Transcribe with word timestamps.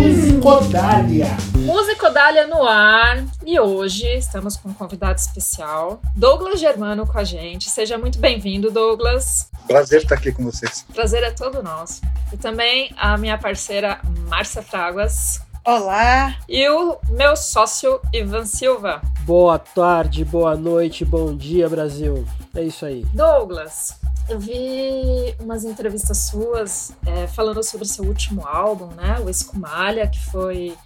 Musicodália. 0.00 1.26
Musicodália 1.54 2.46
no 2.46 2.62
ar. 2.66 3.24
E 3.44 3.60
hoje 3.60 4.06
estamos 4.16 4.56
com 4.56 4.70
um 4.70 4.74
convidado 4.74 5.18
especial, 5.18 6.00
Douglas 6.16 6.58
Germano 6.58 7.06
com 7.06 7.18
a 7.18 7.24
gente. 7.24 7.68
Seja 7.68 7.98
muito 7.98 8.18
bem-vindo, 8.18 8.70
Douglas. 8.70 9.50
Prazer 9.66 10.02
estar 10.02 10.14
aqui 10.14 10.32
com 10.32 10.44
vocês. 10.44 10.86
Prazer 10.94 11.22
é 11.22 11.30
todo 11.30 11.62
nosso. 11.62 12.00
E 12.32 12.36
também 12.38 12.90
a 12.96 13.18
minha 13.18 13.36
parceira 13.36 14.00
Márcia 14.26 14.62
Fraguas. 14.62 15.40
Olá. 15.64 16.36
E 16.48 16.68
o 16.68 16.98
meu 17.10 17.36
sócio 17.36 18.00
Ivan 18.12 18.46
Silva. 18.46 19.02
Boa 19.20 19.58
tarde, 19.58 20.24
boa 20.24 20.56
noite, 20.56 21.04
bom 21.04 21.36
dia, 21.36 21.68
Brasil. 21.68 22.26
É 22.54 22.62
isso 22.62 22.84
aí. 22.84 23.04
Douglas, 23.12 23.96
eu 24.28 24.38
vi 24.38 25.34
umas 25.40 25.64
entrevistas 25.64 26.18
suas 26.18 26.92
é, 27.06 27.26
falando 27.26 27.62
sobre 27.62 27.86
seu 27.86 28.04
último 28.04 28.46
álbum, 28.46 28.86
né? 28.94 29.18
O 29.20 29.28
Escumalha, 29.28 30.08
que 30.08 30.18
foi 30.26 30.76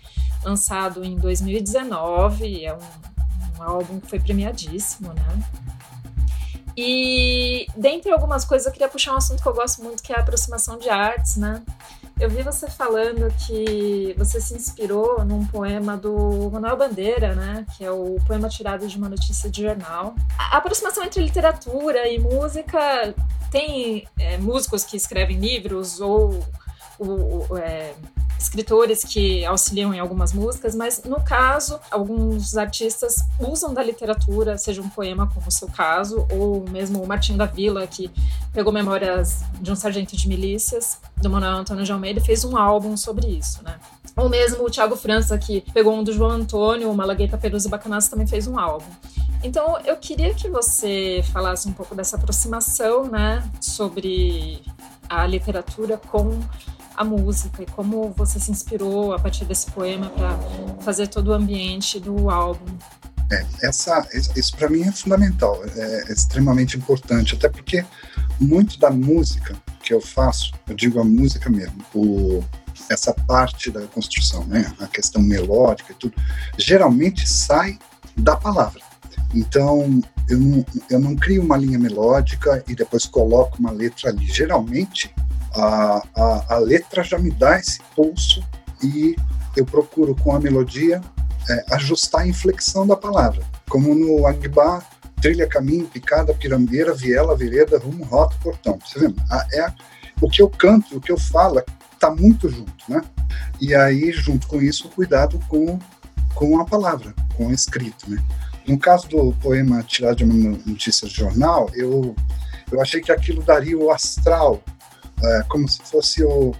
lançado 0.45 1.05
em 1.05 1.16
2019. 1.16 2.64
É 2.64 2.75
um, 2.75 2.78
um 3.59 3.62
álbum 3.62 4.01
que 4.01 4.09
foi 4.09 4.20
premiadíssimo, 4.20 5.12
né? 5.12 5.42
E 6.77 7.66
dentre 7.77 8.12
algumas 8.12 8.45
coisas, 8.45 8.66
eu 8.66 8.73
queria 8.73 8.88
puxar 8.88 9.14
um 9.14 9.16
assunto 9.16 9.42
que 9.42 9.48
eu 9.48 9.55
gosto 9.55 9.83
muito, 9.83 10.03
que 10.03 10.12
é 10.12 10.16
a 10.16 10.20
aproximação 10.20 10.78
de 10.78 10.91
artes, 10.91 11.37
né? 11.37 11.62
Eu 12.19 12.30
vi 12.30 12.43
você 12.43 12.66
falando 12.66 13.30
que 13.47 14.15
você 14.16 14.41
se 14.41 14.55
inspirou 14.55 15.23
num 15.23 15.47
poema 15.47 15.98
do 15.98 16.51
Manuel 16.51 16.75
Bandeira, 16.75 17.34
né? 17.34 17.66
Que 17.77 17.84
é 17.84 17.91
o 17.91 18.16
poema 18.27 18.48
tirado 18.48 18.89
de 18.89 18.97
uma 18.97 19.11
notícia 19.11 19.51
de 19.51 19.62
jornal. 19.62 20.15
A 20.39 20.56
aproximação 20.56 21.05
entre 21.05 21.23
literatura 21.23 22.09
e 22.09 22.19
música 22.19 23.15
tem 23.51 24.09
é, 24.19 24.39
músicos 24.39 24.83
que 24.83 24.97
escrevem 24.97 25.39
livros 25.39 26.01
ou, 26.01 26.42
ou 26.98 27.46
é, 27.59 27.95
escritores 28.38 29.02
que 29.02 29.45
auxiliam 29.45 29.94
em 29.94 29.98
algumas 29.98 30.33
músicas, 30.33 30.75
mas 30.75 31.03
no 31.05 31.22
caso, 31.22 31.80
alguns 31.91 32.56
artistas 32.56 33.16
usam 33.41 33.72
da 33.72 33.83
literatura, 33.83 34.58
seja 34.58 34.83
um 34.83 34.88
poema, 34.88 35.28
como 35.33 35.47
o 35.48 35.50
seu 35.50 35.69
caso, 35.69 36.27
ou 36.30 36.64
mesmo 36.70 37.03
o 37.03 37.06
Martinho 37.06 37.38
da 37.38 37.47
Vila, 37.47 37.86
que 37.86 38.11
pegou 38.53 38.72
memórias 38.72 39.42
de 39.61 39.70
um 39.70 39.77
sargento 39.77 40.16
de 40.16 40.28
milícias, 40.28 40.98
do 41.16 41.30
Manuel 41.30 41.58
Antônio 41.58 41.84
de 41.84 41.92
Almeida, 41.92 42.20
e 42.20 42.25
fez 42.25 42.44
um 42.44 42.56
álbum 42.56 42.97
sobre 42.97 43.27
isso, 43.27 43.62
né? 43.62 43.77
Ou 44.16 44.28
mesmo 44.28 44.64
o 44.64 44.70
Thiago 44.70 44.97
França, 44.97 45.36
que 45.36 45.60
pegou 45.72 45.94
um 45.94 46.03
do 46.03 46.12
João 46.12 46.31
Antônio, 46.31 46.91
o 46.91 46.94
Malagueta 46.94 47.36
Peruso 47.36 47.69
e 47.69 47.70
Bacanaço, 47.70 48.10
também 48.10 48.27
fez 48.27 48.47
um 48.47 48.58
álbum. 48.58 48.86
Então, 49.42 49.78
eu 49.84 49.97
queria 49.97 50.34
que 50.34 50.48
você 50.48 51.22
falasse 51.33 51.69
um 51.69 51.72
pouco 51.72 51.94
dessa 51.94 52.16
aproximação, 52.16 53.05
né, 53.05 53.48
sobre 53.60 54.62
a 55.08 55.27
literatura 55.27 55.98
com 55.98 56.41
a 56.97 57.05
música 57.05 57.62
e 57.62 57.66
como 57.66 58.11
você 58.16 58.41
se 58.41 58.50
inspirou 58.50 59.12
a 59.12 59.19
partir 59.19 59.44
desse 59.44 59.70
poema 59.70 60.08
para 60.11 60.39
fazer 60.80 61.08
todo 61.08 61.28
o 61.28 61.33
ambiente 61.33 62.00
do 62.00 62.30
álbum. 62.30 62.66
É, 63.30 63.44
essa, 63.62 64.06
isso 64.36 64.56
para 64.56 64.69
mim 64.69 64.83
é 64.83 64.92
fundamental, 64.92 65.61
é, 65.75 66.05
é 66.08 66.12
extremamente 66.12 66.77
importante, 66.77 67.34
até 67.34 67.48
porque 67.48 67.84
muito 68.41 68.78
da 68.78 68.91
música 68.91 69.56
que 69.83 69.92
eu 69.92 70.00
faço, 70.00 70.53
eu 70.69 70.77
digo 70.77 71.00
a 71.00 71.05
música 71.05 71.50
mesmo, 71.50 71.84
o, 71.92 72.44
essa 72.88 73.12
parte 73.12 73.70
da 73.70 73.83
construção, 73.88 74.44
né, 74.44 74.72
a 74.78 74.86
questão 74.86 75.20
melódica 75.20 75.92
e 75.92 75.97
tudo, 75.97 76.14
geralmente 76.56 77.28
sai 77.28 77.78
da 78.16 78.36
palavra. 78.36 78.81
Então, 79.34 80.00
eu 80.28 80.38
não, 80.38 80.66
eu 80.91 80.98
não 81.00 81.16
crio 81.16 81.42
uma 81.42 81.56
linha 81.56 81.78
melódica 81.78 82.64
e 82.69 82.75
depois 82.75 83.06
coloco 83.06 83.58
uma 83.58 83.70
letra 83.70 84.10
ali. 84.10 84.27
Geralmente, 84.27 85.14
a, 85.57 86.03
a, 86.15 86.55
a 86.55 86.59
letra 86.59 87.03
já 87.03 87.19
me 87.19 87.31
dá 87.31 87.59
esse 87.59 87.81
pulso 87.95 88.45
e 88.83 89.17
eu 89.57 89.65
procuro 89.65 90.15
com 90.15 90.35
a 90.35 90.41
melodia 90.41 91.01
é, 91.49 91.65
ajustar 91.75 92.23
a 92.23 92.27
inflexão 92.27 92.87
da 92.87 92.97
palavra. 92.97 93.43
Como 93.69 93.95
no 93.95 94.27
Agbá, 94.27 94.83
trilha, 95.21 95.49
caminho, 95.49 95.87
picada, 95.87 96.34
pirambeira, 96.34 96.95
viela, 96.95 97.37
vereda, 97.37 97.78
rumo, 97.78 98.05
rota, 98.05 98.37
portão. 98.43 98.78
Você 98.84 99.00
vê? 99.00 99.15
É, 99.55 99.72
o 100.21 100.28
que 100.28 100.43
eu 100.43 100.49
canto, 100.49 100.97
o 100.97 101.00
que 101.00 101.11
eu 101.11 101.19
falo, 101.19 101.62
está 101.93 102.11
muito 102.11 102.49
junto, 102.49 102.75
né? 102.89 103.03
E 103.61 103.75
aí, 103.75 104.12
junto 104.12 104.47
com 104.47 104.61
isso, 104.61 104.89
cuidado 104.91 105.41
com, 105.49 105.78
com 106.34 106.61
a 106.61 106.65
palavra, 106.65 107.15
com 107.37 107.47
o 107.47 107.53
escrito, 107.53 108.11
né? 108.11 108.22
No 108.66 108.78
caso 108.78 109.09
do 109.09 109.33
poema 109.41 109.83
tirado 109.83 110.16
de 110.16 110.25
uma 110.25 110.59
notícia 110.66 111.06
de 111.06 111.15
jornal, 111.15 111.71
eu, 111.75 112.15
eu 112.71 112.81
achei 112.81 113.00
que 113.00 113.12
aquilo 113.12 113.43
daria 113.43 113.78
o 113.78 113.91
astral 113.91 114.61
é, 115.22 115.43
como 115.49 115.69
se 115.69 115.81
fosse 115.82 116.22
o. 116.22 116.54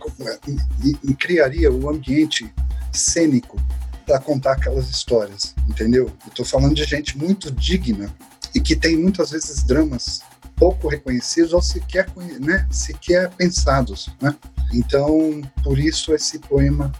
E, 0.83 1.11
e 1.11 1.15
criaria 1.15 1.71
o 1.71 1.91
ambiente 1.91 2.53
cênico 2.93 3.61
para 4.07 4.21
contar 4.21 4.53
aquelas 4.53 4.89
histórias, 4.89 5.55
entendeu? 5.69 6.07
Eu 6.25 6.29
estou 6.29 6.45
falando 6.45 6.75
de 6.75 6.85
gente 6.85 7.19
muito 7.19 7.51
digna 7.51 8.15
e 8.55 8.61
que 8.61 8.77
tem 8.77 8.97
muitas 8.97 9.31
vezes 9.31 9.65
dramas 9.65 10.21
pouco 10.55 10.89
reconhecidos 10.89 11.53
ou 11.53 11.61
sequer, 11.61 12.09
né, 12.41 12.67
sequer 12.71 13.31
pensados, 13.31 14.09
né? 14.21 14.35
Então, 14.73 15.43
por 15.63 15.79
isso 15.79 16.15
esse 16.15 16.39
poema 16.39 16.93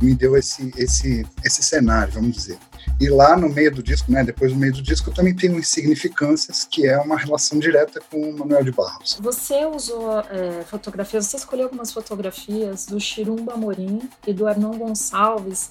me 0.00 0.14
deu 0.14 0.36
esse, 0.36 0.72
esse, 0.76 1.26
esse 1.44 1.62
cenário, 1.62 2.12
vamos 2.12 2.36
dizer. 2.36 2.58
E 3.00 3.08
lá 3.08 3.36
no 3.36 3.48
meio 3.48 3.74
do 3.74 3.82
disco, 3.82 4.10
né, 4.10 4.24
depois 4.24 4.52
do 4.52 4.58
meio 4.58 4.72
do 4.72 4.82
disco, 4.82 5.12
também 5.12 5.34
tem 5.34 5.50
o 5.50 5.58
Insignificâncias, 5.58 6.64
que 6.64 6.86
é 6.86 6.98
uma 6.98 7.16
relação 7.16 7.58
direta 7.58 8.00
com 8.10 8.30
o 8.30 8.38
Manuel 8.38 8.64
de 8.64 8.72
Barros. 8.72 9.18
Você 9.20 9.66
usou 9.66 10.20
é, 10.20 10.62
fotografias, 10.64 11.26
você 11.26 11.36
escolheu 11.36 11.64
algumas 11.64 11.92
fotografias 11.92 12.86
do 12.86 12.98
Chirumba 12.98 13.54
Amorim 13.54 14.08
e 14.26 14.32
do 14.32 14.46
Arnon 14.46 14.76
Gonçalves 14.78 15.70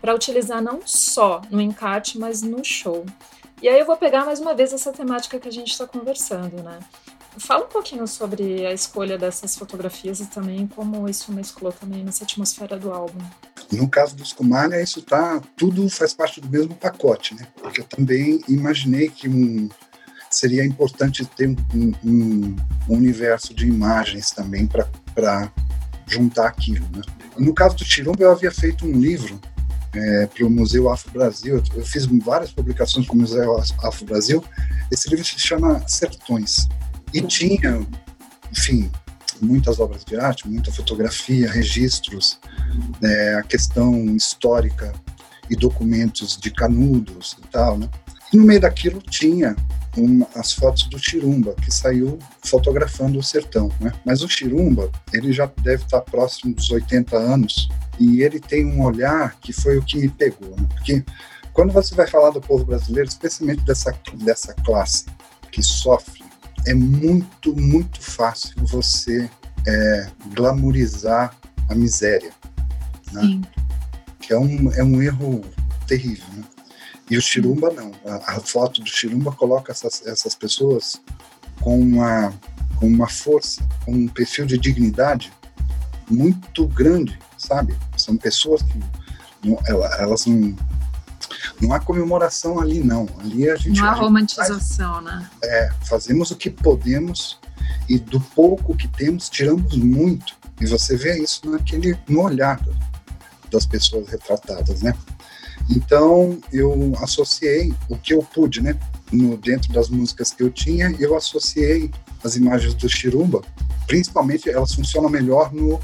para 0.00 0.14
utilizar 0.14 0.62
não 0.62 0.80
só 0.84 1.40
no 1.50 1.60
encarte, 1.60 2.18
mas 2.18 2.42
no 2.42 2.64
show. 2.64 3.04
E 3.62 3.68
aí 3.68 3.78
eu 3.78 3.86
vou 3.86 3.96
pegar 3.96 4.24
mais 4.24 4.38
uma 4.38 4.54
vez 4.54 4.72
essa 4.72 4.92
temática 4.92 5.38
que 5.38 5.48
a 5.48 5.52
gente 5.52 5.72
está 5.72 5.86
conversando, 5.86 6.62
né? 6.62 6.78
Fala 7.38 7.64
um 7.64 7.68
pouquinho 7.68 8.06
sobre 8.06 8.66
a 8.66 8.72
escolha 8.72 9.18
dessas 9.18 9.56
fotografias 9.56 10.20
e 10.20 10.26
também 10.26 10.66
como 10.66 11.08
isso 11.08 11.32
mesclou 11.32 11.72
também 11.72 12.02
nessa 12.02 12.24
atmosfera 12.24 12.78
do 12.78 12.90
álbum. 12.90 13.18
No 13.72 13.88
caso 13.88 14.16
do 14.16 14.22
Escumalha, 14.22 14.80
isso 14.80 15.02
tá 15.02 15.40
tudo 15.56 15.88
faz 15.90 16.14
parte 16.14 16.40
do 16.40 16.48
mesmo 16.48 16.74
pacote, 16.74 17.34
né? 17.34 17.46
Porque 17.60 17.80
eu 17.80 17.84
também 17.84 18.40
imaginei 18.48 19.08
que 19.08 19.28
um, 19.28 19.68
seria 20.30 20.64
importante 20.64 21.24
ter 21.24 21.48
um, 21.48 21.56
um, 22.04 22.56
um 22.88 22.94
universo 22.94 23.52
de 23.52 23.66
imagens 23.66 24.30
também 24.30 24.66
para 24.66 25.52
juntar 26.06 26.46
aquilo, 26.46 26.86
né? 26.92 27.02
No 27.36 27.52
caso 27.52 27.76
do 27.76 27.84
Tirumba, 27.84 28.22
eu 28.22 28.30
havia 28.30 28.50
feito 28.50 28.86
um 28.86 28.92
livro 28.98 29.38
é, 29.94 30.26
para 30.26 30.46
o 30.46 30.50
Museu 30.50 30.88
Afro 30.88 31.10
Brasil. 31.10 31.62
Eu 31.74 31.84
fiz 31.84 32.06
várias 32.06 32.50
publicações 32.50 33.06
com 33.06 33.14
o 33.14 33.20
Museu 33.20 33.58
Afro 33.82 34.06
Brasil. 34.06 34.42
Esse 34.90 35.08
livro 35.08 35.24
se 35.24 35.38
chama 35.38 35.86
Sertões. 35.86 36.68
E 37.16 37.22
tinha, 37.22 37.80
enfim, 38.52 38.90
muitas 39.40 39.80
obras 39.80 40.04
de 40.04 40.18
arte, 40.18 40.46
muita 40.46 40.70
fotografia, 40.70 41.50
registros, 41.50 42.38
é, 43.02 43.36
a 43.36 43.42
questão 43.42 44.14
histórica 44.14 44.92
e 45.48 45.56
documentos 45.56 46.36
de 46.36 46.50
canudos 46.50 47.34
e 47.42 47.48
tal, 47.48 47.78
né? 47.78 47.88
E 48.30 48.36
no 48.36 48.44
meio 48.44 48.60
daquilo 48.60 49.00
tinha 49.00 49.56
as 50.34 50.52
fotos 50.52 50.82
do 50.90 50.98
Chirumba, 50.98 51.54
que 51.54 51.72
saiu 51.72 52.18
fotografando 52.44 53.18
o 53.18 53.22
sertão, 53.22 53.72
né? 53.80 53.94
Mas 54.04 54.22
o 54.22 54.28
Chirumba, 54.28 54.90
ele 55.10 55.32
já 55.32 55.50
deve 55.62 55.84
estar 55.84 56.02
próximo 56.02 56.54
dos 56.54 56.70
80 56.70 57.16
anos 57.16 57.66
e 57.98 58.20
ele 58.20 58.38
tem 58.38 58.66
um 58.66 58.84
olhar 58.84 59.36
que 59.40 59.54
foi 59.54 59.78
o 59.78 59.82
que 59.82 59.96
me 59.96 60.10
pegou, 60.10 60.50
né? 60.50 60.68
Porque 60.68 61.02
quando 61.54 61.72
você 61.72 61.94
vai 61.94 62.06
falar 62.06 62.28
do 62.28 62.42
povo 62.42 62.66
brasileiro, 62.66 63.08
especialmente 63.08 63.62
dessa, 63.62 63.98
dessa 64.16 64.52
classe 64.52 65.06
que 65.50 65.62
sofre 65.62 66.15
é 66.66 66.74
muito, 66.74 67.54
muito 67.56 68.00
fácil 68.00 68.54
você 68.66 69.30
é, 69.66 70.10
glamorizar 70.34 71.34
a 71.68 71.74
miséria. 71.74 72.32
Né? 73.12 73.22
Sim. 73.22 73.42
Que 74.20 74.32
é 74.32 74.38
um, 74.38 74.72
é 74.72 74.82
um 74.82 75.00
erro 75.00 75.44
terrível. 75.86 76.26
Né? 76.34 76.44
E 77.08 77.16
o 77.16 77.22
Chirumba 77.22 77.70
não. 77.72 77.92
A, 78.04 78.36
a, 78.36 78.40
foto 78.40 78.80
do 78.80 78.88
Chirumba 78.88 79.32
coloca 79.32 79.70
essas, 79.70 80.04
essas 80.06 80.34
pessoas 80.34 81.00
com 81.60 81.78
uma, 81.78 82.34
com 82.76 82.86
uma 82.86 83.08
força, 83.08 83.66
com 83.84 83.92
um 83.92 84.08
perfil 84.08 84.44
de 84.44 84.58
dignidade 84.58 85.32
muito 86.10 86.66
grande, 86.68 87.18
sabe? 87.38 87.76
São 87.96 88.16
pessoas 88.16 88.62
que 88.62 88.78
não, 89.44 89.58
elas 89.98 90.26
não 90.26 90.56
não 91.60 91.72
há 91.72 91.80
comemoração 91.80 92.60
ali, 92.60 92.80
não. 92.80 93.08
Ali 93.20 93.48
a 93.50 93.56
gente. 93.56 93.80
Não 93.80 93.88
há 93.88 93.92
romantização, 93.92 95.02
faz, 95.02 95.04
né? 95.04 95.30
É, 95.42 95.70
fazemos 95.84 96.30
o 96.30 96.36
que 96.36 96.50
podemos 96.50 97.38
e 97.88 97.98
do 97.98 98.20
pouco 98.20 98.76
que 98.76 98.88
temos, 98.88 99.28
tiramos 99.28 99.76
muito. 99.76 100.34
E 100.60 100.66
você 100.66 100.96
vê 100.96 101.18
isso 101.18 101.48
naquele, 101.50 101.98
no 102.08 102.22
olhar 102.22 102.60
das 103.50 103.66
pessoas 103.66 104.08
retratadas, 104.08 104.82
né? 104.82 104.94
Então, 105.68 106.38
eu 106.52 106.92
associei 107.02 107.74
o 107.88 107.96
que 107.96 108.14
eu 108.14 108.22
pude, 108.22 108.62
né? 108.62 108.78
No, 109.12 109.36
dentro 109.36 109.72
das 109.72 109.88
músicas 109.88 110.32
que 110.32 110.42
eu 110.42 110.50
tinha, 110.50 110.94
eu 110.98 111.16
associei 111.16 111.90
as 112.24 112.36
imagens 112.36 112.74
do 112.74 112.88
Chirumba 112.88 113.42
principalmente 113.86 114.50
elas 114.50 114.74
funcionam 114.74 115.08
melhor 115.08 115.52
no 115.52 115.80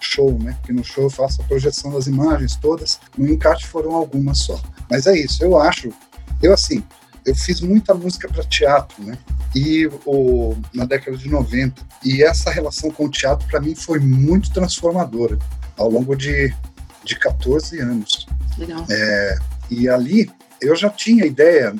show, 0.00 0.38
né? 0.38 0.56
Porque 0.58 0.72
no 0.72 0.84
show 0.84 1.04
eu 1.04 1.10
faço 1.10 1.42
a 1.42 1.44
projeção 1.44 1.92
das 1.92 2.06
imagens 2.06 2.56
todas, 2.56 3.00
no 3.16 3.28
encarte 3.28 3.66
foram 3.66 3.94
algumas 3.94 4.38
só. 4.38 4.60
Mas 4.90 5.06
é 5.06 5.16
isso, 5.16 5.42
eu 5.42 5.58
acho, 5.58 5.90
eu 6.42 6.52
assim, 6.52 6.82
eu 7.26 7.34
fiz 7.34 7.60
muita 7.60 7.92
música 7.92 8.28
para 8.28 8.44
teatro, 8.44 9.02
né? 9.04 9.18
E 9.54 9.86
o, 10.04 10.56
na 10.72 10.84
década 10.84 11.16
de 11.16 11.28
90. 11.28 11.82
E 12.04 12.22
essa 12.22 12.50
relação 12.50 12.90
com 12.90 13.06
o 13.06 13.10
teatro, 13.10 13.48
para 13.48 13.60
mim, 13.60 13.74
foi 13.74 13.98
muito 13.98 14.52
transformadora 14.52 15.36
ao 15.76 15.90
longo 15.90 16.14
de, 16.14 16.54
de 17.02 17.18
14 17.18 17.80
anos. 17.80 18.26
Legal. 18.56 18.86
É, 18.88 19.38
e 19.68 19.88
ali 19.88 20.30
eu 20.60 20.76
já 20.76 20.88
tinha 20.88 21.26
ideia. 21.26 21.74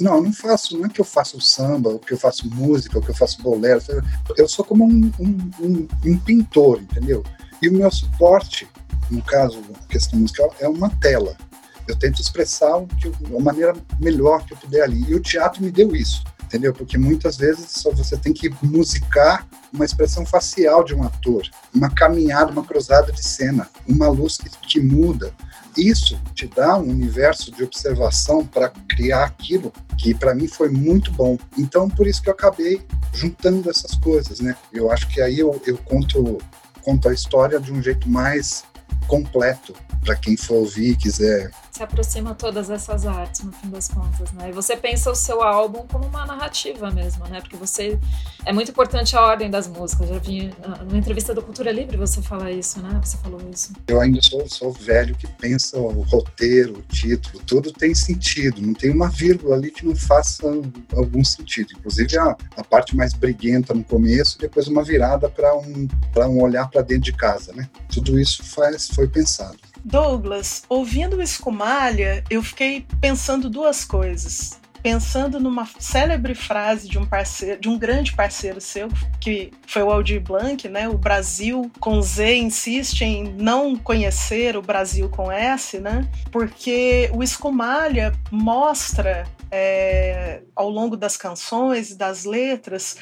Não, 0.00 0.16
eu 0.16 0.22
não 0.22 0.32
faço, 0.32 0.78
não 0.78 0.86
é 0.86 0.88
que 0.88 1.00
eu 1.00 1.04
faço 1.04 1.40
samba, 1.40 1.90
ou 1.90 1.98
que 1.98 2.12
eu 2.12 2.18
faço 2.18 2.48
música, 2.48 2.96
ou 2.96 3.04
que 3.04 3.10
eu 3.10 3.14
faço 3.14 3.42
bolero. 3.42 3.82
Eu 4.36 4.48
sou 4.48 4.64
como 4.64 4.84
um, 4.84 5.12
um, 5.18 5.50
um, 5.60 5.88
um 6.04 6.18
pintor, 6.18 6.80
entendeu? 6.80 7.22
E 7.60 7.68
o 7.68 7.72
meu 7.72 7.90
suporte, 7.90 8.68
no 9.10 9.22
caso, 9.22 9.62
questão 9.88 10.18
musical, 10.18 10.54
é 10.60 10.68
uma 10.68 10.90
tela. 11.00 11.36
Eu 11.86 11.96
tento 11.96 12.20
expressar 12.20 12.76
o 12.76 12.88
a 13.36 13.40
maneira 13.40 13.74
melhor 13.98 14.44
que 14.44 14.52
eu 14.52 14.58
puder 14.58 14.82
ali. 14.82 15.02
E 15.08 15.14
o 15.14 15.20
teatro 15.20 15.62
me 15.62 15.70
deu 15.70 15.96
isso, 15.96 16.22
entendeu? 16.42 16.72
Porque 16.72 16.98
muitas 16.98 17.36
vezes 17.36 17.70
só 17.70 17.90
você 17.90 18.16
tem 18.16 18.32
que 18.32 18.50
musicar 18.62 19.46
uma 19.72 19.84
expressão 19.84 20.24
facial 20.24 20.84
de 20.84 20.94
um 20.94 21.02
ator, 21.02 21.42
uma 21.74 21.90
caminhada, 21.90 22.52
uma 22.52 22.64
cruzada 22.64 23.10
de 23.10 23.26
cena, 23.26 23.68
uma 23.86 24.08
luz 24.08 24.36
que, 24.36 24.50
que 24.50 24.80
muda. 24.80 25.32
Isso 25.76 26.20
te 26.34 26.46
dá 26.46 26.76
um 26.76 26.90
universo 26.90 27.50
de 27.50 27.62
observação 27.62 28.44
para 28.44 28.68
criar 28.88 29.24
aquilo 29.24 29.72
que 29.96 30.14
para 30.14 30.34
mim 30.34 30.48
foi 30.48 30.68
muito 30.68 31.10
bom. 31.12 31.38
Então, 31.56 31.88
por 31.88 32.06
isso 32.06 32.22
que 32.22 32.28
eu 32.28 32.32
acabei 32.32 32.82
juntando 33.12 33.70
essas 33.70 33.94
coisas, 33.94 34.40
né? 34.40 34.56
Eu 34.72 34.90
acho 34.90 35.08
que 35.08 35.20
aí 35.20 35.38
eu, 35.38 35.60
eu 35.66 35.78
conto 35.78 36.38
conta 36.82 37.10
a 37.10 37.14
história 37.14 37.60
de 37.60 37.72
um 37.72 37.82
jeito 37.82 38.08
mais 38.08 38.64
completo 39.06 39.74
para 40.04 40.16
quem 40.16 40.36
for 40.36 40.56
ouvir 40.56 40.90
e 40.90 40.96
quiser. 40.96 41.50
Se 41.72 41.82
aproxima 41.82 42.34
todas 42.34 42.70
essas 42.70 43.06
artes, 43.06 43.42
no 43.42 43.52
fim 43.52 43.68
das 43.70 43.88
contas, 43.88 44.32
né? 44.32 44.48
E 44.48 44.52
você 44.52 44.76
pensa 44.76 45.10
o 45.10 45.14
seu 45.14 45.42
álbum 45.42 45.86
como 45.86 46.06
uma 46.06 46.26
narrativa 46.26 46.90
mesmo, 46.90 47.26
né? 47.28 47.40
Porque 47.40 47.56
você. 47.56 47.98
É 48.44 48.52
muito 48.52 48.70
importante 48.70 49.16
a 49.16 49.22
ordem 49.22 49.50
das 49.50 49.68
músicas. 49.68 50.08
Já 50.08 50.18
vi 50.18 50.50
na 50.90 50.98
entrevista 50.98 51.34
do 51.34 51.42
Cultura 51.42 51.70
Livre 51.70 51.96
você 51.96 52.22
falar 52.22 52.50
isso, 52.50 52.80
né? 52.80 52.98
Você 53.04 53.16
falou 53.18 53.40
isso. 53.52 53.72
Eu 53.86 54.00
ainda 54.00 54.20
sou, 54.22 54.48
sou 54.48 54.72
velho 54.72 55.14
que 55.14 55.26
pensa 55.26 55.78
o 55.78 56.02
roteiro, 56.02 56.78
o 56.78 56.82
título, 56.82 57.42
tudo 57.46 57.72
tem 57.72 57.94
sentido. 57.94 58.60
Não 58.60 58.74
tem 58.74 58.90
uma 58.90 59.08
vírgula 59.08 59.56
ali 59.56 59.70
que 59.70 59.86
não 59.86 59.94
faça 59.94 60.46
algum 60.96 61.22
sentido. 61.22 61.74
Inclusive 61.78 62.18
a, 62.18 62.36
a 62.56 62.64
parte 62.64 62.96
mais 62.96 63.12
briguenta 63.12 63.74
no 63.74 63.84
começo 63.84 64.38
depois 64.38 64.66
uma 64.68 64.82
virada 64.82 65.28
para 65.28 65.54
um, 65.56 65.88
um 66.16 66.42
olhar 66.42 66.68
para 66.68 66.82
dentro 66.82 67.04
de 67.04 67.12
casa, 67.12 67.52
né? 67.52 67.68
Tudo 67.92 68.18
isso 68.18 68.42
faz, 68.42 68.88
foi 68.88 69.08
pensado. 69.08 69.58
Douglas, 69.84 70.62
ouvindo 70.68 71.16
o 71.16 71.22
Escumalha, 71.22 72.24
eu 72.30 72.42
fiquei 72.42 72.86
pensando 73.00 73.48
duas 73.48 73.84
coisas. 73.84 74.60
Pensando 74.80 75.40
numa 75.40 75.68
célebre 75.80 76.36
frase 76.36 76.88
de 76.88 76.98
um 76.98 77.04
parceiro, 77.04 77.60
de 77.60 77.68
um 77.68 77.76
grande 77.76 78.14
parceiro 78.14 78.60
seu, 78.60 78.88
que 79.20 79.50
foi 79.66 79.82
o 79.82 79.90
Aldir 79.90 80.20
Blanc, 80.20 80.68
né? 80.68 80.88
O 80.88 80.96
Brasil 80.96 81.70
com 81.80 82.00
Z 82.00 82.36
insiste 82.36 83.02
em 83.02 83.24
não 83.24 83.74
conhecer 83.76 84.56
o 84.56 84.62
Brasil 84.62 85.08
com 85.08 85.32
S, 85.32 85.80
né? 85.80 86.08
Porque 86.30 87.10
o 87.12 87.24
Escumalha 87.24 88.12
mostra 88.30 89.26
é, 89.50 90.42
ao 90.54 90.70
longo 90.70 90.96
das 90.96 91.16
canções, 91.16 91.96
das 91.96 92.24
letras, 92.24 92.96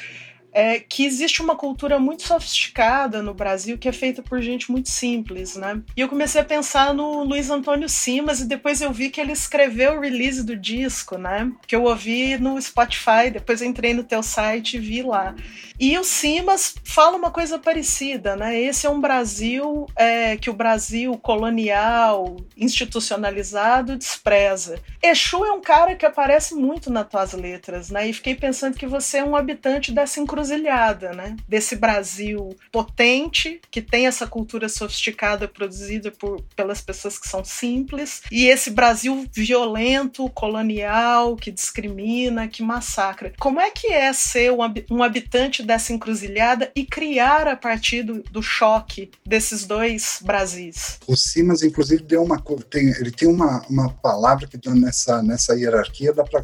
é 0.57 0.79
que 0.79 1.05
existe 1.05 1.39
uma 1.39 1.55
cultura 1.55 1.99
muito 1.99 2.23
sofisticada 2.23 3.21
no 3.21 3.31
Brasil 3.31 3.77
que 3.77 3.87
é 3.87 3.91
feita 3.91 4.23
por 4.23 4.41
gente 4.41 4.71
muito 4.71 4.89
simples, 4.89 5.55
né? 5.55 5.83
E 5.95 6.01
eu 6.01 6.09
comecei 6.09 6.41
a 6.41 6.43
pensar 6.43 6.95
no 6.95 7.23
Luiz 7.23 7.51
Antônio 7.51 7.87
Simas 7.87 8.39
e 8.39 8.45
depois 8.45 8.81
eu 8.81 8.91
vi 8.91 9.11
que 9.11 9.21
ele 9.21 9.33
escreveu 9.33 9.93
o 9.93 9.99
release 9.99 10.43
do 10.43 10.55
disco, 10.55 11.15
né? 11.15 11.51
Que 11.67 11.75
eu 11.75 11.83
ouvi 11.83 12.39
no 12.39 12.59
Spotify, 12.59 13.29
depois 13.31 13.61
entrei 13.61 13.93
no 13.93 14.03
teu 14.03 14.23
site 14.23 14.77
e 14.77 14.79
vi 14.79 15.03
lá. 15.03 15.35
E 15.79 15.95
o 15.95 16.03
Simas 16.03 16.73
fala 16.83 17.17
uma 17.17 17.29
coisa 17.29 17.59
parecida, 17.59 18.35
né? 18.35 18.59
Esse 18.59 18.87
é 18.87 18.89
um 18.89 18.99
Brasil 18.99 19.85
é, 19.95 20.37
que 20.37 20.49
o 20.49 20.53
Brasil 20.53 21.15
colonial, 21.19 22.35
institucionalizado, 22.57 23.95
despreza. 23.95 24.81
Exu 25.03 25.45
é 25.45 25.51
um 25.51 25.61
cara 25.61 25.95
que 25.95 26.05
aparece 26.05 26.55
muito 26.55 26.89
nas 26.89 27.07
tuas 27.07 27.33
letras, 27.33 27.91
né? 27.91 28.09
E 28.09 28.13
fiquei 28.13 28.33
pensando 28.33 28.75
que 28.75 28.87
você 28.87 29.19
é 29.19 29.23
um 29.23 29.35
habitante 29.35 29.91
dessa 29.91 30.19
encruzilhada 30.19 30.46
encruzilhada, 30.47 31.13
né? 31.13 31.35
Desse 31.47 31.75
Brasil 31.75 32.55
potente, 32.71 33.61
que 33.69 33.81
tem 33.81 34.07
essa 34.07 34.25
cultura 34.25 34.69
sofisticada 34.69 35.47
produzida 35.47 36.11
por, 36.11 36.41
pelas 36.55 36.81
pessoas 36.81 37.17
que 37.17 37.27
são 37.27 37.43
simples, 37.43 38.21
e 38.31 38.47
esse 38.47 38.71
Brasil 38.71 39.25
violento, 39.33 40.29
colonial, 40.29 41.35
que 41.35 41.51
discrimina, 41.51 42.47
que 42.47 42.63
massacra. 42.63 43.33
Como 43.39 43.59
é 43.59 43.69
que 43.69 43.87
é 43.87 44.11
ser 44.13 44.51
um 44.89 45.03
habitante 45.03 45.63
dessa 45.63 45.93
encruzilhada 45.93 46.71
e 46.75 46.85
criar 46.85 47.47
a 47.47 47.55
partir 47.55 48.03
do, 48.03 48.23
do 48.23 48.41
choque 48.41 49.11
desses 49.25 49.65
dois 49.65 50.19
Brasis? 50.21 50.99
O 51.07 51.15
Simas, 51.15 51.63
inclusive, 51.63 52.03
deu 52.03 52.23
uma 52.23 52.41
tem, 52.69 52.89
ele 52.99 53.11
tem 53.11 53.27
uma, 53.27 53.65
uma 53.69 53.89
palavra 53.89 54.47
que 54.47 54.57
nessa, 54.69 55.21
nessa 55.21 55.53
hierarquia 55.55 56.13
dá 56.13 56.23
para 56.23 56.43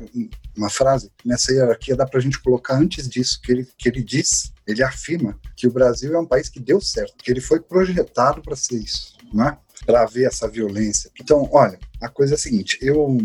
uma 0.56 0.70
frase 0.70 1.12
nessa 1.26 1.52
hierarquia 1.52 1.96
dá 1.96 2.06
para 2.06 2.20
a 2.20 2.22
gente 2.22 2.40
colocar 2.40 2.76
antes 2.76 3.08
disso 3.10 3.40
que 3.42 3.52
ele 3.52 3.68
que 3.84 3.90
ele 3.90 4.02
diz, 4.02 4.54
ele 4.66 4.82
afirma 4.82 5.38
que 5.58 5.68
o 5.68 5.72
Brasil 5.72 6.16
é 6.16 6.20
um 6.20 6.26
país 6.26 6.48
que 6.48 6.60
deu 6.60 6.80
certo, 6.80 7.22
que 7.22 7.30
ele 7.30 7.42
foi 7.42 7.60
projetado 7.60 8.42
para 8.42 8.56
ser 8.56 8.76
isso, 8.76 9.18
né? 9.34 9.58
Para 9.86 10.06
ver 10.06 10.24
essa 10.24 10.48
violência. 10.48 11.12
Então, 11.20 11.50
olha, 11.52 11.78
a 12.02 12.08
coisa 12.08 12.36
é 12.36 12.36
a 12.36 12.40
seguinte: 12.40 12.78
eu 12.82 13.18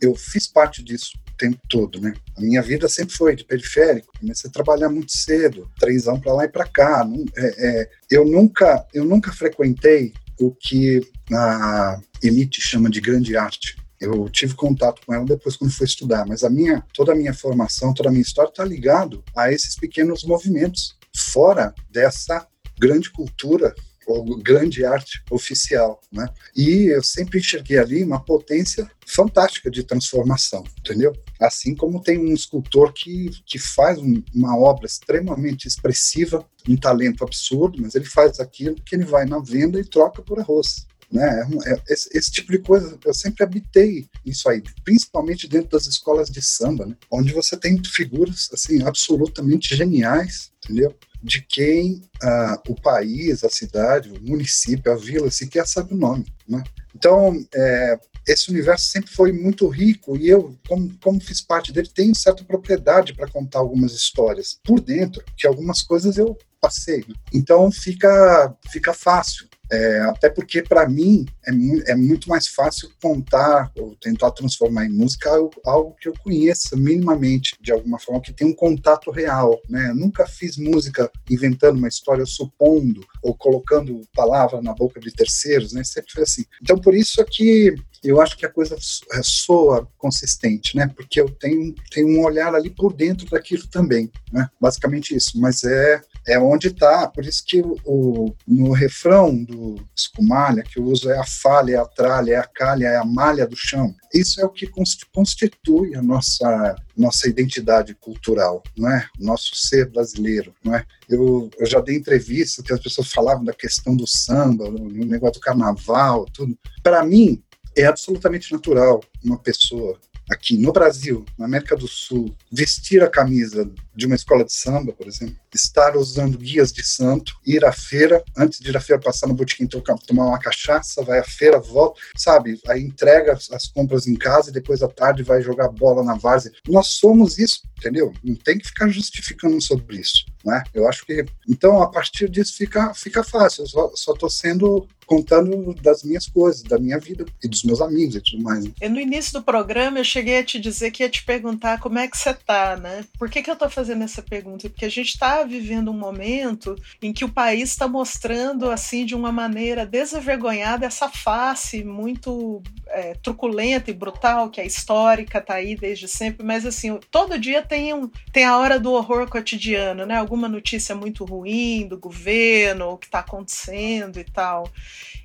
eu 0.00 0.14
fiz 0.14 0.46
parte 0.46 0.82
disso 0.82 1.12
o 1.30 1.36
tempo 1.36 1.58
todo, 1.68 2.00
né? 2.00 2.14
A 2.34 2.40
minha 2.40 2.62
vida 2.62 2.88
sempre 2.88 3.14
foi 3.14 3.36
de 3.36 3.44
periférico. 3.44 4.12
Comecei 4.18 4.48
a 4.48 4.52
trabalhar 4.52 4.88
muito 4.88 5.12
cedo, 5.12 5.70
anos 5.82 6.20
para 6.20 6.32
lá 6.32 6.44
e 6.46 6.48
para 6.48 6.66
cá. 6.66 7.04
Não, 7.04 7.22
é, 7.36 7.66
é, 7.66 7.90
eu 8.10 8.24
nunca 8.24 8.86
eu 8.94 9.04
nunca 9.04 9.32
frequentei 9.32 10.14
o 10.40 10.50
que 10.50 11.02
a 11.30 12.00
elite 12.22 12.62
chama 12.62 12.88
de 12.88 13.02
grande 13.02 13.36
arte. 13.36 13.76
Eu 14.00 14.28
tive 14.28 14.54
contato 14.54 15.00
com 15.04 15.14
ela 15.14 15.24
depois 15.24 15.56
quando 15.56 15.72
fui 15.72 15.86
estudar, 15.86 16.26
mas 16.26 16.44
a 16.44 16.50
minha, 16.50 16.84
toda 16.92 17.12
a 17.12 17.16
minha 17.16 17.34
formação, 17.34 17.94
toda 17.94 18.08
a 18.08 18.12
minha 18.12 18.22
história 18.22 18.50
está 18.50 18.64
ligado 18.64 19.24
a 19.34 19.50
esses 19.52 19.74
pequenos 19.76 20.24
movimentos, 20.24 20.96
fora 21.14 21.74
dessa 21.90 22.46
grande 22.78 23.10
cultura 23.10 23.74
ou 24.06 24.38
grande 24.38 24.84
arte 24.84 25.22
oficial, 25.30 26.00
né? 26.12 26.28
E 26.54 26.92
eu 26.94 27.02
sempre 27.02 27.40
enxerguei 27.40 27.78
ali 27.78 28.04
uma 28.04 28.24
potência 28.24 28.88
fantástica 29.04 29.68
de 29.68 29.82
transformação, 29.82 30.62
entendeu? 30.78 31.12
Assim 31.40 31.74
como 31.74 32.00
tem 32.00 32.18
um 32.18 32.32
escultor 32.32 32.92
que, 32.92 33.30
que 33.44 33.58
faz 33.58 33.98
um, 33.98 34.22
uma 34.32 34.56
obra 34.56 34.86
extremamente 34.86 35.66
expressiva, 35.66 36.46
um 36.68 36.76
talento 36.76 37.24
absurdo, 37.24 37.78
mas 37.82 37.94
ele 37.94 38.04
faz 38.04 38.38
aquilo 38.38 38.76
que 38.76 38.94
ele 38.94 39.04
vai 39.04 39.26
na 39.26 39.40
venda 39.40 39.80
e 39.80 39.84
troca 39.84 40.22
por 40.22 40.38
arroz. 40.38 40.85
Né? 41.10 41.22
É, 41.66 41.72
é, 41.72 41.82
esse, 41.88 42.08
esse, 42.16 42.30
tipo 42.30 42.50
de 42.50 42.58
coisa, 42.58 42.98
eu 43.04 43.14
sempre 43.14 43.44
habitei 43.44 44.06
isso 44.24 44.48
aí, 44.48 44.62
principalmente 44.84 45.48
dentro 45.48 45.70
das 45.70 45.86
escolas 45.86 46.28
de 46.28 46.42
samba, 46.42 46.86
né? 46.86 46.96
onde 47.10 47.32
você 47.32 47.56
tem 47.56 47.80
figuras 47.84 48.48
assim 48.52 48.82
absolutamente 48.82 49.76
geniais, 49.76 50.50
entendeu? 50.64 50.94
De 51.22 51.40
quem 51.42 52.02
ah, 52.22 52.60
o 52.68 52.74
país, 52.74 53.42
a 53.44 53.48
cidade, 53.48 54.10
o 54.10 54.20
município, 54.20 54.92
a 54.92 54.96
vila 54.96 55.30
sequer 55.30 55.66
sabe 55.66 55.94
o 55.94 55.96
nome. 55.96 56.26
Né? 56.48 56.62
Então, 56.94 57.34
é, 57.54 57.98
esse 58.26 58.50
universo 58.50 58.86
sempre 58.86 59.10
foi 59.10 59.32
muito 59.32 59.68
rico 59.68 60.16
e 60.16 60.28
eu, 60.28 60.56
como, 60.68 60.92
como 61.00 61.20
fiz 61.20 61.40
parte 61.40 61.72
dele, 61.72 61.88
tenho 61.92 62.14
certa 62.14 62.44
propriedade 62.44 63.14
para 63.14 63.30
contar 63.30 63.60
algumas 63.60 63.92
histórias 63.92 64.58
por 64.64 64.80
dentro, 64.80 65.24
que 65.36 65.46
algumas 65.46 65.82
coisas 65.82 66.18
eu 66.18 66.36
passei. 66.60 67.04
Né? 67.08 67.14
Então 67.32 67.70
fica, 67.70 68.54
fica 68.70 68.92
fácil. 68.92 69.48
É, 69.70 70.00
até 70.02 70.30
porque, 70.30 70.62
para 70.62 70.88
mim, 70.88 71.26
é, 71.44 71.92
é, 71.92 71.94
muito 71.96 72.28
mais 72.28 72.46
fácil 72.46 72.88
contar 73.02 73.72
ou 73.76 73.96
tentar 73.96 74.30
transformar 74.30 74.86
em 74.86 74.90
música 74.90 75.30
algo, 75.30 75.50
algo, 75.64 75.96
que 76.00 76.08
eu 76.08 76.14
conheça 76.22 76.76
minimamente, 76.76 77.56
de 77.60 77.72
alguma 77.72 77.98
forma, 77.98 78.20
que 78.20 78.32
tenha 78.32 78.50
um 78.50 78.54
contato 78.54 79.10
real. 79.10 79.60
Né? 79.68 79.88
Eu 79.90 79.96
nunca 79.96 80.26
fiz 80.26 80.56
música 80.56 81.10
inventando 81.28 81.78
uma 81.78 81.88
história, 81.88 82.24
supondo 82.24 83.04
ou 83.22 83.34
colocando 83.34 84.02
palavra 84.14 84.62
na 84.62 84.72
boca 84.72 85.00
de 85.00 85.12
terceiros, 85.12 85.72
né? 85.72 85.82
sempre 85.82 86.12
foi 86.12 86.22
assim. 86.22 86.44
Então, 86.62 86.78
por 86.78 86.94
isso 86.94 87.20
é 87.20 87.24
que 87.24 87.74
eu 88.04 88.20
acho 88.20 88.36
que 88.36 88.46
a 88.46 88.52
coisa 88.52 88.76
é, 88.76 89.20
soa 89.22 89.88
consistente, 89.98 90.76
né? 90.76 90.86
porque 90.94 91.20
eu 91.20 91.28
tenho, 91.28 91.74
tenho 91.90 92.08
um 92.08 92.24
olhar 92.24 92.54
ali 92.54 92.70
por 92.70 92.92
dentro 92.92 93.28
daquilo 93.28 93.66
também. 93.66 94.10
Né? 94.32 94.48
Basicamente 94.60 95.14
isso. 95.16 95.40
Mas 95.40 95.64
é 95.64 96.00
é 96.26 96.38
onde 96.38 96.68
está. 96.68 97.06
Por 97.08 97.24
isso 97.24 97.44
que 97.46 97.60
o, 97.60 97.78
o, 97.84 98.36
no 98.46 98.72
refrão 98.72 99.44
do 99.44 99.76
escumalha, 99.94 100.62
que 100.62 100.78
eu 100.78 100.84
uso 100.84 101.10
é 101.10 101.18
a 101.18 101.24
falha, 101.24 101.76
é 101.76 101.78
a 101.78 101.84
tralha, 101.84 102.32
é 102.32 102.36
a 102.36 102.46
calha, 102.46 102.86
é 102.86 102.96
a 102.96 103.04
malha 103.04 103.46
do 103.46 103.56
chão. 103.56 103.94
Isso 104.12 104.40
é 104.40 104.44
o 104.44 104.50
que 104.50 104.68
constitui 105.12 105.94
a 105.94 106.02
nossa 106.02 106.76
nossa 106.96 107.28
identidade 107.28 107.94
cultural, 107.94 108.62
não 108.76 108.90
é? 108.90 109.06
Nosso 109.18 109.54
ser 109.54 109.90
brasileiro, 109.90 110.54
não 110.64 110.74
é? 110.74 110.84
Eu, 111.08 111.50
eu 111.58 111.66
já 111.66 111.78
dei 111.78 111.94
entrevista 111.94 112.62
que 112.62 112.72
as 112.72 112.80
pessoas 112.80 113.12
falavam 113.12 113.44
da 113.44 113.52
questão 113.52 113.94
do 113.94 114.06
samba, 114.06 114.64
o 114.64 114.88
negócio 114.88 115.34
do 115.34 115.44
carnaval, 115.44 116.24
tudo. 116.32 116.58
Para 116.82 117.04
mim, 117.04 117.42
é 117.76 117.84
absolutamente 117.84 118.50
natural 118.50 119.02
uma 119.22 119.38
pessoa 119.38 119.98
aqui 120.30 120.58
no 120.58 120.72
Brasil, 120.72 121.24
na 121.38 121.46
América 121.46 121.76
do 121.76 121.86
Sul, 121.86 122.34
vestir 122.50 123.02
a 123.02 123.08
camisa 123.08 123.70
de 123.94 124.06
uma 124.06 124.14
escola 124.14 124.44
de 124.44 124.52
samba, 124.52 124.92
por 124.92 125.06
exemplo, 125.06 125.36
estar 125.54 125.96
usando 125.96 126.36
guias 126.36 126.72
de 126.72 126.84
santo, 126.84 127.34
ir 127.46 127.64
à 127.64 127.72
feira, 127.72 128.22
antes 128.36 128.60
de 128.60 128.68
ir 128.68 128.76
à 128.76 128.80
feira 128.80 129.00
passar 129.00 129.26
no 129.26 129.34
botequim 129.34 129.66
tomar 129.66 130.26
uma 130.26 130.38
cachaça, 130.38 131.02
vai 131.02 131.18
à 131.18 131.24
feira, 131.24 131.58
volta, 131.58 132.00
sabe? 132.16 132.60
Aí 132.68 132.82
entrega 132.82 133.38
as 133.52 133.66
compras 133.68 134.06
em 134.06 134.14
casa 134.14 134.50
e 134.50 134.52
depois 134.52 134.82
à 134.82 134.88
tarde 134.88 135.22
vai 135.22 135.40
jogar 135.40 135.68
bola 135.68 136.02
na 136.04 136.14
várzea. 136.14 136.52
Nós 136.68 136.88
somos 136.88 137.38
isso, 137.38 137.62
entendeu? 137.78 138.12
Não 138.22 138.34
tem 138.34 138.58
que 138.58 138.66
ficar 138.66 138.88
justificando 138.88 139.60
sobre 139.60 139.98
isso, 139.98 140.24
né? 140.46 140.62
Eu 140.72 140.88
acho 140.88 141.04
que 141.04 141.26
então 141.48 141.82
a 141.82 141.90
partir 141.90 142.30
disso 142.30 142.56
fica 142.56 142.94
fica 142.94 143.24
fácil. 143.24 143.64
Eu 143.64 143.92
só 143.96 144.12
estou 144.12 144.30
sendo 144.30 144.86
contando 145.06 145.72
das 145.74 146.02
minhas 146.02 146.26
coisas, 146.26 146.62
da 146.62 146.78
minha 146.78 146.98
vida 146.98 147.24
e 147.42 147.48
dos 147.48 147.62
meus 147.62 147.80
amigos 147.80 148.16
e 148.16 148.20
tudo 148.20 148.42
mais. 148.42 148.64
Né? 148.64 148.72
No 148.88 149.00
início 149.00 149.34
do 149.34 149.42
programa 149.42 149.98
eu 149.98 150.04
cheguei 150.04 150.38
a 150.38 150.44
te 150.44 150.58
dizer 150.58 150.90
que 150.90 151.02
ia 151.02 151.08
te 151.08 151.24
perguntar 151.24 151.80
como 151.80 151.98
é 151.98 152.08
que 152.08 152.18
você 152.18 152.34
tá, 152.34 152.76
né? 152.76 153.04
Por 153.18 153.30
que, 153.30 153.42
que 153.42 153.50
eu 153.50 153.56
tô 153.56 153.70
fazendo 153.70 154.02
essa 154.02 154.20
pergunta? 154.20 154.68
Porque 154.68 154.84
a 154.84 154.90
gente 154.90 155.10
está 155.10 155.44
vivendo 155.44 155.90
um 155.90 155.98
momento 155.98 156.76
em 157.00 157.12
que 157.12 157.24
o 157.24 157.28
país 157.28 157.70
está 157.70 157.86
mostrando, 157.86 158.68
assim, 158.70 159.06
de 159.06 159.14
uma 159.14 159.30
maneira 159.30 159.86
desavergonhada, 159.86 160.86
essa 160.86 161.08
face 161.08 161.84
muito 161.84 162.62
é, 162.88 163.14
truculenta 163.22 163.90
e 163.90 163.94
brutal, 163.94 164.50
que 164.50 164.60
é 164.60 164.66
histórica, 164.66 165.40
tá 165.40 165.54
aí 165.54 165.76
desde 165.76 166.08
sempre, 166.08 166.44
mas 166.44 166.66
assim, 166.66 166.98
todo 167.10 167.38
dia 167.38 167.62
tem, 167.62 167.94
um, 167.94 168.10
tem 168.32 168.44
a 168.44 168.58
hora 168.58 168.78
do 168.78 168.92
horror 168.92 169.28
cotidiano, 169.28 170.04
né? 170.04 170.16
Alguma 170.36 170.50
notícia 170.50 170.94
muito 170.94 171.24
ruim 171.24 171.88
do 171.88 171.98
governo, 171.98 172.90
o 172.90 172.98
que 172.98 173.06
está 173.06 173.20
acontecendo 173.20 174.20
e 174.20 174.24
tal. 174.24 174.70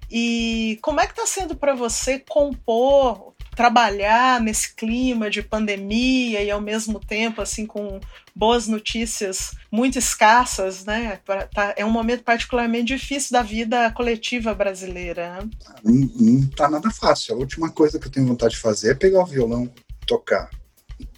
E 0.10 0.80
como 0.82 1.02
é 1.02 1.06
que 1.06 1.12
está 1.12 1.26
sendo 1.26 1.54
para 1.54 1.76
você 1.76 2.18
compor, 2.18 3.34
trabalhar 3.54 4.40
nesse 4.40 4.74
clima 4.74 5.30
de 5.30 5.42
pandemia 5.42 6.42
e 6.42 6.50
ao 6.50 6.62
mesmo 6.62 6.98
tempo 6.98 7.42
assim 7.42 7.66
com 7.66 8.00
boas 8.34 8.70
notícias 8.70 9.52
muito 9.70 10.00
escassas, 10.00 10.86
né? 10.86 11.20
Tá, 11.54 11.74
é 11.76 11.84
um 11.84 11.92
momento 11.92 12.24
particularmente 12.24 12.96
difícil 12.96 13.34
da 13.34 13.42
vida 13.42 13.92
coletiva 13.92 14.54
brasileira. 14.56 15.42
Né? 15.42 15.50
Não, 15.84 15.94
não 15.94 16.48
tá 16.48 16.70
nada 16.70 16.90
fácil. 16.90 17.36
A 17.36 17.38
última 17.38 17.70
coisa 17.70 18.00
que 18.00 18.08
eu 18.08 18.12
tenho 18.12 18.28
vontade 18.28 18.54
de 18.54 18.62
fazer 18.62 18.92
é 18.92 18.96
pegar 18.96 19.24
o 19.24 19.26
violão, 19.26 19.70
tocar, 20.08 20.50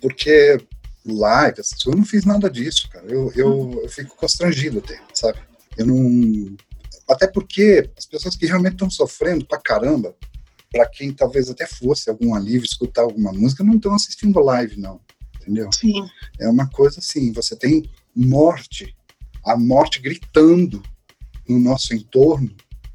porque 0.01 0.57
live, 1.05 1.61
eu 1.85 1.95
não 1.95 2.05
fiz 2.05 2.25
nada 2.25 2.49
disso, 2.49 2.89
cara. 2.89 3.05
Eu, 3.07 3.31
eu, 3.35 3.61
hum. 3.61 3.79
eu 3.81 3.89
fico 3.89 4.15
constrangido 4.15 4.79
até, 4.79 4.99
sabe? 5.13 5.39
Eu 5.77 5.85
não 5.85 6.55
até 7.07 7.27
porque 7.27 7.89
as 7.97 8.05
pessoas 8.05 8.35
que 8.35 8.45
realmente 8.45 8.73
estão 8.73 8.89
sofrendo 8.89 9.45
pra 9.45 9.59
caramba, 9.59 10.15
para 10.71 10.87
quem 10.87 11.13
talvez 11.13 11.49
até 11.49 11.67
fosse 11.67 12.09
algum 12.09 12.33
alívio 12.33 12.65
escutar 12.65 13.03
alguma 13.03 13.31
música, 13.31 13.63
não 13.63 13.75
estão 13.75 13.93
assistindo 13.93 14.39
live, 14.39 14.79
não. 14.79 14.99
Entendeu? 15.35 15.69
Sim. 15.71 16.07
É 16.39 16.47
uma 16.47 16.67
coisa 16.69 16.99
assim, 16.99 17.31
você 17.31 17.55
tem 17.55 17.89
morte, 18.15 18.95
a 19.45 19.57
morte 19.57 19.99
gritando 19.99 20.81
no 21.47 21.59
nosso 21.59 21.93
entorno, 21.93 22.49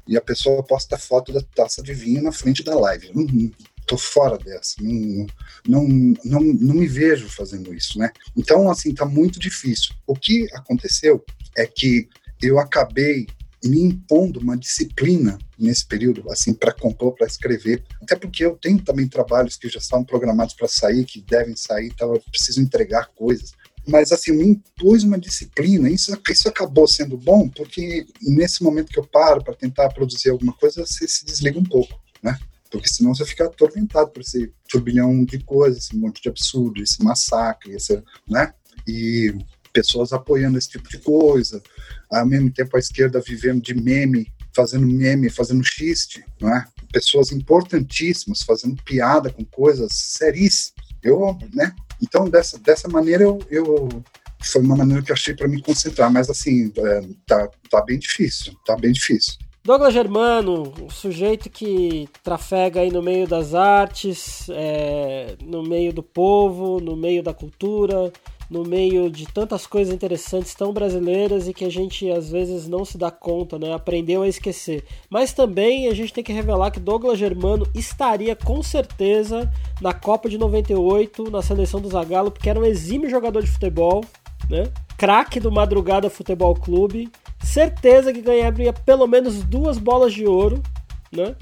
e 0.07 0.17
a 0.17 0.21
pessoa 0.21 0.63
posta 0.63 0.97
foto 0.97 1.31
da 1.31 1.41
taça 1.41 1.83
de 1.83 1.93
vinho 1.93 2.23
na 2.23 2.31
frente 2.31 2.63
da 2.63 2.73
live. 2.77 3.11
Não, 3.13 3.51
tô 3.89 3.97
fora 3.97 4.37
dessa, 4.37 4.75
não, 4.79 5.25
não, 5.67 5.87
não, 6.23 6.41
não 6.41 6.75
me 6.75 6.87
vejo 6.87 7.27
fazendo 7.27 7.73
isso, 7.73 7.97
né? 7.97 8.11
Então, 8.37 8.69
assim, 8.69 8.93
tá 8.93 9.03
muito 9.03 9.39
difícil. 9.39 9.95
O 10.05 10.15
que 10.15 10.47
aconteceu 10.53 11.25
é 11.57 11.65
que 11.65 12.07
eu 12.39 12.59
acabei 12.59 13.25
me 13.63 13.81
impondo 13.81 14.39
uma 14.39 14.55
disciplina 14.55 15.39
nesse 15.57 15.85
período, 15.85 16.31
assim, 16.31 16.53
para 16.53 16.71
compor, 16.71 17.15
para 17.15 17.25
escrever. 17.25 17.83
Até 18.01 18.15
porque 18.15 18.45
eu 18.45 18.55
tenho 18.55 18.79
também 18.79 19.07
trabalhos 19.07 19.57
que 19.57 19.67
já 19.67 19.79
estão 19.79 20.03
programados 20.03 20.53
para 20.53 20.67
sair, 20.67 21.03
que 21.03 21.19
devem 21.21 21.55
sair, 21.55 21.87
então 21.87 22.13
eu 22.13 22.21
preciso 22.31 22.61
entregar 22.61 23.09
coisas. 23.15 23.53
Mas, 23.87 24.11
assim, 24.11 24.33
me 24.33 24.45
impus 24.45 25.03
uma 25.03 25.17
disciplina. 25.17 25.89
Isso, 25.89 26.15
isso 26.29 26.47
acabou 26.47 26.87
sendo 26.87 27.17
bom, 27.17 27.49
porque 27.49 28.05
nesse 28.21 28.61
momento 28.61 28.91
que 28.91 28.99
eu 28.99 29.07
paro 29.07 29.43
para 29.43 29.55
tentar 29.55 29.89
produzir 29.89 30.29
alguma 30.29 30.53
coisa, 30.53 30.85
você 30.85 31.07
se 31.07 31.25
desliga 31.25 31.57
um 31.57 31.63
pouco, 31.63 31.99
né? 32.21 32.37
Porque 32.69 32.87
senão 32.87 33.13
você 33.13 33.25
fica 33.25 33.45
atormentado 33.45 34.11
por 34.11 34.21
esse 34.21 34.53
turbilhão 34.69 35.23
de 35.25 35.39
coisas, 35.39 35.85
esse 35.85 35.95
monte 35.95 36.21
de 36.21 36.29
absurdo, 36.29 36.81
esse 36.81 37.03
massacre, 37.03 37.73
esse, 37.73 38.01
né? 38.27 38.53
E 38.87 39.33
pessoas 39.73 40.13
apoiando 40.13 40.57
esse 40.57 40.69
tipo 40.69 40.87
de 40.89 40.99
coisa, 40.99 41.61
ao 42.11 42.25
mesmo 42.25 42.51
tempo 42.51 42.75
a 42.75 42.79
esquerda 42.79 43.21
vivendo 43.21 43.61
de 43.61 43.73
meme, 43.73 44.31
fazendo 44.55 44.85
meme, 44.85 45.29
fazendo 45.29 45.63
xiste, 45.63 46.23
não 46.39 46.55
é? 46.55 46.65
Pessoas 46.91 47.31
importantíssimas 47.31 48.41
fazendo 48.41 48.81
piada 48.83 49.31
com 49.31 49.45
coisas 49.45 49.91
seríssimas. 49.93 50.73
Eu, 51.01 51.37
né? 51.53 51.73
Então 52.01 52.29
dessa 52.29 52.57
dessa 52.59 52.87
maneira 52.87 53.23
eu, 53.23 53.39
eu 53.49 54.03
foi 54.41 54.61
uma 54.61 54.75
maneira 54.75 55.01
que 55.03 55.11
eu 55.11 55.15
achei 55.15 55.33
para 55.33 55.47
me 55.47 55.61
concentrar, 55.61 56.11
mas 56.11 56.29
assim, 56.29 56.71
é, 56.75 57.01
tá, 57.25 57.49
tá 57.69 57.83
bem 57.83 57.99
difícil, 57.99 58.53
tá 58.65 58.75
bem 58.75 58.91
difícil. 58.91 59.33
Douglas 59.69 59.93
Germano, 59.93 60.73
um 60.81 60.89
sujeito 60.89 61.47
que 61.47 62.09
trafega 62.23 62.81
aí 62.81 62.91
no 62.91 63.03
meio 63.03 63.27
das 63.27 63.53
artes, 63.53 64.49
é, 64.49 65.35
no 65.45 65.61
meio 65.61 65.93
do 65.93 66.01
povo, 66.01 66.79
no 66.79 66.95
meio 66.95 67.21
da 67.21 67.35
cultura, 67.35 68.11
no 68.49 68.63
meio 68.63 69.11
de 69.11 69.27
tantas 69.27 69.67
coisas 69.67 69.93
interessantes 69.93 70.55
tão 70.55 70.73
brasileiras 70.73 71.47
e 71.47 71.53
que 71.53 71.63
a 71.63 71.69
gente 71.69 72.09
às 72.09 72.31
vezes 72.31 72.67
não 72.67 72.83
se 72.83 72.97
dá 72.97 73.11
conta, 73.11 73.59
né? 73.59 73.71
Aprendeu 73.71 74.23
a 74.23 74.27
esquecer. 74.27 74.83
Mas 75.07 75.33
também 75.33 75.87
a 75.87 75.93
gente 75.93 76.13
tem 76.13 76.23
que 76.23 76.33
revelar 76.33 76.71
que 76.71 76.79
Douglas 76.79 77.19
Germano 77.19 77.67
estaria 77.75 78.35
com 78.35 78.63
certeza 78.63 79.47
na 79.79 79.93
Copa 79.93 80.27
de 80.27 80.39
98, 80.39 81.29
na 81.29 81.43
seleção 81.43 81.79
do 81.79 81.89
Zagallo, 81.89 82.31
porque 82.31 82.49
era 82.49 82.59
um 82.59 82.65
exímio 82.65 83.07
jogador 83.07 83.43
de 83.43 83.51
futebol, 83.51 84.03
né? 84.49 84.71
Craque 84.97 85.39
do 85.39 85.51
Madrugada 85.51 86.09
Futebol 86.09 86.53
Clube. 86.55 87.09
Certeza 87.43 88.13
que 88.13 88.21
ganharia 88.21 88.73
pelo 88.73 89.07
menos 89.07 89.43
duas 89.43 89.77
bolas 89.77 90.13
de 90.13 90.25
ouro, 90.25 90.61
né? 91.11 91.35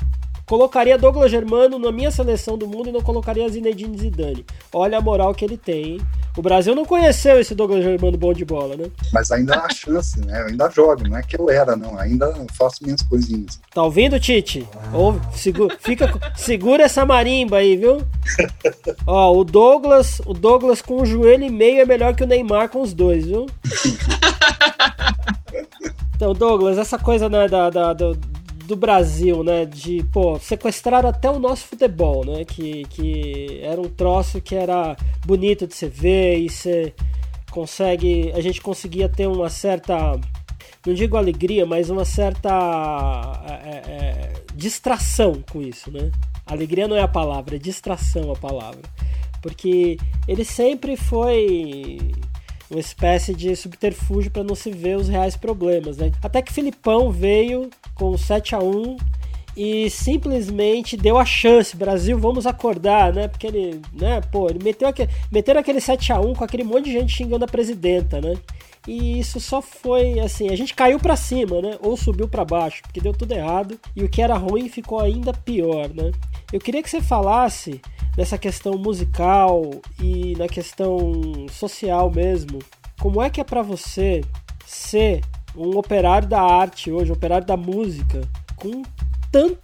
Colocaria 0.47 0.97
Douglas 0.97 1.29
Germano 1.29 1.77
na 1.77 1.91
minha 1.91 2.09
seleção 2.09 2.57
do 2.57 2.65
mundo 2.65 2.87
e 2.87 2.91
não 2.93 3.01
colocaria 3.01 3.49
Zinedine 3.49 3.97
Zidane. 3.97 4.45
Olha 4.71 4.97
a 4.97 5.01
moral 5.01 5.35
que 5.35 5.43
ele 5.43 5.57
tem, 5.57 5.83
hein? 5.83 6.01
O 6.37 6.41
Brasil 6.41 6.73
não 6.73 6.85
conheceu 6.85 7.37
esse 7.37 7.53
Douglas 7.53 7.83
Germano 7.83 8.17
bom 8.17 8.31
de 8.31 8.45
bola, 8.45 8.77
né? 8.77 8.89
Mas 9.11 9.29
ainda 9.29 9.55
há 9.55 9.69
chance, 9.69 10.17
né? 10.25 10.41
Eu 10.41 10.47
ainda 10.47 10.69
jogo, 10.69 11.05
não 11.05 11.17
é 11.17 11.21
que 11.21 11.37
eu 11.37 11.49
era, 11.49 11.75
não. 11.75 11.99
Ainda 11.99 12.33
faço 12.53 12.81
minhas 12.81 13.01
coisinhas. 13.01 13.59
Tá 13.73 13.83
ouvindo, 13.83 14.17
Tite? 14.21 14.65
Ouve, 14.93 15.19
segura, 15.35 15.75
fica, 15.81 16.33
segura 16.37 16.83
essa 16.83 17.05
marimba 17.05 17.57
aí, 17.57 17.75
viu? 17.75 18.01
Ó, 19.05 19.37
o 19.37 19.43
Douglas, 19.43 20.21
o 20.25 20.33
Douglas 20.33 20.81
com 20.81 21.01
o 21.01 21.05
joelho 21.05 21.43
e 21.43 21.49
meio 21.49 21.81
é 21.81 21.85
melhor 21.85 22.15
que 22.15 22.23
o 22.23 22.27
Neymar 22.27 22.69
com 22.69 22.81
os 22.81 22.93
dois, 22.93 23.25
viu? 23.25 23.47
Então, 26.17 26.33
Douglas, 26.33 26.79
essa 26.79 26.97
coisa 26.97 27.29
né, 27.29 27.47
da, 27.47 27.69
da, 27.69 27.93
da 27.93 28.11
do 28.67 28.75
Brasil, 28.75 29.43
né? 29.43 29.65
De, 29.65 30.03
pô, 30.11 30.37
sequestrar 30.37 31.05
até 31.05 31.29
o 31.29 31.39
nosso 31.39 31.65
futebol, 31.65 32.25
né? 32.25 32.43
Que, 32.45 32.83
que 32.89 33.59
era 33.63 33.79
um 33.79 33.89
troço 33.89 34.41
que 34.41 34.53
era 34.53 34.95
bonito 35.25 35.65
de 35.65 35.73
se 35.73 35.87
ver 35.87 36.37
e 36.37 36.49
você 36.49 36.93
consegue. 37.49 38.31
A 38.33 38.41
gente 38.41 38.61
conseguia 38.61 39.09
ter 39.09 39.27
uma 39.27 39.49
certa. 39.49 40.19
Não 40.85 40.93
digo 40.93 41.17
alegria, 41.17 41.65
mas 41.65 41.89
uma 41.89 42.05
certa 42.05 42.49
é, 43.45 43.69
é, 43.69 43.93
é 43.93 44.33
distração 44.53 45.41
com 45.51 45.61
isso, 45.61 45.89
né? 45.91 46.11
Alegria 46.45 46.87
não 46.87 46.95
é 46.95 47.01
a 47.01 47.07
palavra, 47.07 47.55
é 47.55 47.59
distração 47.59 48.31
a 48.31 48.35
palavra. 48.35 48.81
Porque 49.41 49.97
ele 50.27 50.43
sempre 50.43 50.97
foi 50.97 51.99
uma 52.69 52.79
espécie 52.79 53.33
de 53.33 53.55
subterfúgio 53.55 54.31
para 54.31 54.43
não 54.43 54.55
se 54.55 54.71
ver 54.71 54.97
os 54.97 55.07
reais 55.07 55.35
problemas, 55.35 55.97
né? 55.97 56.11
Até 56.21 56.41
que 56.41 56.53
Filipão 56.53 57.11
veio 57.11 57.69
com 57.95 58.17
7 58.17 58.55
a 58.55 58.59
1 58.59 58.97
e 59.55 59.89
simplesmente 59.89 60.95
deu 60.95 61.17
a 61.17 61.25
chance, 61.25 61.75
Brasil, 61.75 62.19
vamos 62.19 62.45
acordar, 62.45 63.11
né? 63.11 63.27
Porque 63.27 63.47
ele, 63.47 63.81
né, 63.91 64.21
pô, 64.31 64.49
ele 64.49 64.63
meteu 64.63 64.87
aquele, 64.87 65.09
meteram 65.31 65.59
aquele 65.59 65.81
7 65.81 66.13
a 66.13 66.19
1 66.19 66.35
com 66.35 66.43
aquele 66.43 66.63
monte 66.63 66.85
de 66.85 66.91
gente 66.91 67.15
xingando 67.15 67.45
a 67.45 67.47
presidenta, 67.47 68.21
né? 68.21 68.35
E 68.87 69.19
isso 69.19 69.39
só 69.39 69.61
foi 69.61 70.19
assim, 70.19 70.49
a 70.49 70.55
gente 70.55 70.73
caiu 70.73 70.99
para 70.99 71.15
cima, 71.15 71.61
né? 71.61 71.77
Ou 71.81 71.97
subiu 71.97 72.27
para 72.27 72.45
baixo, 72.45 72.83
porque 72.83 73.01
deu 73.01 73.13
tudo 73.13 73.33
errado 73.33 73.79
e 73.95 74.03
o 74.03 74.09
que 74.09 74.21
era 74.21 74.37
ruim 74.37 74.69
ficou 74.69 74.99
ainda 74.99 75.33
pior, 75.33 75.89
né? 75.89 76.11
Eu 76.53 76.59
queria 76.59 76.83
que 76.83 76.89
você 76.89 77.01
falasse 77.01 77.81
nessa 78.17 78.37
questão 78.37 78.77
musical 78.77 79.69
e 80.01 80.35
na 80.37 80.47
questão 80.47 81.45
social 81.51 82.11
mesmo. 82.11 82.59
Como 82.99 83.21
é 83.21 83.29
que 83.29 83.39
é 83.39 83.43
para 83.43 83.61
você 83.61 84.23
ser 84.65 85.21
um 85.55 85.77
operário 85.77 86.27
da 86.27 86.41
arte 86.41 86.91
hoje, 86.91 87.11
um 87.11 87.15
operário 87.15 87.45
da 87.45 87.55
música, 87.55 88.27
com 88.55 88.81
tanto 89.31 89.59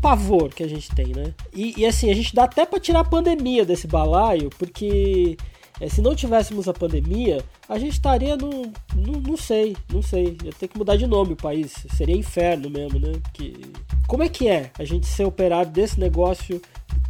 pavor 0.00 0.48
que 0.48 0.62
a 0.62 0.68
gente 0.68 0.90
tem, 0.94 1.08
né? 1.08 1.34
E, 1.52 1.74
e 1.80 1.86
assim, 1.86 2.10
a 2.10 2.14
gente 2.14 2.34
dá 2.34 2.44
até 2.44 2.64
para 2.64 2.80
tirar 2.80 3.00
a 3.00 3.04
pandemia 3.04 3.64
desse 3.64 3.86
balaio, 3.86 4.50
porque 4.58 5.36
é, 5.80 5.88
se 5.88 6.02
não 6.02 6.14
tivéssemos 6.14 6.68
a 6.68 6.72
pandemia, 6.72 7.44
a 7.68 7.78
gente 7.78 7.92
estaria 7.92 8.36
num. 8.36 8.72
Não, 8.94 9.36
sei, 9.36 9.76
não 9.92 10.02
sei. 10.02 10.36
Ia 10.42 10.52
ter 10.52 10.68
que 10.68 10.78
mudar 10.78 10.96
de 10.96 11.06
nome 11.06 11.34
o 11.34 11.36
país. 11.36 11.72
Seria 11.94 12.16
inferno 12.16 12.68
mesmo, 12.68 12.98
né? 12.98 13.12
Que, 13.32 13.60
como 14.06 14.22
é 14.22 14.28
que 14.28 14.48
é 14.48 14.70
a 14.78 14.84
gente 14.84 15.06
ser 15.06 15.24
operário 15.24 15.70
desse 15.70 16.00
negócio 16.00 16.60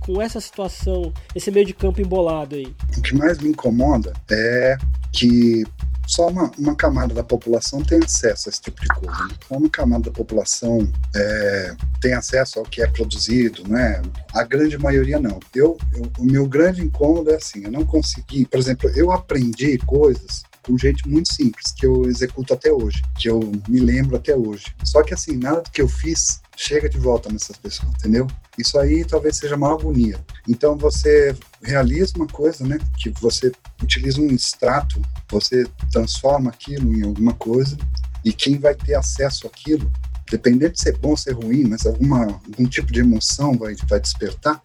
com 0.08 0.22
essa 0.22 0.40
situação, 0.40 1.12
esse 1.34 1.50
meio 1.50 1.66
de 1.66 1.74
campo 1.74 2.00
embolado 2.00 2.56
aí? 2.56 2.74
O 2.96 3.02
que 3.02 3.14
mais 3.14 3.36
me 3.36 3.50
incomoda 3.50 4.14
é 4.30 4.78
que 5.12 5.62
só 6.06 6.28
uma, 6.28 6.50
uma, 6.58 6.74
camada 6.74 7.12
da 7.12 7.22
população 7.22 7.82
tem 7.82 7.98
acesso 8.02 8.48
a 8.48 8.50
esse 8.50 8.62
tipo 8.62 8.80
de 8.80 8.88
coisa. 8.88 9.26
Né? 9.26 9.34
Uma 9.50 9.68
camada 9.68 10.04
da 10.04 10.10
população 10.10 10.90
é, 11.14 11.76
tem 12.00 12.14
acesso 12.14 12.58
ao 12.58 12.64
que 12.64 12.80
é 12.80 12.86
produzido, 12.86 13.68
né? 13.68 14.00
A 14.32 14.42
grande 14.44 14.78
maioria 14.78 15.20
não. 15.20 15.38
Eu, 15.54 15.76
eu, 15.94 16.10
o 16.18 16.24
meu 16.24 16.48
grande 16.48 16.82
incômodo 16.82 17.30
é 17.30 17.34
assim, 17.34 17.64
eu 17.64 17.70
não 17.70 17.84
consegui, 17.84 18.46
por 18.46 18.58
exemplo, 18.58 18.88
eu 18.96 19.12
aprendi 19.12 19.76
coisas 19.76 20.42
de 20.66 20.72
um 20.72 20.78
jeito 20.78 21.08
muito 21.08 21.32
simples, 21.32 21.72
que 21.72 21.86
eu 21.86 22.04
executo 22.06 22.54
até 22.54 22.72
hoje, 22.72 23.02
que 23.18 23.28
eu 23.28 23.40
me 23.68 23.80
lembro 23.80 24.16
até 24.16 24.36
hoje. 24.36 24.66
Só 24.84 25.02
que 25.02 25.14
assim, 25.14 25.36
nada 25.36 25.60
do 25.60 25.70
que 25.70 25.82
eu 25.82 25.88
fiz 25.88 26.40
chega 26.56 26.88
de 26.88 26.98
volta 26.98 27.30
nessas 27.32 27.56
pessoas, 27.56 27.92
entendeu? 27.94 28.26
Isso 28.58 28.78
aí 28.78 29.04
talvez 29.04 29.36
seja 29.36 29.54
uma 29.54 29.72
agonia. 29.72 30.18
Então 30.48 30.76
você 30.76 31.34
realiza 31.62 32.14
uma 32.16 32.26
coisa, 32.26 32.66
né? 32.66 32.78
Que 32.98 33.10
você 33.20 33.52
utiliza 33.82 34.20
um 34.20 34.26
extrato, 34.28 35.00
você 35.30 35.66
transforma 35.92 36.50
aquilo 36.50 36.92
em 36.92 37.04
alguma 37.04 37.32
coisa 37.34 37.76
e 38.24 38.32
quem 38.32 38.58
vai 38.58 38.74
ter 38.74 38.94
acesso 38.94 39.46
àquilo, 39.46 39.90
dependendo 40.30 40.72
de 40.72 40.80
ser 40.80 40.98
bom 40.98 41.10
ou 41.10 41.16
ser 41.16 41.32
ruim, 41.32 41.64
mas 41.64 41.86
alguma, 41.86 42.24
algum 42.24 42.66
tipo 42.66 42.92
de 42.92 43.00
emoção 43.00 43.56
vai, 43.56 43.74
vai 43.88 44.00
despertar, 44.00 44.60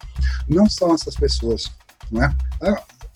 não 0.48 0.68
são 0.68 0.94
essas 0.94 1.14
pessoas, 1.14 1.70
não 2.10 2.22
é? 2.22 2.34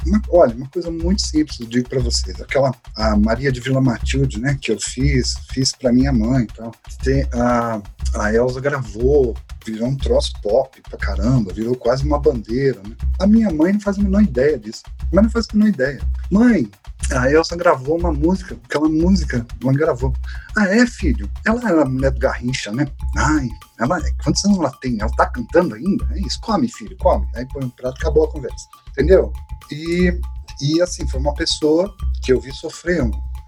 Uma, 0.07 0.23
olha, 0.31 0.55
uma 0.55 0.69
coisa 0.69 0.91
muito 0.91 1.23
simples, 1.23 1.59
eu 1.61 1.67
digo 1.67 1.89
para 1.89 2.01
vocês. 2.01 2.41
Aquela 2.41 2.75
a 2.97 3.17
Maria 3.17 3.53
de 3.53 3.61
Vila 3.61 3.81
Matilde, 3.81 4.41
né, 4.41 4.57
que 4.61 4.73
eu 4.73 4.79
fiz, 4.81 5.35
fiz 5.53 5.73
para 5.73 5.93
minha 5.93 6.13
mãe 6.13 6.45
e 6.45 6.47
tal. 6.47 6.75
Tem, 7.03 7.27
a, 7.33 7.81
a 8.15 8.33
Elsa 8.33 8.61
gravou, 8.61 9.37
virou 9.65 9.89
um 9.89 9.97
troço 9.97 10.33
pop 10.43 10.81
pra 10.89 10.99
caramba, 10.99 11.53
virou 11.53 11.75
quase 11.75 12.05
uma 12.05 12.19
bandeira, 12.19 12.81
né? 12.87 12.97
A 13.21 13.27
minha 13.27 13.51
mãe 13.51 13.73
não 13.73 13.81
faz 13.81 13.99
a 13.99 14.03
menor 14.03 14.23
ideia 14.23 14.59
disso. 14.59 14.83
Mas 15.13 15.25
não 15.25 15.31
faz 15.31 15.47
a 15.51 15.57
menor 15.57 15.69
ideia. 15.69 16.01
Mãe, 16.31 16.71
a 17.13 17.31
Elsa 17.31 17.57
gravou 17.57 17.99
uma 17.99 18.13
música, 18.13 18.57
aquela 18.65 18.89
música, 18.89 19.47
ela 19.63 19.73
gravou. 19.73 20.13
Ah, 20.57 20.67
é, 20.67 20.87
filho? 20.87 21.31
Ela 21.47 21.69
era 21.69 21.85
mulher 21.85 22.11
do 22.11 22.21
Garrincha, 22.21 22.71
né? 22.71 22.87
Ai, 23.17 23.49
ela, 23.79 23.99
quantos 24.23 24.45
anos 24.45 24.59
ela 24.59 24.73
tem? 24.81 24.99
Ela 25.01 25.11
tá 25.17 25.27
cantando 25.27 25.75
ainda? 25.75 26.07
É 26.13 26.21
isso, 26.21 26.39
come, 26.43 26.69
filho, 26.69 26.97
come. 26.99 27.27
Aí 27.35 27.47
põe 27.49 27.65
um 27.65 27.71
prato, 27.71 27.97
acabou 27.99 28.25
a 28.25 28.33
conversa. 28.33 28.69
Entendeu? 28.91 29.33
E, 29.71 30.19
e 30.61 30.83
assim, 30.83 31.07
foi 31.09 31.21
uma 31.21 31.35
pessoa 31.35 31.95
que 32.23 32.33
eu 32.33 32.41
vi 32.41 32.53
sofrer 32.53 33.03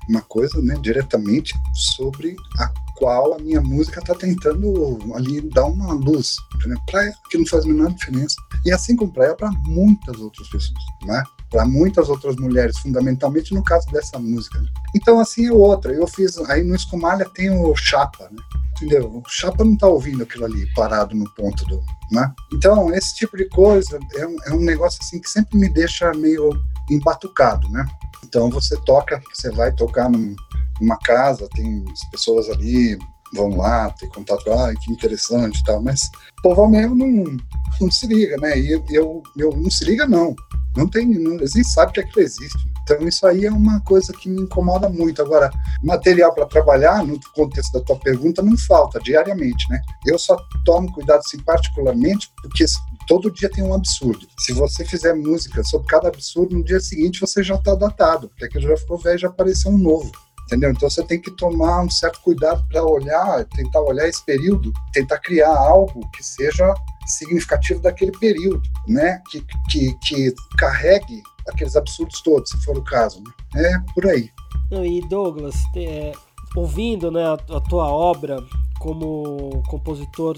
uma 0.08 0.22
coisa, 0.22 0.60
né, 0.62 0.74
diretamente 0.80 1.54
sobre 1.74 2.34
a 2.58 2.72
qual 3.00 3.32
a 3.34 3.38
minha 3.38 3.62
música 3.62 3.98
está 3.98 4.14
tentando 4.14 4.98
ali 5.14 5.40
dar 5.40 5.64
uma 5.64 5.94
luz, 5.94 6.36
para 6.86 7.04
ela, 7.06 7.14
que 7.30 7.38
não 7.38 7.46
faz 7.46 7.64
a 7.64 7.68
menor 7.68 7.90
diferença. 7.92 8.36
E 8.64 8.70
assim 8.70 8.94
como 8.94 9.10
para 9.10 9.24
ela, 9.24 9.34
para 9.34 9.50
muitas 9.64 10.20
outras 10.20 10.46
pessoas, 10.48 10.78
né? 11.04 11.24
Para 11.50 11.64
muitas 11.64 12.10
outras 12.10 12.36
mulheres, 12.36 12.78
fundamentalmente 12.78 13.54
no 13.54 13.64
caso 13.64 13.90
dessa 13.90 14.18
música. 14.18 14.62
Então, 14.94 15.18
assim 15.18 15.46
é 15.46 15.52
outra. 15.52 15.92
Eu 15.92 16.06
fiz. 16.06 16.36
Aí 16.50 16.62
no 16.62 16.76
Escumalha 16.76 17.26
tem 17.34 17.50
o 17.50 17.74
Chapa, 17.74 18.28
né? 18.30 18.42
entendeu? 18.76 19.10
O 19.16 19.22
Chapa 19.28 19.64
não 19.64 19.76
tá 19.76 19.86
ouvindo 19.86 20.22
aquilo 20.22 20.44
ali 20.44 20.66
parado 20.74 21.16
no 21.16 21.28
ponto 21.34 21.64
do. 21.64 21.82
Né? 22.12 22.32
Então, 22.52 22.92
esse 22.94 23.16
tipo 23.16 23.36
de 23.36 23.48
coisa 23.48 23.98
é 24.14 24.26
um, 24.26 24.36
é 24.46 24.52
um 24.52 24.60
negócio 24.60 25.00
assim 25.02 25.18
que 25.18 25.28
sempre 25.28 25.58
me 25.58 25.68
deixa 25.68 26.12
meio 26.12 26.50
embatucado, 26.90 27.68
né? 27.70 27.86
Então 28.24 28.50
você 28.50 28.76
toca, 28.84 29.20
você 29.32 29.50
vai 29.50 29.72
tocar 29.72 30.08
num, 30.08 30.36
numa 30.80 30.98
casa, 30.98 31.48
tem 31.54 31.84
as 31.92 32.10
pessoas 32.10 32.48
ali, 32.48 32.98
vão 33.32 33.56
lá, 33.56 33.90
tem 33.90 34.08
contato, 34.08 34.50
ah, 34.52 34.72
que 34.74 34.92
interessante 34.92 35.60
e 35.60 35.64
tal, 35.64 35.82
mas 35.82 36.10
o 36.38 36.42
povo 36.42 36.68
mesmo 36.68 36.94
não, 36.94 37.36
não 37.80 37.90
se 37.90 38.06
liga, 38.06 38.36
né? 38.38 38.58
E 38.58 38.72
eu, 38.72 38.84
eu, 38.90 39.22
eu 39.36 39.56
não 39.56 39.70
se 39.70 39.84
liga, 39.84 40.06
não. 40.06 40.34
Não 40.76 40.86
tem, 40.86 41.06
não, 41.06 41.36
sabem 41.64 41.94
que 41.94 42.00
aquilo 42.00 42.24
existe. 42.24 42.70
Então, 42.82 43.06
isso 43.06 43.26
aí 43.26 43.44
é 43.44 43.50
uma 43.50 43.80
coisa 43.80 44.12
que 44.12 44.28
me 44.28 44.42
incomoda 44.42 44.88
muito. 44.88 45.20
Agora, 45.20 45.50
material 45.82 46.32
para 46.32 46.46
trabalhar, 46.46 47.04
no 47.04 47.18
contexto 47.34 47.72
da 47.72 47.84
tua 47.84 47.98
pergunta, 47.98 48.42
não 48.42 48.56
falta 48.56 49.00
diariamente, 49.00 49.68
né? 49.68 49.80
Eu 50.06 50.18
só 50.18 50.36
tomo 50.64 50.92
cuidado, 50.92 51.20
assim, 51.20 51.38
particularmente, 51.40 52.30
porque 52.42 52.64
todo 53.06 53.30
dia 53.30 53.50
tem 53.50 53.64
um 53.64 53.74
absurdo. 53.74 54.26
Se 54.38 54.52
você 54.52 54.84
fizer 54.84 55.14
música 55.14 55.62
sobre 55.64 55.88
cada 55.88 56.08
absurdo, 56.08 56.56
no 56.56 56.64
dia 56.64 56.80
seguinte 56.80 57.20
você 57.20 57.42
já 57.42 57.56
está 57.56 57.74
datado, 57.74 58.28
porque 58.28 58.44
aquilo 58.44 58.68
já 58.68 58.76
ficou 58.76 58.98
velho, 58.98 59.18
já 59.18 59.28
apareceu 59.28 59.70
um 59.70 59.78
novo 59.78 60.10
entendeu? 60.50 60.72
Então 60.72 60.90
você 60.90 61.04
tem 61.04 61.20
que 61.20 61.30
tomar 61.30 61.82
um 61.82 61.90
certo 61.90 62.20
cuidado 62.22 62.64
para 62.68 62.82
olhar, 62.82 63.44
tentar 63.44 63.80
olhar 63.82 64.08
esse 64.08 64.24
período, 64.24 64.72
tentar 64.92 65.18
criar 65.18 65.56
algo 65.56 66.00
que 66.10 66.24
seja 66.24 66.74
significativo 67.06 67.80
daquele 67.80 68.12
período, 68.12 68.62
né? 68.88 69.22
Que, 69.30 69.44
que, 69.70 69.94
que 70.04 70.34
carregue 70.58 71.22
aqueles 71.48 71.76
absurdos 71.76 72.20
todos, 72.22 72.50
se 72.50 72.60
for 72.64 72.76
o 72.76 72.84
caso. 72.84 73.22
Né? 73.54 73.62
É 73.62 73.78
por 73.94 74.06
aí. 74.06 74.28
Não, 74.70 74.84
e 74.84 75.00
Douglas, 75.08 75.56
é, 75.76 76.12
ouvindo 76.56 77.10
né, 77.10 77.22
a, 77.24 77.34
a 77.56 77.60
tua 77.60 77.88
obra 77.88 78.36
como 78.78 79.62
compositor 79.68 80.36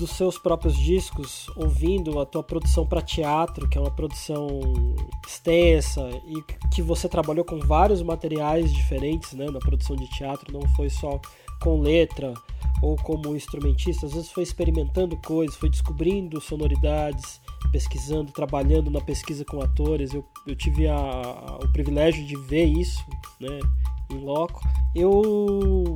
dos 0.00 0.10
seus 0.12 0.38
próprios 0.38 0.76
discos, 0.76 1.46
ouvindo 1.54 2.18
a 2.18 2.24
tua 2.24 2.42
produção 2.42 2.86
para 2.86 3.02
teatro, 3.02 3.68
que 3.68 3.76
é 3.76 3.80
uma 3.80 3.90
produção 3.90 4.48
extensa 5.26 6.08
e 6.26 6.42
que 6.70 6.80
você 6.80 7.08
trabalhou 7.08 7.44
com 7.44 7.58
vários 7.60 8.02
materiais 8.02 8.72
diferentes, 8.72 9.34
né, 9.34 9.46
na 9.50 9.58
produção 9.58 9.94
de 9.94 10.08
teatro, 10.08 10.52
não 10.52 10.66
foi 10.74 10.88
só 10.88 11.20
com 11.60 11.80
letra 11.80 12.32
ou 12.82 12.96
como 12.96 13.36
instrumentista, 13.36 14.06
às 14.06 14.14
vezes 14.14 14.30
foi 14.30 14.42
experimentando 14.42 15.14
coisas, 15.18 15.54
foi 15.54 15.68
descobrindo 15.68 16.40
sonoridades, 16.40 17.38
pesquisando, 17.70 18.32
trabalhando 18.32 18.90
na 18.90 19.02
pesquisa 19.02 19.44
com 19.44 19.60
atores. 19.60 20.14
Eu, 20.14 20.24
eu 20.46 20.56
tive 20.56 20.88
a, 20.88 20.96
a, 20.96 21.58
o 21.62 21.72
privilégio 21.72 22.24
de 22.24 22.36
ver 22.36 22.64
isso, 22.64 23.04
né, 23.38 23.60
em 24.10 24.18
loco. 24.20 24.62
Eu 24.94 25.94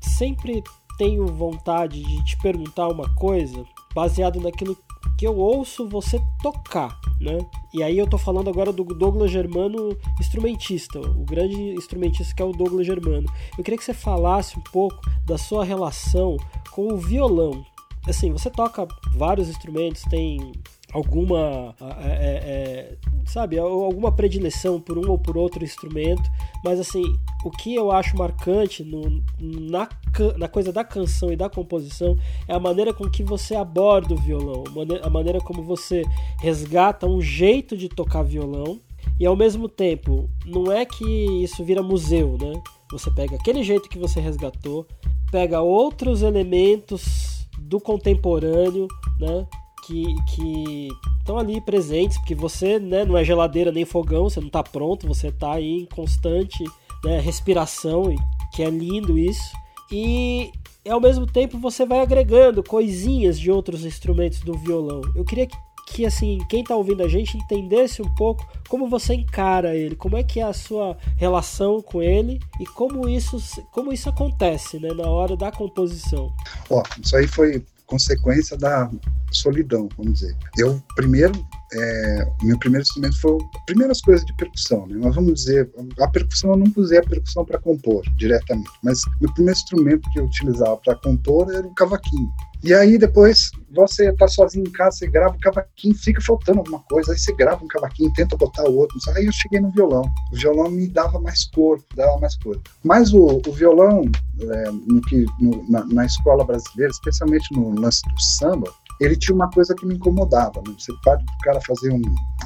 sempre 0.00 0.62
tenho 0.96 1.26
vontade 1.26 2.02
de 2.02 2.24
te 2.24 2.36
perguntar 2.38 2.88
uma 2.88 3.08
coisa 3.14 3.64
baseado 3.94 4.40
naquilo 4.40 4.76
que 5.18 5.26
eu 5.26 5.36
ouço 5.36 5.88
você 5.88 6.20
tocar, 6.42 6.98
né? 7.20 7.38
E 7.72 7.82
aí 7.82 7.98
eu 7.98 8.06
tô 8.06 8.18
falando 8.18 8.50
agora 8.50 8.72
do 8.72 8.84
Douglas 8.84 9.30
Germano, 9.30 9.96
instrumentista, 10.18 11.00
o 11.00 11.24
grande 11.24 11.74
instrumentista 11.74 12.34
que 12.34 12.42
é 12.42 12.44
o 12.44 12.52
Douglas 12.52 12.86
Germano. 12.86 13.26
Eu 13.56 13.62
queria 13.62 13.78
que 13.78 13.84
você 13.84 13.94
falasse 13.94 14.58
um 14.58 14.62
pouco 14.62 15.00
da 15.24 15.38
sua 15.38 15.64
relação 15.64 16.36
com 16.70 16.92
o 16.92 16.96
violão. 16.96 17.64
Assim, 18.08 18.32
você 18.32 18.50
toca 18.50 18.86
vários 19.14 19.48
instrumentos, 19.48 20.02
tem 20.02 20.52
alguma 20.92 21.74
é, 21.80 22.10
é, 22.10 22.40
é, 22.44 22.96
sabe 23.24 23.58
alguma 23.58 24.12
predileção 24.12 24.80
por 24.80 24.98
um 24.98 25.10
ou 25.10 25.18
por 25.18 25.36
outro 25.36 25.64
instrumento 25.64 26.22
mas 26.62 26.78
assim 26.78 27.02
o 27.44 27.50
que 27.50 27.74
eu 27.74 27.90
acho 27.90 28.16
marcante 28.16 28.84
no, 28.84 29.22
na, 29.40 29.88
na 30.36 30.48
coisa 30.48 30.72
da 30.72 30.84
canção 30.84 31.32
e 31.32 31.36
da 31.36 31.48
composição 31.48 32.16
é 32.46 32.54
a 32.54 32.60
maneira 32.60 32.92
com 32.92 33.08
que 33.08 33.22
você 33.22 33.54
aborda 33.54 34.12
o 34.12 34.18
violão 34.18 34.64
a 35.02 35.08
maneira 35.08 35.40
como 35.40 35.62
você 35.62 36.02
resgata 36.40 37.06
um 37.06 37.20
jeito 37.20 37.76
de 37.76 37.88
tocar 37.88 38.22
violão 38.22 38.78
e 39.18 39.24
ao 39.24 39.34
mesmo 39.34 39.68
tempo 39.68 40.28
não 40.44 40.70
é 40.70 40.84
que 40.84 41.04
isso 41.42 41.64
vira 41.64 41.82
museu 41.82 42.36
né? 42.40 42.62
Você 42.90 43.10
pega 43.10 43.36
aquele 43.36 43.62
jeito 43.62 43.88
que 43.88 43.98
você 43.98 44.20
resgatou 44.20 44.86
pega 45.30 45.62
outros 45.62 46.20
elementos 46.20 47.48
do 47.58 47.80
contemporâneo 47.80 48.86
né 49.18 49.46
que 49.86 50.88
estão 51.18 51.38
ali 51.38 51.60
presentes, 51.60 52.18
porque 52.18 52.34
você 52.34 52.78
né, 52.78 53.04
não 53.04 53.16
é 53.16 53.24
geladeira 53.24 53.72
nem 53.72 53.84
fogão, 53.84 54.28
você 54.28 54.40
não 54.40 54.46
está 54.46 54.62
pronto, 54.62 55.06
você 55.06 55.28
está 55.28 55.54
aí 55.54 55.80
em 55.80 55.86
constante 55.86 56.64
né, 57.04 57.20
respiração, 57.20 58.14
que 58.54 58.62
é 58.62 58.70
lindo 58.70 59.18
isso. 59.18 59.52
E 59.90 60.50
ao 60.88 61.00
mesmo 61.00 61.26
tempo 61.26 61.58
você 61.58 61.84
vai 61.84 62.00
agregando 62.00 62.62
coisinhas 62.62 63.38
de 63.38 63.50
outros 63.50 63.84
instrumentos 63.84 64.40
do 64.40 64.56
violão. 64.56 65.02
Eu 65.14 65.24
queria 65.24 65.46
que, 65.46 65.56
que 65.88 66.06
assim, 66.06 66.38
quem 66.48 66.62
está 66.62 66.74
ouvindo 66.74 67.02
a 67.02 67.08
gente 67.08 67.36
entendesse 67.36 68.00
um 68.00 68.14
pouco 68.14 68.46
como 68.68 68.88
você 68.88 69.14
encara 69.14 69.76
ele, 69.76 69.94
como 69.94 70.16
é 70.16 70.22
que 70.22 70.40
é 70.40 70.44
a 70.44 70.52
sua 70.52 70.96
relação 71.16 71.82
com 71.82 72.02
ele 72.02 72.40
e 72.58 72.64
como 72.64 73.08
isso, 73.08 73.36
como 73.70 73.92
isso 73.92 74.08
acontece 74.08 74.78
né, 74.78 74.88
na 74.94 75.08
hora 75.08 75.36
da 75.36 75.52
composição. 75.52 76.32
Ó, 76.70 76.82
isso 77.02 77.16
aí 77.16 77.26
foi 77.26 77.64
consequência 77.92 78.56
da 78.56 78.90
solidão, 79.30 79.86
vamos 79.98 80.20
dizer. 80.20 80.34
Eu, 80.56 80.82
primeiro, 80.96 81.32
é, 81.74 82.26
meu 82.42 82.58
primeiro 82.58 82.82
instrumento 82.82 83.20
foi 83.20 83.38
primeiras 83.66 84.00
coisas 84.00 84.24
de 84.24 84.36
percussão, 84.36 84.86
né? 84.86 84.96
Mas 85.00 85.14
vamos 85.14 85.34
dizer, 85.34 85.70
a 86.00 86.08
percussão 86.08 86.50
eu 86.50 86.56
nunca 86.56 86.80
usei 86.80 86.98
a 86.98 87.02
percussão 87.02 87.44
para 87.44 87.58
compor 87.58 88.02
diretamente, 88.16 88.70
mas 88.82 89.00
meu 89.20 89.32
primeiro 89.32 89.58
instrumento 89.58 90.10
que 90.12 90.20
eu 90.20 90.24
utilizava 90.24 90.76
para 90.78 90.96
compor 90.96 91.52
era 91.52 91.66
o 91.66 91.74
cavaquinho. 91.74 92.28
E 92.64 92.72
aí 92.72 92.96
depois 92.96 93.50
você 93.74 94.12
tá 94.12 94.28
sozinho 94.28 94.64
em 94.66 94.70
casa, 94.70 94.98
você 94.98 95.08
grava 95.08 95.34
um 95.34 95.40
cavaquinho, 95.40 95.94
fica 95.96 96.20
faltando 96.20 96.60
alguma 96.60 96.78
coisa, 96.88 97.10
aí 97.10 97.18
você 97.18 97.34
grava 97.34 97.64
um 97.64 97.66
cavaquinho, 97.66 98.12
tenta 98.12 98.36
botar 98.36 98.68
o 98.68 98.76
outro. 98.76 98.96
Aí 99.16 99.26
eu 99.26 99.32
cheguei 99.32 99.60
no 99.60 99.72
violão. 99.72 100.02
O 100.32 100.36
violão 100.36 100.70
me 100.70 100.86
dava 100.86 101.18
mais 101.20 101.44
corpo, 101.46 101.84
dava 101.96 102.18
mais 102.20 102.36
coisa. 102.36 102.60
Mas 102.84 103.12
o, 103.12 103.40
o 103.44 103.52
violão, 103.52 104.02
é, 104.40 104.70
no 104.70 105.00
que, 105.02 105.24
no, 105.40 105.68
na, 105.68 105.84
na, 105.86 106.06
escola 106.06 106.44
brasileira, 106.44 106.92
especialmente 106.92 107.52
no 107.52 107.80
lance 107.80 108.02
do 108.02 108.20
samba, 108.20 108.70
ele 109.04 109.16
tinha 109.16 109.34
uma 109.34 109.50
coisa 109.50 109.74
que 109.74 109.86
me 109.86 109.94
incomodava. 109.94 110.62
Né? 110.66 110.74
Você 110.78 110.92
pode 111.04 111.24
o 111.24 111.44
cara 111.44 111.60
fazer 111.60 111.92
um. 111.92 112.02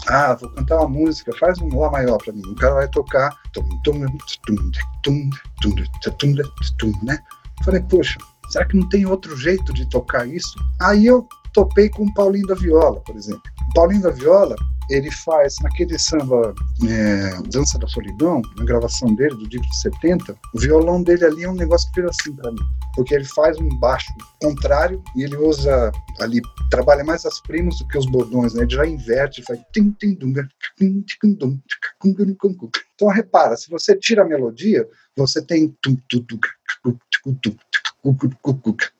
Ah, 0.08 0.34
vou 0.34 0.50
cantar 0.50 0.78
uma 0.78 0.88
música, 0.88 1.32
faz 1.38 1.58
um 1.60 1.78
Lá 1.78 1.90
maior 1.90 2.18
para 2.18 2.32
mim. 2.32 2.42
O 2.46 2.54
cara 2.54 2.74
vai 2.74 2.88
tocar. 2.88 3.36
Né? 7.02 7.18
Falei, 7.64 7.82
poxa, 7.82 8.18
Será 8.48 8.64
que 8.64 8.76
não 8.76 8.88
tem 8.88 9.06
outro 9.06 9.36
jeito 9.36 9.72
de 9.72 9.86
tocar 9.86 10.26
isso? 10.26 10.54
Aí 10.80 11.06
eu 11.06 11.26
topei 11.56 11.88
com 11.88 12.04
o 12.04 12.12
Paulinho 12.12 12.46
da 12.46 12.54
Viola, 12.54 13.00
por 13.00 13.16
exemplo. 13.16 13.42
O 13.70 13.72
Paulinho 13.72 14.02
da 14.02 14.10
Viola, 14.10 14.54
ele 14.90 15.10
faz 15.10 15.56
naquele 15.62 15.98
samba 15.98 16.54
é, 16.86 17.42
Dança 17.48 17.78
da 17.78 17.88
Solidão, 17.88 18.42
na 18.58 18.64
gravação 18.64 19.14
dele, 19.14 19.34
do 19.34 19.48
disco 19.48 19.66
de 19.66 19.80
70, 19.80 20.38
o 20.54 20.58
violão 20.58 21.02
dele 21.02 21.24
ali 21.24 21.44
é 21.44 21.50
um 21.50 21.54
negócio 21.54 21.90
que 21.90 22.02
vira 22.02 22.10
assim 22.10 22.36
para 22.36 22.52
mim. 22.52 22.60
Porque 22.94 23.14
ele 23.14 23.24
faz 23.24 23.58
um 23.58 23.70
baixo 23.78 24.12
contrário 24.42 25.02
e 25.16 25.22
ele 25.22 25.34
usa 25.36 25.90
ali, 26.20 26.42
trabalha 26.70 27.02
mais 27.02 27.24
as 27.24 27.40
primas 27.40 27.78
do 27.78 27.88
que 27.88 27.96
os 27.96 28.06
bordões, 28.06 28.52
né? 28.52 28.62
Ele 28.62 28.74
já 28.74 28.86
inverte, 28.86 29.42
faz. 29.42 29.58
Então 32.94 33.08
repara, 33.08 33.56
se 33.56 33.70
você 33.70 33.96
tira 33.96 34.22
a 34.22 34.26
melodia, 34.26 34.86
você 35.16 35.40
tem 35.40 35.74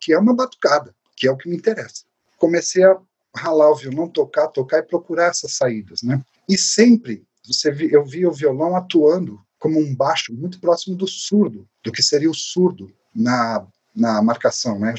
que 0.01 0.15
é 0.15 0.19
uma 0.19 0.35
batucada, 0.35 0.95
que 1.15 1.29
é 1.29 1.31
o 1.31 1.37
que 1.37 1.51
me 1.51 1.57
interessa. 1.57 2.07
Comecei 2.37 2.85
a 2.85 2.97
ralar 3.35 3.71
o 3.71 3.77
violão, 3.77 4.09
tocar, 4.09 4.49
tocar 4.49 4.79
e 4.79 4.83
procurar 4.83 5.31
essas 5.31 5.57
saídas, 5.57 6.03
né? 6.03 6.23
E 6.49 6.57
sempre 6.57 7.25
você 7.47 7.71
eu 7.91 8.05
via 8.05 8.29
o 8.29 8.33
violão 8.33 8.75
atuando 8.75 9.41
como 9.59 9.79
um 9.79 9.95
baixo 9.95 10.33
muito 10.35 10.61
próximo 10.61 10.97
do 10.97 11.07
surdo, 11.07 11.67
do 11.83 11.93
que 11.93 12.03
seria 12.03 12.31
o 12.31 12.35
surdo 12.35 12.93
na, 13.15 13.67
na 13.95 14.23
marcação, 14.23 14.79
né? 14.79 14.95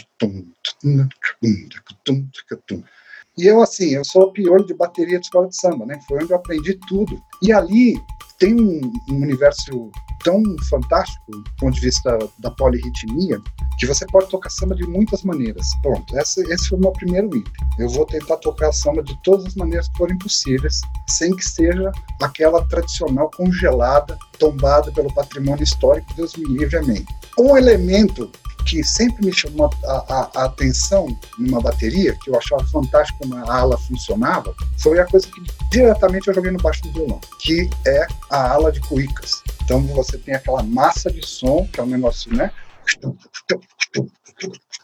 E 3.38 3.46
eu, 3.46 3.62
assim, 3.62 3.94
eu 3.94 4.04
sou 4.04 4.24
o 4.24 4.34
pior 4.34 4.64
de 4.66 4.74
bateria 4.74 5.20
de 5.20 5.26
escola 5.26 5.48
de 5.48 5.56
samba, 5.56 5.86
né? 5.86 6.00
Foi 6.08 6.24
onde 6.24 6.32
eu 6.32 6.38
aprendi 6.38 6.74
tudo. 6.88 7.22
E 7.42 7.54
ali 7.54 7.96
tem 8.40 8.56
um, 8.56 8.92
um 9.10 9.16
universo 9.16 9.92
tão 10.24 10.44
fantástico 10.70 11.32
do 11.32 11.44
ponto 11.58 11.76
de 11.76 11.82
vista 11.82 12.18
da 12.40 12.52
polirritmia 12.52 13.40
que 13.80 13.86
você 13.86 14.06
pode 14.08 14.28
tocar 14.30 14.50
samba 14.50 14.76
de 14.76 14.86
muitas 14.88 15.24
maneiras. 15.24 15.68
Pronto, 15.82 16.18
esse, 16.18 16.42
esse 16.52 16.70
foi 16.70 16.78
o 16.78 16.82
meu 16.82 16.92
primeiro 16.92 17.28
item. 17.36 17.54
Eu 17.80 17.90
vou 17.90 18.06
tentar 18.06 18.38
tocar 18.38 18.72
samba 18.72 19.04
de 19.04 19.16
todas 19.24 19.46
as 19.46 19.56
maneiras 19.56 19.88
que 19.90 19.98
forem 19.98 20.18
possíveis, 20.18 20.82
sem 21.08 21.36
que 21.36 21.46
seja 21.46 21.92
aquela 22.22 22.66
tradicional 22.68 23.30
congelada, 23.32 24.18
tombada 24.40 24.92
pelo 24.92 25.14
patrimônio 25.14 25.64
histórico, 25.64 26.14
Deus 26.16 26.36
me 26.36 26.46
livre, 26.46 26.78
amém. 26.78 27.06
Um 27.40 27.56
elemento 27.56 28.32
que 28.68 28.84
sempre 28.84 29.26
me 29.26 29.34
chamou 29.34 29.70
a, 29.86 29.92
a, 29.92 30.32
a, 30.36 30.46
atenção 30.46 31.08
numa 31.40 31.62
bateria, 31.62 32.14
que 32.22 32.30
eu 32.30 32.38
achava 32.38 32.64
fantástico 32.68 33.20
como 33.20 33.36
a 33.36 33.60
ala 33.60 33.78
funcionava, 33.78 34.54
foi 34.78 35.00
a 35.00 35.06
coisa 35.06 35.28
que 35.28 35.42
diretamente 35.72 36.28
eu 36.28 36.34
joguei 36.34 36.52
no 36.52 36.60
baixo 36.60 36.82
do 36.84 36.92
violão, 36.92 37.22
que 37.40 37.70
é 37.86 38.06
a 38.30 38.52
ala 38.52 38.72
de 38.72 38.82
cuicas. 38.82 39.32
Então 39.64 39.82
você 39.88 40.18
tem 40.18 40.36
aquela 40.36 40.62
massa 40.62 41.10
de 41.10 41.26
som, 41.26 41.68
que 41.72 41.80
é 41.80 41.84
um 41.84 41.88
negócio, 41.88 42.34
né? 42.36 42.52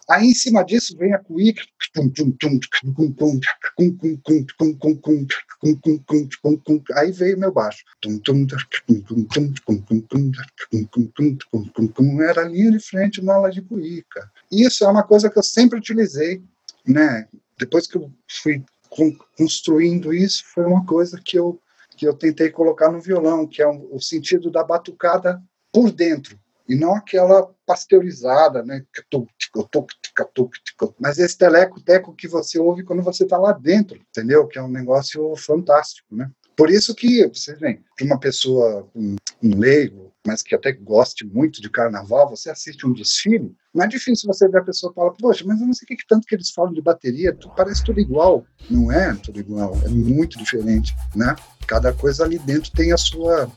Aí 0.10 0.28
em 0.28 0.34
cima 0.34 0.64
disso 0.64 0.98
vem 0.98 1.14
a 1.14 1.20
cuíca. 1.20 1.64
Aí 6.96 7.12
veio 7.12 7.40
meu 7.40 7.52
baixo. 7.52 7.84
Era 12.22 12.42
a 12.42 12.48
linha 12.48 12.72
de 12.72 12.80
frente 12.80 13.22
na 13.22 13.36
aula 13.36 13.52
de 13.52 13.62
cuíca. 13.62 14.32
Isso 14.52 14.84
é 14.84 14.88
uma 14.88 15.04
coisa 15.04 15.30
que 15.30 15.40
eu 15.40 15.44
sempre 15.44 15.80
utilizei, 15.80 16.44
né? 16.86 17.28
Depois 17.58 17.88
que 17.88 17.98
eu 17.98 18.12
fui 18.30 18.64
construindo 19.38 20.14
isso, 20.14 20.44
foi 20.54 20.66
uma 20.66 20.86
coisa 20.86 21.20
que 21.24 21.38
eu 21.38 21.60
que 21.96 22.08
eu 22.08 22.14
tentei 22.16 22.50
colocar 22.50 22.92
no 22.92 23.00
violão, 23.00 23.46
que 23.46 23.62
é 23.62 23.68
o 23.68 24.00
sentido 24.02 24.50
da 24.50 24.64
batucada 24.64 25.40
por 25.72 25.92
dentro 25.92 26.40
e 26.68 26.76
não 26.76 26.96
aquela 26.96 27.50
pasteurizada, 27.66 28.64
né? 28.64 28.84
Mas 31.00 31.18
esse 31.20 31.38
teleco-teco 31.38 32.16
que 32.16 32.28
você 32.28 32.60
ouve 32.60 32.84
quando 32.84 33.02
você 33.02 33.24
está 33.24 33.38
lá 33.38 33.52
dentro, 33.52 34.00
entendeu? 34.10 34.48
Que 34.48 34.60
é 34.60 34.64
um 34.64 34.70
negócio 34.70 35.36
fantástico, 35.36 36.16
né? 36.16 36.30
Por 36.56 36.70
isso 36.70 36.94
que, 36.94 37.28
você 37.28 37.56
vem, 37.56 37.84
de 37.98 38.06
uma 38.06 38.20
pessoa, 38.20 38.88
um, 38.96 39.16
um 39.42 39.58
leigo, 39.58 40.14
mas 40.26 40.42
que 40.42 40.56
até 40.56 40.72
goste 40.72 41.26
muito 41.26 41.62
de 41.62 41.70
carnaval, 41.70 42.30
você 42.30 42.50
assiste 42.50 42.86
um 42.86 42.94
desfile, 42.94 43.54
não 43.74 43.84
é 43.84 43.88
difícil 43.88 44.28
você 44.28 44.48
ver 44.48 44.60
a 44.60 44.64
pessoa 44.64 44.94
falar, 44.94 45.12
poxa, 45.12 45.44
mas 45.46 45.60
eu 45.60 45.68
não 45.68 45.74
sei 45.74 45.86
o 45.86 45.98
que 45.98 46.08
tanto 46.08 46.28
que 46.28 46.36
eles 46.36 46.52
falam 46.52 46.72
de 46.72 46.82
bateria, 46.82 47.36
parece 47.58 47.84
tudo 47.84 48.00
igual. 48.00 48.46
Não 48.70 48.92
é 48.92 49.14
tudo 49.16 49.40
igual, 49.40 49.76
é 49.84 49.90
muito 49.90 50.38
diferente, 50.38 50.94
né? 51.16 51.36
Cada 51.74 51.92
coisa 51.92 52.24
ali 52.24 52.38
dentro 52.38 52.72
tem 52.72 52.94
a 52.94 52.98
sua, 52.98 53.50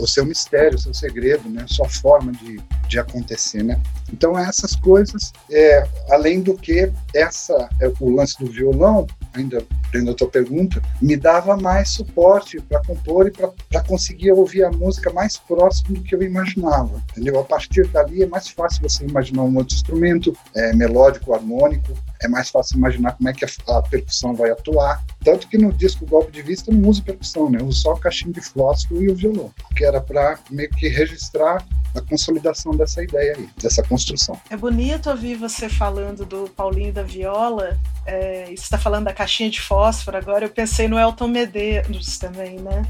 o 0.00 0.06
seu 0.06 0.26
mistério, 0.26 0.76
o 0.76 0.80
seu 0.80 0.92
segredo, 0.92 1.48
né? 1.48 1.64
Sua 1.68 1.88
forma 1.88 2.32
de, 2.32 2.60
de 2.88 2.98
acontecer, 2.98 3.62
né? 3.62 3.80
Então 4.12 4.36
essas 4.36 4.74
coisas, 4.74 5.32
é, 5.48 5.86
além 6.10 6.40
do 6.40 6.56
que 6.56 6.92
essa 7.14 7.68
é, 7.80 7.92
o 8.00 8.10
lance 8.10 8.36
do 8.40 8.50
violão, 8.50 9.06
ainda 9.32 9.64
tendo 9.92 10.10
a 10.10 10.14
tua 10.14 10.28
pergunta, 10.28 10.82
me 11.00 11.16
dava 11.16 11.56
mais 11.56 11.90
suporte 11.90 12.60
para 12.60 12.82
compor 12.82 13.28
e 13.28 13.30
para 13.30 13.82
conseguir 13.84 14.32
ouvir 14.32 14.64
a 14.64 14.70
música 14.72 15.12
mais 15.12 15.36
próximo 15.36 15.94
do 15.94 16.02
que 16.02 16.16
eu 16.16 16.22
imaginava, 16.24 17.00
entendeu? 17.12 17.38
A 17.38 17.44
partir 17.44 17.86
dali 17.86 18.24
é 18.24 18.26
mais 18.26 18.48
fácil 18.48 18.82
você 18.82 19.04
imaginar 19.04 19.44
um 19.44 19.56
outro 19.56 19.76
instrumento 19.76 20.36
é, 20.56 20.72
melódico, 20.72 21.32
harmônico, 21.32 21.92
é 22.22 22.28
mais 22.28 22.50
fácil 22.50 22.76
imaginar 22.76 23.12
como 23.12 23.28
é 23.28 23.32
que 23.32 23.44
a, 23.44 23.48
a, 23.68 23.82
percussão 23.82 24.34
vai 24.34 24.50
atuar. 24.50 25.02
Tanto 25.24 25.48
que 25.48 25.56
no 25.56 25.72
disco 25.72 26.06
Golpe 26.06 26.30
de 26.30 26.42
Vista 26.42 26.70
eu 26.70 26.74
não 26.74 26.88
uso 26.88 27.02
percussão, 27.02 27.50
né? 27.50 27.58
Eu 27.60 27.66
uso 27.66 27.80
só 27.80 27.92
o 27.94 27.98
caixinho 27.98 28.32
de 28.32 28.40
fósforo 28.40 29.02
e 29.02 29.10
o 29.10 29.14
violão, 29.14 29.52
que 29.76 29.84
era 29.84 30.00
para 30.00 30.38
meio 30.50 30.70
que 30.70 30.88
registrar 30.88 31.64
a 31.94 32.00
consolidação 32.00 32.76
dessa 32.76 33.02
ideia 33.02 33.34
aí, 33.36 33.48
dessa 33.60 33.82
construção. 33.82 34.38
É 34.48 34.56
bonito 34.56 35.10
ouvir 35.10 35.36
você 35.36 35.68
falando 35.68 36.24
do 36.24 36.48
Paulinho 36.50 36.92
da 36.92 37.02
Viola, 37.02 37.78
é, 38.06 38.46
você 38.46 38.52
está 38.52 38.78
falando 38.78 39.04
da 39.04 39.12
caixinha 39.12 39.50
de 39.50 39.60
fósforo 39.60 40.16
agora, 40.16 40.44
eu 40.44 40.50
pensei 40.50 40.86
no 40.86 40.98
Elton 40.98 41.28
Medeiros 41.28 42.18
também, 42.18 42.60
né? 42.60 42.82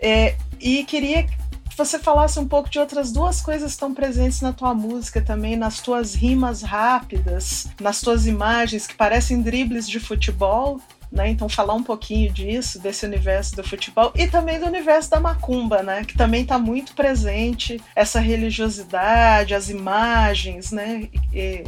É, 0.00 0.36
e 0.60 0.84
queria 0.84 1.26
que 1.74 1.78
você 1.78 1.98
falasse 1.98 2.38
um 2.38 2.46
pouco 2.46 2.70
de 2.70 2.78
outras 2.78 3.10
duas 3.10 3.40
coisas 3.40 3.72
que 3.72 3.74
estão 3.74 3.92
presentes 3.92 4.40
na 4.40 4.52
tua 4.52 4.72
música 4.72 5.20
também, 5.20 5.56
nas 5.56 5.80
tuas 5.80 6.14
rimas 6.14 6.62
rápidas, 6.62 7.66
nas 7.80 8.00
tuas 8.00 8.28
imagens 8.28 8.86
que 8.86 8.94
parecem 8.94 9.42
dribles 9.42 9.88
de 9.88 9.98
futebol, 9.98 10.80
né? 11.10 11.28
Então 11.30 11.48
falar 11.48 11.74
um 11.74 11.82
pouquinho 11.82 12.32
disso, 12.32 12.78
desse 12.78 13.04
universo 13.04 13.56
do 13.56 13.64
futebol 13.64 14.12
e 14.14 14.28
também 14.28 14.60
do 14.60 14.66
universo 14.66 15.10
da 15.10 15.18
macumba, 15.18 15.82
né? 15.82 16.04
Que 16.04 16.16
também 16.16 16.42
está 16.42 16.58
muito 16.60 16.94
presente 16.94 17.80
essa 17.96 18.20
religiosidade, 18.20 19.54
as 19.54 19.68
imagens, 19.68 20.70
né? 20.70 21.08
E, 21.32 21.64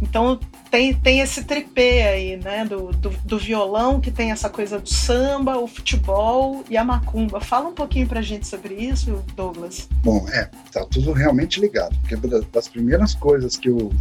então 0.00 0.40
tem, 0.70 0.94
tem 0.94 1.20
esse 1.20 1.44
tripé 1.44 2.12
aí, 2.12 2.36
né? 2.36 2.64
Do, 2.64 2.90
do, 2.92 3.10
do, 3.10 3.38
violão, 3.38 4.00
que 4.00 4.10
tem 4.10 4.30
essa 4.30 4.48
coisa 4.48 4.78
do 4.78 4.88
samba, 4.88 5.58
o 5.58 5.66
futebol 5.66 6.64
e 6.70 6.76
a 6.76 6.84
macumba. 6.84 7.40
Fala 7.40 7.68
um 7.68 7.74
pouquinho 7.74 8.06
pra 8.06 8.22
gente 8.22 8.46
sobre 8.46 8.74
isso, 8.74 9.22
Douglas. 9.36 9.88
Bom, 10.02 10.26
é, 10.30 10.48
tá 10.72 10.84
tudo 10.86 11.12
realmente 11.12 11.60
ligado. 11.60 11.94
Porque 12.00 12.16
das 12.52 12.68
primeiras 12.68 13.14
coisas 13.14 13.56
que 13.56 13.68
eu, 13.68 13.92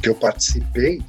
que 0.00 0.08
eu 0.08 0.14
participei, 0.14 1.02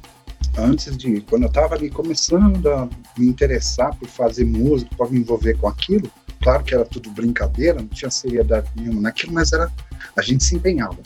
antes 0.58 0.96
de. 0.96 1.20
Quando 1.22 1.42
eu 1.42 1.48
estava 1.48 1.74
ali 1.74 1.88
começando 1.88 2.68
a 2.68 2.88
me 3.16 3.28
interessar 3.28 3.94
por 3.96 4.08
fazer 4.08 4.44
música, 4.44 4.90
por 4.96 5.12
me 5.12 5.20
envolver 5.20 5.56
com 5.58 5.68
aquilo, 5.68 6.10
claro 6.42 6.64
que 6.64 6.74
era 6.74 6.84
tudo 6.84 7.10
brincadeira, 7.10 7.78
não 7.78 7.88
tinha 7.88 8.10
seriedade 8.10 8.68
nenhuma 8.74 9.02
naquilo, 9.02 9.32
mas 9.32 9.52
era 9.52 9.70
a 10.16 10.22
gente 10.22 10.42
se 10.42 10.56
empenhava 10.56 10.96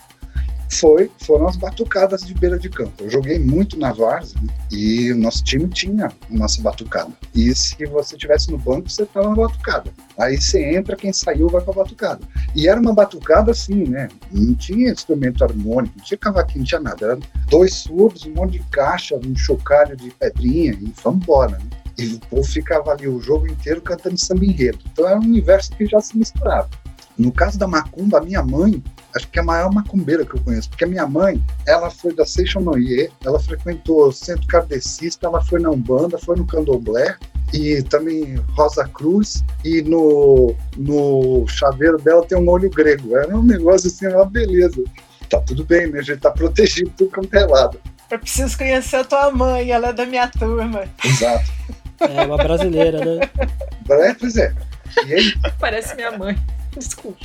foi, 0.70 1.10
foram 1.18 1.46
as 1.46 1.56
batucadas 1.56 2.22
de 2.22 2.34
beira 2.34 2.58
de 2.58 2.68
campo. 2.68 3.04
Eu 3.04 3.10
joguei 3.10 3.38
muito 3.38 3.78
na 3.78 3.92
Várzea 3.92 4.40
né? 4.40 4.48
e 4.70 5.12
o 5.12 5.16
nosso 5.16 5.44
time 5.44 5.68
tinha 5.68 6.06
a 6.06 6.12
nossa 6.30 6.60
batucada. 6.62 7.10
E 7.34 7.54
se 7.54 7.84
você 7.86 8.16
tivesse 8.16 8.50
no 8.50 8.58
banco, 8.58 8.88
você 8.88 9.02
estava 9.02 9.28
na 9.28 9.34
batucada. 9.34 9.92
Aí 10.18 10.40
você 10.40 10.74
entra, 10.74 10.96
quem 10.96 11.12
saiu 11.12 11.48
vai 11.48 11.60
para 11.60 11.74
batucada. 11.74 12.20
E 12.54 12.68
era 12.68 12.80
uma 12.80 12.94
batucada 12.94 13.52
assim, 13.52 13.84
né? 13.84 14.08
Não 14.30 14.54
tinha 14.54 14.90
instrumento 14.90 15.44
harmônico, 15.44 15.94
não 15.98 16.04
tinha 16.04 16.18
cavaquinho, 16.18 16.60
não 16.60 16.66
tinha 16.66 16.80
nada. 16.80 17.04
Era 17.04 17.18
dois 17.48 17.74
surdos, 17.74 18.24
um 18.24 18.34
monte 18.34 18.52
de 18.52 18.64
caixa, 18.70 19.16
um 19.16 19.36
chocalho 19.36 19.96
de 19.96 20.10
pedrinha 20.10 20.72
e 20.72 20.92
vamos 21.02 21.22
embora. 21.22 21.58
Né? 21.58 21.66
E 21.98 22.14
o 22.14 22.20
povo 22.20 22.44
ficava 22.44 22.92
ali 22.92 23.06
o 23.06 23.20
jogo 23.20 23.46
inteiro 23.46 23.80
cantando 23.80 24.18
samba 24.18 24.44
enredo. 24.44 24.78
Então 24.92 25.08
era 25.08 25.18
um 25.18 25.24
universo 25.24 25.72
que 25.72 25.86
já 25.86 26.00
se 26.00 26.16
misturava. 26.16 26.68
No 27.16 27.30
caso 27.30 27.58
da 27.58 27.68
macumba, 27.68 28.18
a 28.18 28.20
minha 28.20 28.42
mãe, 28.42 28.82
acho 29.14 29.28
que 29.28 29.38
é 29.38 29.42
a 29.42 29.44
maior 29.44 29.72
macumbeira 29.72 30.24
que 30.24 30.34
eu 30.34 30.40
conheço, 30.40 30.68
porque 30.68 30.84
a 30.84 30.88
minha 30.88 31.06
mãe, 31.06 31.42
ela 31.66 31.90
foi 31.90 32.14
da 32.14 32.26
Seixonoye, 32.26 33.10
ela 33.24 33.38
frequentou 33.38 34.08
o 34.08 34.12
centro 34.12 34.46
kardecista, 34.46 35.26
ela 35.26 35.42
foi 35.44 35.60
na 35.60 35.70
Umbanda, 35.70 36.18
foi 36.18 36.36
no 36.36 36.46
Candomblé, 36.46 37.16
e 37.52 37.82
também 37.82 38.34
Rosa 38.56 38.88
Cruz, 38.88 39.44
e 39.64 39.82
no, 39.82 40.54
no 40.76 41.46
chaveiro 41.46 41.98
dela 41.98 42.24
tem 42.26 42.36
um 42.36 42.48
olho 42.48 42.68
grego. 42.68 43.16
Era 43.16 43.36
um 43.36 43.44
negócio 43.44 43.88
assim, 43.88 44.08
uma 44.08 44.24
beleza. 44.24 44.82
Tá 45.30 45.40
tudo 45.40 45.64
bem, 45.64 45.88
né? 45.88 46.00
A 46.00 46.02
gente 46.02 46.18
tá 46.18 46.30
protegido 46.30 46.90
tudo 46.96 47.12
quanto 47.12 47.34
é 47.34 47.46
lado. 47.46 47.80
Eu 48.10 48.18
preciso 48.18 48.58
conhecer 48.58 48.96
a 48.96 49.04
tua 49.04 49.30
mãe, 49.30 49.70
ela 49.70 49.88
é 49.88 49.92
da 49.92 50.04
minha 50.04 50.28
turma. 50.28 50.84
Exato. 51.04 51.44
É 52.00 52.22
uma 52.24 52.36
brasileira, 52.36 53.04
né? 53.04 53.30
É, 53.88 54.14
pois 54.14 54.36
é. 54.36 54.52
E 55.06 55.14
aí? 55.14 55.32
Parece 55.58 55.94
minha 55.94 56.10
mãe. 56.18 56.36
Desculpa. 56.78 57.18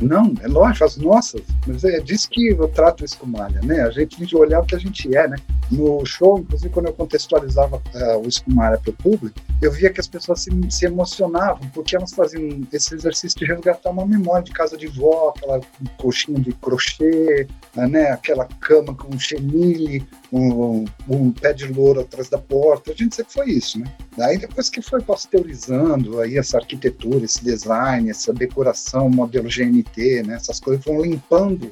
Não, 0.00 0.32
é 0.40 0.46
lógico, 0.46 0.84
as 0.84 0.96
nossas. 0.96 1.42
Mas 1.66 1.84
é 1.84 2.00
disso 2.00 2.28
que 2.30 2.48
eu 2.48 2.68
trato 2.68 3.04
isso 3.04 3.18
com 3.18 3.26
malha, 3.26 3.60
né? 3.62 3.82
A 3.82 3.90
gente 3.90 4.16
tem 4.16 4.26
que 4.26 4.36
olhar 4.36 4.60
o 4.60 4.66
que 4.66 4.74
a 4.74 4.78
gente 4.78 5.14
é, 5.14 5.28
né? 5.28 5.36
No 5.70 6.04
show, 6.06 6.38
inclusive, 6.38 6.72
quando 6.72 6.86
eu 6.86 6.92
contextualizava 6.94 7.76
uh, 7.76 8.18
o 8.24 8.28
Escumalha 8.28 8.78
para 8.78 8.90
o 8.90 8.94
público, 8.94 9.38
eu 9.60 9.70
via 9.70 9.90
que 9.90 10.00
as 10.00 10.06
pessoas 10.06 10.40
se, 10.42 10.50
se, 10.70 10.86
emocionavam, 10.86 11.68
porque 11.74 11.94
elas 11.94 12.12
faziam 12.12 12.62
esse 12.72 12.94
exercício 12.94 13.38
de 13.38 13.44
resgatar 13.44 13.90
uma 13.90 14.06
memória 14.06 14.44
de 14.44 14.52
casa 14.52 14.76
de 14.76 14.86
vó, 14.86 15.34
aquela 15.36 15.60
coxinha 15.98 16.40
de 16.40 16.52
crochê, 16.52 17.46
né? 17.74 18.12
aquela 18.12 18.46
cama 18.60 18.94
com 18.94 19.18
chenille, 19.18 20.06
um, 20.32 20.84
um, 21.08 21.32
pé 21.32 21.52
de 21.52 21.66
louro 21.66 22.00
atrás 22.00 22.28
da 22.28 22.38
porta. 22.38 22.92
A 22.92 22.94
gente 22.94 23.14
sempre 23.14 23.32
foi 23.32 23.50
isso, 23.50 23.78
né? 23.78 23.92
Daí 24.18 24.36
depois 24.36 24.68
que 24.68 24.82
foi 24.82 25.00
pasteurizando 25.00 26.20
aí 26.20 26.36
essa 26.36 26.58
arquitetura, 26.58 27.24
esse 27.24 27.42
design, 27.44 28.10
essa 28.10 28.32
decoração, 28.32 29.08
modelo 29.08 29.48
GNT, 29.48 30.24
né? 30.24 30.34
Essas 30.34 30.58
coisas 30.58 30.84
vão 30.84 31.00
limpando 31.00 31.70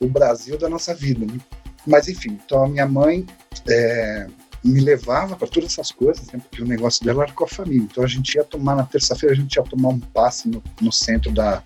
o 0.00 0.08
Brasil 0.08 0.56
da 0.56 0.66
nossa 0.66 0.94
vida, 0.94 1.26
né? 1.30 1.38
Mas 1.86 2.08
enfim, 2.08 2.40
então 2.42 2.64
a 2.64 2.68
minha 2.70 2.86
mãe 2.86 3.26
é, 3.68 4.26
me 4.64 4.80
levava 4.80 5.36
para 5.36 5.46
todas 5.46 5.72
essas 5.72 5.92
coisas, 5.92 6.26
né, 6.32 6.40
porque 6.40 6.62
o 6.62 6.66
negócio 6.66 7.04
dela 7.04 7.24
era 7.24 7.32
com 7.32 7.44
a 7.44 7.48
família. 7.48 7.82
Então 7.82 8.02
a 8.02 8.06
gente 8.06 8.34
ia 8.34 8.44
tomar, 8.44 8.76
na 8.76 8.84
terça-feira, 8.84 9.34
a 9.34 9.38
gente 9.38 9.54
ia 9.54 9.62
tomar 9.62 9.90
um 9.90 10.00
passe 10.00 10.48
no, 10.48 10.62
no 10.80 10.90
centro 10.90 11.30
da, 11.32 11.62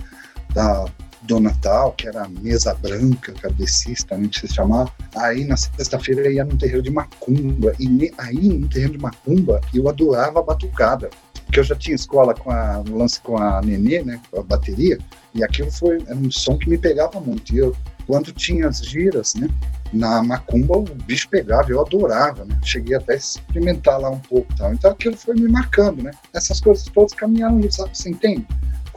da 0.52 0.84
do 1.22 1.40
Natal, 1.40 1.92
que 1.92 2.06
era 2.06 2.28
mesa 2.28 2.74
branca, 2.74 3.32
cabecista, 3.32 4.14
a 4.14 4.18
gente 4.18 4.40
se 4.40 4.54
chamava. 4.54 4.92
Aí 5.16 5.44
na 5.44 5.56
sexta-feira 5.56 6.30
ia 6.30 6.44
no 6.44 6.56
terreiro 6.56 6.82
de 6.82 6.90
Macumba. 6.90 7.74
E 7.78 8.12
aí 8.18 8.48
no 8.48 8.68
terreiro 8.68 8.92
de 8.94 8.98
Macumba 8.98 9.60
eu 9.74 9.88
adorava 9.88 10.40
a 10.40 10.42
batucada. 10.42 11.10
Porque 11.44 11.60
eu 11.60 11.64
já 11.64 11.74
tinha 11.74 11.96
escola 11.96 12.34
com 12.34 12.50
a, 12.50 12.84
lance 12.90 13.20
com 13.20 13.38
a 13.38 13.62
Nenê, 13.62 14.02
né, 14.02 14.20
com 14.30 14.38
a 14.38 14.42
bateria, 14.42 14.98
e 15.34 15.42
aquilo 15.42 15.72
foi 15.72 15.96
era 16.06 16.14
um 16.14 16.30
som 16.30 16.58
que 16.58 16.68
me 16.68 16.76
pegava 16.76 17.18
muito. 17.20 17.54
E 17.54 17.58
eu, 17.58 17.74
quando 18.06 18.32
tinha 18.32 18.68
as 18.68 18.84
giras, 18.84 19.34
né, 19.34 19.48
na 19.90 20.22
macumba 20.22 20.76
o 20.76 20.82
bicho 20.82 21.28
pegava, 21.30 21.70
eu 21.70 21.80
adorava, 21.80 22.44
né? 22.44 22.58
Cheguei 22.62 22.96
até 22.96 23.14
a 23.14 23.16
experimentar 23.16 23.98
lá 23.98 24.10
um 24.10 24.18
pouco, 24.18 24.54
tal. 24.56 24.74
Então 24.74 24.90
aquilo 24.90 25.16
foi 25.16 25.34
me 25.36 25.48
marcando, 25.48 26.02
né? 26.02 26.10
Essas 26.34 26.60
coisas 26.60 26.84
todas 26.84 27.14
caminharam, 27.14 27.58
sabe? 27.70 27.96
Você 27.96 28.10
entende? 28.10 28.46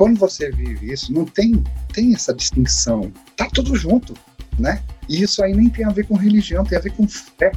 Quando 0.01 0.17
você 0.17 0.49
vive 0.49 0.91
isso, 0.91 1.13
não 1.13 1.25
tem 1.25 1.63
tem 1.93 2.15
essa 2.15 2.33
distinção. 2.33 3.13
Tá 3.37 3.47
tudo 3.53 3.75
junto, 3.75 4.15
né? 4.57 4.81
E 5.07 5.21
isso 5.21 5.43
aí 5.43 5.53
nem 5.53 5.69
tem 5.69 5.85
a 5.85 5.91
ver 5.91 6.07
com 6.07 6.15
religião, 6.15 6.65
tem 6.65 6.75
a 6.75 6.81
ver 6.81 6.91
com 6.93 7.07
fé, 7.07 7.51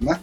né? 0.00 0.18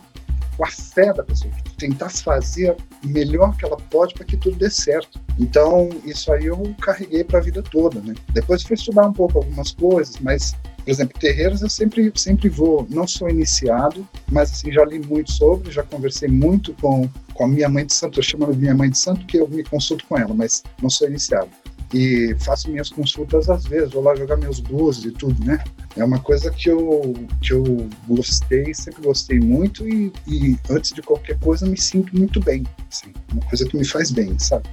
Com 0.57 0.65
a 0.65 0.71
fé 0.71 1.13
da 1.13 1.21
pessoa, 1.21 1.53
tentar 1.77 2.09
fazer 2.09 2.75
melhor 3.03 3.55
que 3.55 3.63
ela 3.63 3.77
pode 3.77 4.15
para 4.15 4.25
que 4.25 4.35
tudo 4.35 4.57
dê 4.57 4.71
certo. 4.71 5.21
Então, 5.37 5.89
isso 6.03 6.33
aí 6.33 6.47
eu 6.47 6.75
carreguei 6.81 7.23
para 7.23 7.37
a 7.37 7.43
vida 7.43 7.61
toda, 7.61 8.01
né? 8.01 8.15
Depois 8.33 8.63
fui 8.63 8.73
estudar 8.73 9.05
um 9.05 9.13
pouco 9.13 9.37
algumas 9.37 9.71
coisas, 9.71 10.17
mas 10.19 10.55
por 10.87 10.91
exemplo, 10.91 11.19
terreiros 11.19 11.61
eu 11.61 11.69
sempre, 11.69 12.11
sempre 12.15 12.47
vou, 12.47 12.87
não 12.89 13.05
sou 13.05 13.29
iniciado, 13.29 14.07
mas 14.31 14.53
assim, 14.53 14.71
já 14.71 14.85
li 14.85 14.97
muito 14.99 15.31
sobre, 15.33 15.69
já 15.69 15.83
conversei 15.83 16.29
muito 16.29 16.73
com, 16.75 17.09
com 17.33 17.43
a 17.43 17.47
minha 17.47 17.67
mãe 17.67 17.85
de 17.85 17.93
santo, 17.93 18.19
eu 18.19 18.23
chamo 18.23 18.47
minha 18.55 18.73
mãe 18.73 18.89
de 18.89 18.97
santo 18.97 19.19
porque 19.19 19.37
eu 19.37 19.49
me 19.49 19.65
consulto 19.65 20.05
com 20.07 20.17
ela, 20.17 20.33
mas 20.33 20.63
não 20.81 20.89
sou 20.89 21.09
iniciado. 21.09 21.49
E 21.93 22.35
faço 22.39 22.69
minhas 22.69 22.89
consultas 22.89 23.49
às 23.49 23.65
vezes, 23.65 23.91
vou 23.91 24.03
lá 24.03 24.15
jogar 24.15 24.37
meus 24.37 24.59
blues 24.59 25.05
e 25.05 25.11
tudo, 25.11 25.43
né? 25.45 25.63
É 25.95 26.03
uma 26.03 26.19
coisa 26.19 26.51
que 26.51 26.69
eu, 26.69 27.13
que 27.41 27.53
eu 27.53 27.87
gostei, 28.07 28.73
sempre 28.73 29.01
gostei 29.01 29.39
muito 29.39 29.87
e, 29.87 30.11
e 30.27 30.57
antes 30.69 30.91
de 30.91 31.01
qualquer 31.01 31.39
coisa 31.39 31.65
me 31.65 31.79
sinto 31.79 32.15
muito 32.17 32.39
bem, 32.41 32.63
assim, 32.91 33.13
uma 33.31 33.41
coisa 33.43 33.65
que 33.65 33.77
me 33.77 33.85
faz 33.85 34.11
bem, 34.11 34.37
sabe? 34.37 34.67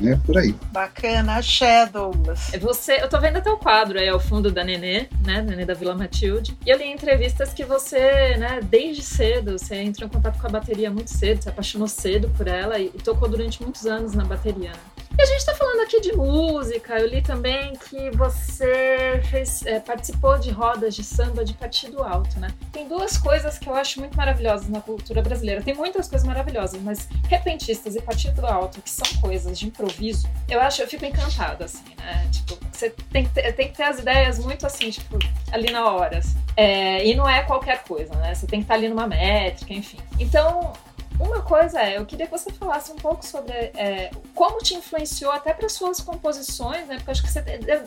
né? 0.00 0.18
Por 0.24 0.36
aí. 0.38 0.54
Bacana, 0.72 1.36
axé, 1.36 1.86
Douglas. 1.86 2.52
É 2.52 2.58
você, 2.58 3.02
eu 3.02 3.08
tô 3.08 3.20
vendo 3.20 3.36
até 3.36 3.50
o 3.50 3.58
quadro 3.58 3.98
aí 3.98 4.08
ao 4.08 4.18
fundo 4.18 4.50
da 4.50 4.64
Nenê, 4.64 5.06
né? 5.24 5.42
Nenê 5.42 5.64
da 5.64 5.74
Vila 5.74 5.94
Matilde. 5.94 6.56
E 6.64 6.70
eu 6.70 6.78
li 6.78 6.84
em 6.84 6.94
entrevistas 6.94 7.52
que 7.52 7.64
você, 7.64 8.36
né, 8.36 8.60
desde 8.62 9.02
cedo, 9.02 9.58
você 9.58 9.76
entrou 9.76 10.08
em 10.08 10.10
contato 10.10 10.40
com 10.40 10.46
a 10.46 10.50
bateria 10.50 10.90
muito 10.90 11.10
cedo, 11.10 11.42
se 11.42 11.48
apaixonou 11.48 11.86
cedo 11.86 12.28
por 12.36 12.48
ela 12.48 12.78
e, 12.78 12.86
e 12.86 12.98
tocou 12.98 13.28
durante 13.28 13.62
muitos 13.62 13.86
anos 13.86 14.14
na 14.14 14.24
bateria. 14.24 14.70
Né? 14.70 14.99
E 15.18 15.22
a 15.22 15.26
gente 15.26 15.38
está 15.38 15.54
falando 15.54 15.80
aqui 15.82 16.00
de 16.00 16.12
música. 16.12 16.98
Eu 16.98 17.06
li 17.06 17.20
também 17.20 17.74
que 17.74 18.10
você 18.10 19.20
fez, 19.30 19.64
é, 19.66 19.80
participou 19.80 20.38
de 20.38 20.50
rodas 20.50 20.94
de 20.94 21.04
samba 21.04 21.44
de 21.44 21.54
partido 21.54 22.02
alto, 22.02 22.38
né? 22.38 22.48
Tem 22.72 22.88
duas 22.88 23.18
coisas 23.18 23.58
que 23.58 23.68
eu 23.68 23.74
acho 23.74 24.00
muito 24.00 24.16
maravilhosas 24.16 24.68
na 24.68 24.80
cultura 24.80 25.20
brasileira. 25.20 25.62
Tem 25.62 25.74
muitas 25.74 26.08
coisas 26.08 26.26
maravilhosas, 26.26 26.80
mas 26.80 27.08
repentistas 27.28 27.96
e 27.96 28.02
partido 28.02 28.46
alto, 28.46 28.80
que 28.80 28.90
são 28.90 29.06
coisas 29.20 29.58
de 29.58 29.66
improviso, 29.66 30.28
eu 30.48 30.60
acho, 30.60 30.82
eu 30.82 30.88
fico 30.88 31.04
encantada, 31.04 31.64
assim, 31.64 31.84
né? 31.98 32.28
Tipo, 32.30 32.58
você 32.72 32.90
tem 33.12 33.24
que 33.24 33.30
ter, 33.30 33.52
tem 33.52 33.68
que 33.68 33.76
ter 33.76 33.84
as 33.84 33.98
ideias 33.98 34.38
muito 34.38 34.66
assim, 34.66 34.90
tipo, 34.90 35.18
ali 35.52 35.70
na 35.70 35.90
hora. 35.90 36.18
Assim. 36.18 36.38
É, 36.56 37.06
e 37.06 37.14
não 37.14 37.28
é 37.28 37.42
qualquer 37.42 37.82
coisa, 37.84 38.14
né? 38.16 38.34
Você 38.34 38.46
tem 38.46 38.60
que 38.60 38.64
estar 38.64 38.74
ali 38.74 38.88
numa 38.88 39.06
métrica, 39.06 39.72
enfim. 39.72 39.98
Então, 40.18 40.72
uma 41.20 41.42
coisa 41.42 41.80
é, 41.80 41.98
eu 41.98 42.06
queria 42.06 42.26
que 42.26 42.32
você 42.32 42.50
falasse 42.52 42.90
um 42.90 42.96
pouco 42.96 43.24
sobre 43.24 43.52
é, 43.52 44.10
como 44.34 44.58
te 44.58 44.74
influenciou 44.74 45.30
até 45.30 45.52
para 45.52 45.68
suas 45.68 46.00
composições, 46.00 46.86
né? 46.86 46.96
Porque 46.96 47.10
acho 47.10 47.22
que 47.22 47.30
você 47.30 47.42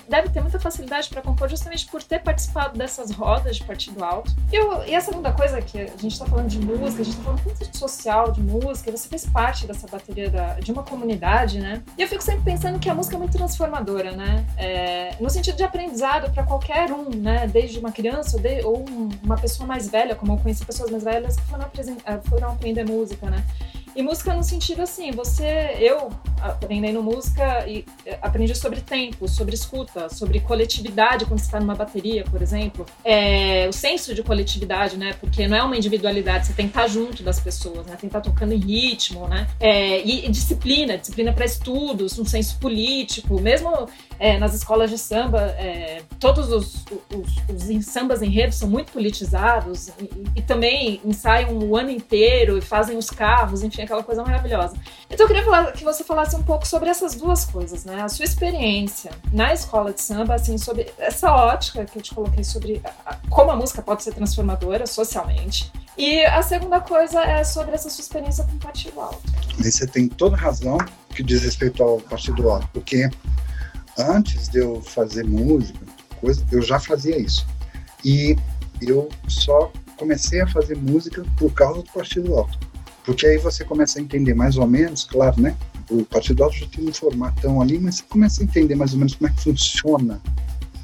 deve 0.07 0.29
ter 0.29 0.39
muita 0.41 0.59
facilidade 0.59 1.09
para 1.09 1.21
compor 1.21 1.49
justamente 1.49 1.87
por 1.87 2.03
ter 2.03 2.19
participado 2.19 2.77
dessas 2.77 3.11
rodas 3.11 3.57
de 3.57 3.63
partido 3.63 4.03
alto. 4.03 4.31
E, 4.51 4.55
eu, 4.55 4.85
e 4.85 4.95
a 4.95 5.01
segunda 5.01 5.31
coisa 5.31 5.61
que 5.61 5.81
a 5.81 5.87
gente 5.87 6.13
está 6.13 6.25
falando 6.25 6.47
de 6.47 6.59
música, 6.59 7.01
a 7.01 7.05
gente 7.05 7.17
está 7.17 7.23
falando 7.23 7.43
muito 7.43 7.71
de 7.71 7.77
social, 7.77 8.31
de 8.31 8.41
música, 8.41 8.91
você 8.91 9.07
fez 9.07 9.25
parte 9.25 9.65
dessa 9.65 9.87
bateria 9.87 10.29
da, 10.29 10.53
de 10.59 10.71
uma 10.71 10.83
comunidade, 10.83 11.59
né? 11.59 11.81
E 11.97 12.01
eu 12.03 12.07
fico 12.07 12.21
sempre 12.21 12.43
pensando 12.43 12.79
que 12.79 12.89
a 12.89 12.93
música 12.93 13.15
é 13.15 13.19
muito 13.19 13.35
transformadora, 13.35 14.11
né? 14.11 14.45
É, 14.57 15.15
no 15.19 15.29
sentido 15.29 15.57
de 15.57 15.63
aprendizado 15.63 16.31
para 16.31 16.43
qualquer 16.43 16.91
um, 16.91 17.09
né? 17.09 17.47
Desde 17.47 17.79
uma 17.79 17.91
criança 17.91 18.37
ou, 18.37 18.41
de, 18.43 18.61
ou 18.61 18.85
uma 19.23 19.37
pessoa 19.37 19.65
mais 19.65 19.87
velha, 19.87 20.13
como 20.13 20.33
eu 20.33 20.37
conheci 20.37 20.63
pessoas 20.63 20.91
mais 20.91 21.03
velhas 21.03 21.35
que 21.35 21.43
foram, 21.43 21.67
foram 22.29 22.49
aprender 22.49 22.85
música 22.85 23.22
música, 23.23 23.29
né? 23.29 23.43
E 23.95 24.01
música 24.01 24.33
no 24.33 24.43
sentido 24.43 24.81
assim, 24.81 25.11
você, 25.11 25.77
eu 25.79 26.09
aprendendo 26.41 27.01
música 27.03 27.67
e 27.67 27.85
eh, 28.05 28.17
aprendi 28.23 28.55
sobre 28.55 28.81
tempo, 28.81 29.27
sobre 29.27 29.53
escuta, 29.53 30.09
sobre 30.09 30.39
coletividade 30.39 31.25
quando 31.25 31.39
está 31.39 31.59
numa 31.59 31.75
bateria, 31.75 32.23
por 32.23 32.41
exemplo. 32.41 32.87
É, 33.03 33.67
o 33.69 33.71
senso 33.71 34.15
de 34.15 34.23
coletividade, 34.23 34.97
né? 34.97 35.13
Porque 35.19 35.47
não 35.47 35.55
é 35.55 35.61
uma 35.61 35.77
individualidade, 35.77 36.47
você 36.47 36.53
tem 36.53 36.65
que 36.65 36.71
estar 36.71 36.87
junto 36.87 37.21
das 37.21 37.39
pessoas, 37.39 37.85
né? 37.85 37.91
Tem 37.91 37.97
que 37.99 38.05
estar 38.07 38.21
tocando 38.21 38.51
em 38.51 38.57
ritmo, 38.57 39.27
né? 39.27 39.47
É, 39.59 40.01
e, 40.01 40.25
e, 40.25 40.31
disciplina, 40.31 40.97
disciplina 40.97 41.31
para 41.31 41.45
estudos, 41.45 42.17
um 42.17 42.25
senso 42.25 42.57
político, 42.57 43.39
mesmo 43.39 43.87
é, 44.19 44.37
nas 44.37 44.53
escolas 44.53 44.89
de 44.89 44.97
samba, 44.97 45.41
é, 45.57 46.01
todos 46.19 46.49
os, 46.51 46.85
os, 47.13 47.69
os 47.69 47.85
sambas 47.85 48.21
enredos 48.21 48.55
são 48.55 48.69
muito 48.69 48.91
politizados 48.91 49.89
e, 49.99 50.09
e, 50.35 50.41
também 50.41 51.01
ensaiam 51.03 51.57
o 51.57 51.75
ano 51.75 51.89
inteiro 51.89 52.57
e 52.57 52.61
fazem 52.61 52.97
os 52.97 53.09
carros, 53.09 53.63
enfim, 53.63 53.81
aquela 53.81 54.03
coisa 54.03 54.23
maravilhosa. 54.23 54.75
Então 55.09 55.25
eu 55.25 55.27
queria 55.27 55.43
falar, 55.43 55.71
que 55.71 55.83
você 55.83 56.03
falasse 56.03 56.35
um 56.35 56.43
pouco 56.43 56.67
sobre 56.67 56.89
essas 56.89 57.15
duas 57.15 57.45
coisas, 57.45 57.85
né? 57.85 58.01
A 58.01 58.09
sua 58.09 58.25
experiência 58.25 59.11
na 59.31 59.53
escola 59.53 59.93
de 59.93 60.01
samba, 60.01 60.35
assim, 60.35 60.57
sobre 60.57 60.91
essa 60.97 61.31
ótica 61.31 61.85
que 61.85 61.97
eu 61.97 62.01
te 62.01 62.13
coloquei 62.13 62.43
sobre 62.43 62.81
a, 63.05 63.17
como 63.29 63.51
a 63.51 63.55
música 63.55 63.81
pode 63.81 64.03
ser 64.03 64.13
transformadora 64.13 64.85
socialmente. 64.85 65.71
E 65.97 66.25
a 66.25 66.41
segunda 66.41 66.79
coisa 66.79 67.21
é 67.21 67.43
sobre 67.43 67.75
essa 67.75 67.89
sua 67.89 68.01
experiência 68.01 68.43
com 68.43 68.53
o 68.53 68.59
Partido 68.59 68.99
Alto. 68.99 69.21
Você 69.59 69.85
tem 69.85 70.07
toda 70.07 70.35
razão 70.35 70.77
que 71.13 71.21
diz 71.21 71.43
respeito 71.43 71.83
ao 71.83 71.99
Partido 71.99 72.49
Alto, 72.49 72.67
porque 72.73 73.09
antes 73.97 74.47
de 74.49 74.59
eu 74.59 74.81
fazer 74.81 75.25
música, 75.25 75.79
coisa, 76.19 76.43
eu 76.51 76.61
já 76.61 76.79
fazia 76.79 77.17
isso. 77.17 77.45
E 78.03 78.35
eu 78.81 79.09
só 79.27 79.71
comecei 79.97 80.41
a 80.41 80.47
fazer 80.47 80.77
música 80.77 81.23
por 81.37 81.51
causa 81.53 81.81
do 81.81 81.91
Partido 81.91 82.35
Alto. 82.35 82.57
Porque 83.05 83.25
aí 83.25 83.37
você 83.37 83.63
começa 83.63 83.99
a 83.99 84.01
entender 84.01 84.33
mais 84.33 84.57
ou 84.57 84.65
menos, 84.65 85.03
claro, 85.03 85.39
né? 85.41 85.55
O 85.89 86.05
Partido 86.05 86.43
Alto 86.43 86.55
já 86.55 86.67
tem 86.67 86.87
um 86.87 86.93
formatão 86.93 87.61
ali, 87.61 87.77
mas 87.77 87.95
você 87.95 88.03
começa 88.03 88.41
a 88.41 88.45
entender 88.45 88.75
mais 88.75 88.93
ou 88.93 88.99
menos 88.99 89.15
como 89.15 89.29
é 89.29 89.33
que 89.33 89.43
funciona 89.43 90.21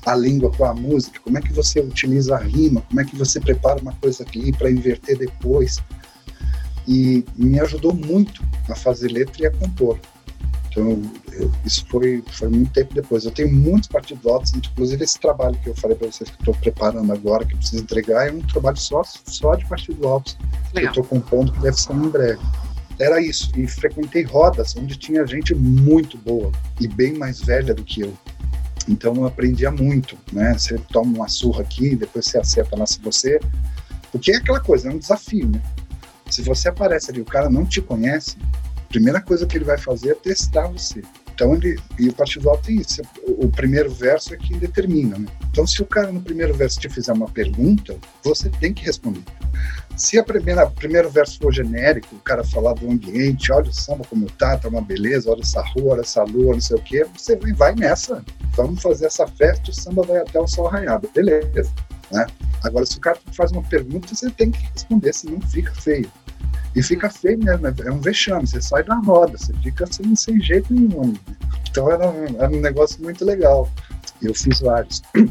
a 0.05 0.15
língua 0.15 0.51
com 0.51 0.65
a 0.65 0.73
música, 0.73 1.19
como 1.23 1.37
é 1.37 1.41
que 1.41 1.53
você 1.53 1.79
utiliza 1.79 2.35
a 2.35 2.39
rima, 2.39 2.81
como 2.81 2.99
é 2.99 3.05
que 3.05 3.15
você 3.15 3.39
prepara 3.39 3.81
uma 3.81 3.93
coisa 3.93 4.23
aqui 4.23 4.51
para 4.51 4.69
inverter 4.69 5.17
depois. 5.17 5.79
E 6.87 7.23
me 7.35 7.59
ajudou 7.59 7.93
muito 7.93 8.43
a 8.67 8.75
fazer 8.75 9.11
letra 9.11 9.43
e 9.43 9.45
a 9.45 9.51
compor. 9.51 9.99
Então, 10.69 11.01
eu, 11.33 11.51
isso 11.65 11.85
foi, 11.89 12.23
foi 12.31 12.49
muito 12.49 12.71
tempo 12.71 12.93
depois. 12.93 13.25
Eu 13.25 13.31
tenho 13.31 13.51
muitos 13.51 13.87
partidos 13.87 14.25
altos, 14.25 14.53
inclusive 14.53 15.03
esse 15.03 15.19
trabalho 15.19 15.57
que 15.63 15.69
eu 15.69 15.75
falei 15.75 15.97
para 15.97 16.07
vocês 16.07 16.29
que 16.29 16.37
estou 16.37 16.53
preparando 16.55 17.11
agora, 17.11 17.45
que 17.45 17.53
eu 17.53 17.57
preciso 17.57 17.83
entregar, 17.83 18.27
é 18.27 18.31
um 18.31 18.41
trabalho 18.41 18.77
só, 18.77 19.01
só 19.03 19.55
de 19.55 19.65
partidos 19.65 20.05
altos 20.05 20.37
que 20.71 20.79
eu 20.79 20.87
estou 20.87 21.03
compondo, 21.03 21.51
que 21.51 21.59
deve 21.59 21.79
ser 21.79 21.93
em 21.93 22.09
breve. 22.09 22.41
Era 22.99 23.21
isso, 23.21 23.49
e 23.57 23.65
frequentei 23.65 24.23
rodas 24.23 24.75
onde 24.75 24.97
tinha 24.97 25.25
gente 25.25 25.55
muito 25.55 26.17
boa 26.17 26.51
e 26.79 26.87
bem 26.87 27.17
mais 27.17 27.39
velha 27.39 27.73
do 27.73 27.83
que 27.83 28.01
eu. 28.01 28.13
Então 28.89 29.15
eu 29.15 29.25
aprendia 29.25 29.71
muito, 29.71 30.17
né? 30.33 30.53
Você 30.57 30.77
toma 30.91 31.15
uma 31.15 31.27
surra 31.27 31.61
aqui, 31.61 31.95
depois 31.95 32.25
você 32.25 32.37
acerta 32.37 32.75
lá 32.77 32.85
se 32.85 32.99
você. 32.99 33.39
Porque 34.11 34.31
é 34.31 34.37
aquela 34.37 34.59
coisa, 34.59 34.89
é 34.89 34.91
um 34.91 34.97
desafio, 34.97 35.47
né? 35.47 35.61
Se 36.29 36.41
você 36.41 36.67
aparece 36.67 37.09
ali, 37.09 37.21
o 37.21 37.25
cara 37.25 37.49
não 37.49 37.65
te 37.65 37.81
conhece, 37.81 38.35
primeira 38.89 39.21
coisa 39.21 39.45
que 39.45 39.57
ele 39.57 39.65
vai 39.65 39.77
fazer 39.77 40.11
é 40.11 40.15
testar 40.15 40.67
você. 40.67 41.01
Então 41.33 41.55
ele 41.55 41.79
e 41.97 42.09
o 42.09 42.13
partido 42.13 42.49
alto 42.49 42.63
tem 42.63 42.75
isso. 42.75 43.01
O 43.25 43.47
primeiro 43.47 43.89
verso 43.89 44.33
é 44.33 44.37
que 44.37 44.57
determina, 44.57 45.17
né? 45.17 45.27
Então 45.49 45.65
se 45.65 45.81
o 45.81 45.85
cara 45.85 46.11
no 46.11 46.21
primeiro 46.21 46.53
verso 46.53 46.79
te 46.81 46.89
fizer 46.89 47.13
uma 47.13 47.29
pergunta, 47.29 47.95
você 48.21 48.49
tem 48.49 48.73
que 48.73 48.83
responder. 48.83 49.23
Se 49.95 50.19
a 50.19 50.23
primeira 50.23 50.69
primeiro 50.69 51.09
verso 51.09 51.39
for 51.39 51.53
genérico, 51.53 52.15
o 52.15 52.19
cara 52.19 52.43
falar 52.43 52.73
do 52.73 52.91
ambiente, 52.91 53.53
olha 53.53 53.69
o 53.69 53.73
samba 53.73 54.03
como 54.09 54.29
tá, 54.31 54.57
tá 54.57 54.67
uma 54.67 54.81
beleza, 54.81 55.31
olha 55.31 55.39
essa 55.41 55.61
rua, 55.61 55.93
olha 55.93 56.01
essa 56.01 56.23
lua, 56.23 56.53
não 56.53 56.61
sei 56.61 56.77
o 56.77 56.81
quê, 56.81 57.05
você 57.15 57.37
vai, 57.37 57.53
vai 57.53 57.75
nessa. 57.75 58.23
Vamos 58.55 58.81
fazer 58.81 59.05
essa 59.05 59.25
festa, 59.25 59.71
o 59.71 59.73
samba 59.73 60.03
vai 60.03 60.17
até 60.17 60.39
o 60.39 60.47
sol 60.47 60.67
raiado, 60.67 61.09
beleza, 61.13 61.71
né? 62.11 62.27
Agora 62.63 62.85
se 62.85 62.97
o 62.97 63.01
cara 63.01 63.17
faz 63.33 63.51
uma 63.51 63.63
pergunta, 63.63 64.13
você 64.13 64.29
tem 64.29 64.51
que 64.51 64.59
responder, 64.73 65.13
senão 65.13 65.39
fica 65.41 65.73
feio. 65.75 66.11
E 66.75 66.83
fica 66.83 67.09
feio 67.09 67.39
mesmo, 67.39 67.67
é 67.67 67.91
um 67.91 67.99
vexame, 67.99 68.47
você 68.47 68.61
sai 68.61 68.83
da 68.83 68.95
roda, 68.95 69.37
você 69.37 69.53
fica 69.63 69.85
sem, 69.91 70.15
sem 70.15 70.39
jeito 70.41 70.73
nenhum. 70.73 71.13
Né? 71.13 71.35
Então 71.69 71.91
era 71.91 72.09
um, 72.09 72.25
era 72.41 72.49
um 72.49 72.61
negócio 72.61 73.01
muito 73.01 73.25
legal. 73.25 73.69
Eu 74.21 74.33
fiz 74.33 74.59
vários. 74.59 75.01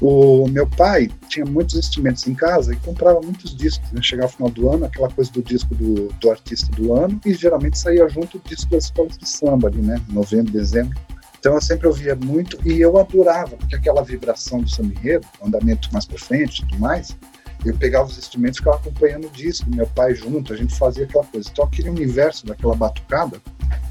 O 0.00 0.46
meu 0.46 0.64
pai 0.64 1.10
tinha 1.28 1.44
muitos 1.44 1.74
instrumentos 1.74 2.24
em 2.28 2.34
casa 2.34 2.72
e 2.72 2.76
comprava 2.76 3.20
muitos 3.20 3.56
discos. 3.56 3.90
Né? 3.90 4.00
Chegava 4.00 4.28
no 4.28 4.32
final 4.32 4.50
do 4.50 4.70
ano, 4.70 4.84
aquela 4.84 5.10
coisa 5.10 5.30
do 5.32 5.42
disco 5.42 5.74
do, 5.74 6.08
do 6.20 6.30
artista 6.30 6.70
do 6.76 6.94
ano, 6.94 7.20
e 7.26 7.34
geralmente 7.34 7.76
saía 7.76 8.08
junto 8.08 8.38
o 8.38 8.40
disco 8.48 8.70
das 8.70 8.84
escolas 8.84 9.18
de 9.18 9.28
samba 9.28 9.66
ali, 9.66 9.82
né? 9.82 10.00
Novembro, 10.08 10.52
dezembro. 10.52 10.96
Então 11.40 11.54
eu 11.54 11.60
sempre 11.60 11.86
ouvia 11.86 12.14
muito 12.14 12.58
e 12.64 12.80
eu 12.80 12.96
adorava, 12.96 13.56
porque 13.56 13.74
aquela 13.74 14.02
vibração 14.02 14.60
do 14.60 14.70
samba 14.70 14.94
enredo, 14.94 15.26
andamento 15.44 15.88
mais 15.92 16.04
para 16.04 16.18
frente 16.18 16.62
e 16.62 16.66
tudo 16.66 16.78
mais, 16.78 17.16
eu 17.64 17.76
pegava 17.76 18.06
os 18.06 18.16
instrumentos 18.16 18.58
ficava 18.58 18.76
acompanhando 18.76 19.26
o 19.26 19.30
disco, 19.30 19.68
meu 19.70 19.86
pai 19.86 20.14
junto, 20.14 20.52
a 20.52 20.56
gente 20.56 20.74
fazia 20.76 21.04
aquela 21.04 21.24
coisa. 21.24 21.48
Então 21.50 21.64
aquele 21.64 21.90
universo 21.90 22.46
daquela 22.46 22.74
batucada 22.74 23.40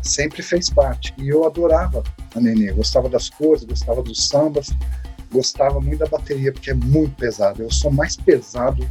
sempre 0.02 0.42
fez 0.42 0.70
parte. 0.70 1.14
E 1.18 1.30
eu 1.30 1.46
adorava 1.46 2.04
a 2.34 2.40
Nenê, 2.40 2.72
gostava 2.72 3.10
das 3.10 3.30
cores, 3.30 3.64
gostava 3.64 4.02
dos 4.02 4.28
sambas, 4.28 4.70
gostava 5.32 5.82
muito 5.82 6.00
da 6.00 6.08
bateria, 6.08 6.52
porque 6.54 6.72
é 6.72 6.74
muito 6.74 7.16
pesado. 7.16 7.62
Eu 7.62 7.72
sou 7.72 7.92
mais 7.92 8.16
pesado 8.16 8.88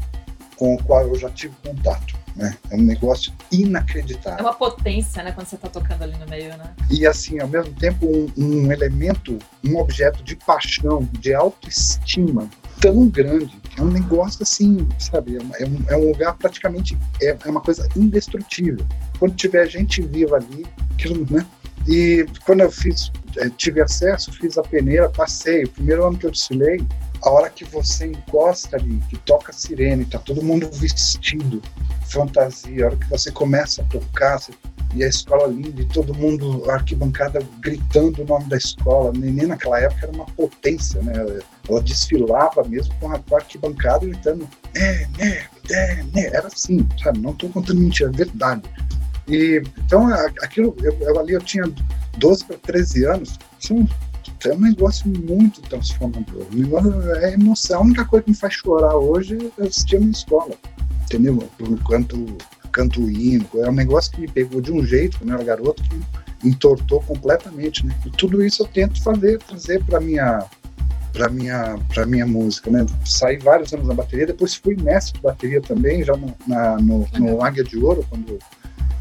com 0.57 0.75
o 0.75 0.83
qual 0.85 1.07
eu 1.07 1.15
já 1.17 1.31
tive 1.31 1.55
contato. 1.65 2.15
Né? 2.35 2.55
É 2.71 2.77
um 2.77 2.83
negócio 2.83 3.33
inacreditável. 3.51 4.41
É 4.41 4.43
uma 4.43 4.55
potência, 4.55 5.23
né, 5.23 5.33
quando 5.33 5.47
você 5.47 5.57
está 5.57 5.69
tocando 5.69 6.03
ali 6.03 6.19
no 6.19 6.27
meio, 6.27 6.51
né? 6.59 6.75
E 6.91 7.07
assim, 7.07 7.41
ao 7.41 7.49
mesmo 7.49 7.73
tempo, 7.75 8.07
um, 8.07 8.31
um 8.37 8.71
elemento, 8.71 9.39
um 9.65 9.79
objeto 9.79 10.23
de 10.23 10.37
paixão, 10.37 11.09
de 11.13 11.33
autoestima 11.33 12.47
tão 12.81 13.09
grande. 13.09 13.61
É 13.77 13.83
um 13.83 13.91
negócio 13.91 14.43
assim, 14.43 14.87
sabe? 14.99 15.37
É, 15.37 15.67
um, 15.67 15.85
é 15.89 15.97
um 15.97 16.09
lugar 16.09 16.35
praticamente. 16.37 16.97
É, 17.21 17.37
é, 17.45 17.51
uma 17.51 17.61
coisa 17.61 17.89
indestrutível. 17.97 18.85
Quando 19.19 19.35
tiver 19.35 19.67
gente 19.69 20.03
viva 20.03 20.37
ali, 20.37 20.67
aquilo, 20.93 21.27
né? 21.31 21.47
E 21.87 22.27
quando 22.45 22.63
eu 22.63 22.71
fiz, 22.71 23.13
é, 23.39 23.49
tive 23.51 23.81
acesso, 23.81 24.33
fiz 24.33 24.59
a 24.59 24.63
peneira, 24.63 25.09
passei. 25.09 25.65
O 25.65 25.71
primeiro 25.71 26.07
ano 26.07 26.19
que 26.19 26.27
eu 26.27 26.31
desfilei, 26.31 26.85
a 27.23 27.31
hora 27.31 27.51
que 27.51 27.65
você 27.65 28.07
encosta 28.07 28.77
ali, 28.77 29.01
que 29.09 29.17
toca 29.19 29.51
a 29.51 29.55
sirene, 29.55 30.05
tá 30.05 30.19
todo 30.19 30.43
mundo 30.43 30.69
vestido, 30.73 31.63
fantasia, 32.09 32.85
a 32.85 32.87
hora 32.89 32.97
que 32.97 33.09
você 33.09 33.31
começa 33.31 33.83
a 33.83 33.85
tocar, 33.85 34.39
você 34.39 34.53
e 34.95 35.05
a 35.05 35.09
escola 35.09 35.47
linda, 35.47 35.83
e 35.83 35.85
todo 35.85 36.15
mundo, 36.15 36.71
a 36.71 36.75
arquibancada 36.75 37.41
gritando 37.61 38.23
o 38.23 38.25
nome 38.25 38.47
da 38.47 38.57
escola. 38.57 39.11
A 39.11 39.13
neném 39.13 39.47
naquela 39.47 39.79
época 39.79 40.07
era 40.07 40.13
uma 40.13 40.25
potência, 40.25 41.03
né? 41.03 41.13
Ela 41.69 41.83
desfilava 41.83 42.63
mesmo 42.65 42.95
com 43.01 43.11
a, 43.11 43.21
arquibancada 43.33 44.07
gritando, 44.07 44.49
né, 44.75 45.09
né, 45.19 45.47
né, 45.69 46.07
né. 46.15 46.27
Era 46.27 46.47
assim, 46.47 46.87
sabe? 47.03 47.19
Não 47.19 47.33
estou 47.33 47.51
contando 47.51 47.81
mentira, 47.81 48.11
é 48.11 48.13
verdade. 48.13 48.63
E, 49.29 49.63
então, 49.79 50.07
aquilo, 50.43 50.77
eu, 50.83 50.97
eu, 51.01 51.19
ali 51.19 51.33
eu 51.33 51.41
tinha 51.41 51.65
12 52.19 52.45
para 52.45 52.57
13 52.59 53.05
anos, 53.07 53.39
assim, 53.59 53.89
é 54.45 54.53
um 54.53 54.61
negócio 54.61 55.09
muito 55.09 55.61
transformador. 55.63 56.47
É 57.21 57.33
emoção. 57.33 57.81
A 57.81 57.85
única 57.85 58.05
coisa 58.05 58.25
que 58.25 58.31
me 58.31 58.37
faz 58.37 58.55
chorar 58.55 58.97
hoje 58.97 59.53
é 59.59 59.63
assistir 59.63 59.97
a 59.97 60.01
minha 60.01 60.13
escola, 60.13 60.55
entendeu? 61.05 61.43
Enquanto 61.61 62.37
canto 62.71 63.01
o 63.01 63.11
hino, 63.11 63.47
é 63.55 63.71
um 63.71 63.75
negócio 63.75 64.13
que 64.13 64.21
me 64.21 64.29
pegou 64.29 64.61
de 64.61 64.71
um 64.71 64.85
jeito, 64.85 65.19
quando 65.19 65.31
eu 65.31 65.37
era 65.37 65.45
garoto, 65.45 65.83
que 65.83 66.47
entortou 66.47 67.01
completamente, 67.01 67.87
né? 67.87 67.97
E 68.05 68.11
tudo 68.11 68.45
isso 68.45 68.63
eu 68.63 68.67
tento 68.67 69.03
fazer, 69.03 69.39
trazer 69.39 69.83
para 69.85 69.99
minha 69.99 70.45
para 71.17 71.31
minha 71.31 71.79
para 71.93 72.05
minha 72.05 72.27
música, 72.27 72.71
né? 72.71 72.85
Saí 73.05 73.39
vários 73.39 73.73
anos 73.73 73.89
na 73.89 73.95
bateria, 73.95 74.27
depois 74.27 74.55
fui 74.55 74.77
mestre 74.77 75.15
de 75.15 75.23
bateria 75.23 75.61
também, 75.63 76.05
já 76.05 76.15
no, 76.15 76.35
na, 76.47 76.77
no, 76.77 77.09
no 77.15 77.43
Águia 77.43 77.65
de 77.65 77.79
Ouro, 77.79 78.05
quando 78.09 78.39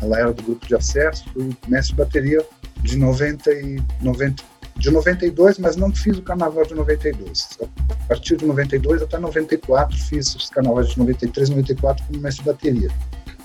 ela 0.02 0.20
era 0.20 0.34
do 0.34 0.42
grupo 0.42 0.66
de 0.66 0.76
acesso, 0.76 1.26
fui 1.34 1.56
mestre 1.68 1.94
de 1.94 2.02
bateria 2.02 2.46
de 2.82 2.98
90 2.98 3.52
e 3.52 3.84
90 4.02 4.44
de 4.78 4.92
92, 4.92 5.58
mas 5.58 5.76
não 5.76 5.94
fiz 5.94 6.18
o 6.18 6.22
carnaval 6.22 6.66
de 6.66 6.74
92. 6.74 7.58
A 7.62 8.08
partir 8.08 8.38
de 8.38 8.46
92 8.46 9.02
até 9.02 9.18
94 9.18 9.98
fiz 9.98 10.36
os 10.36 10.50
carnavais 10.50 10.90
de 10.90 10.98
93, 10.98 11.50
94 11.50 12.06
como 12.06 12.20
mestre 12.20 12.44
de 12.44 12.52
bateria. 12.52 12.90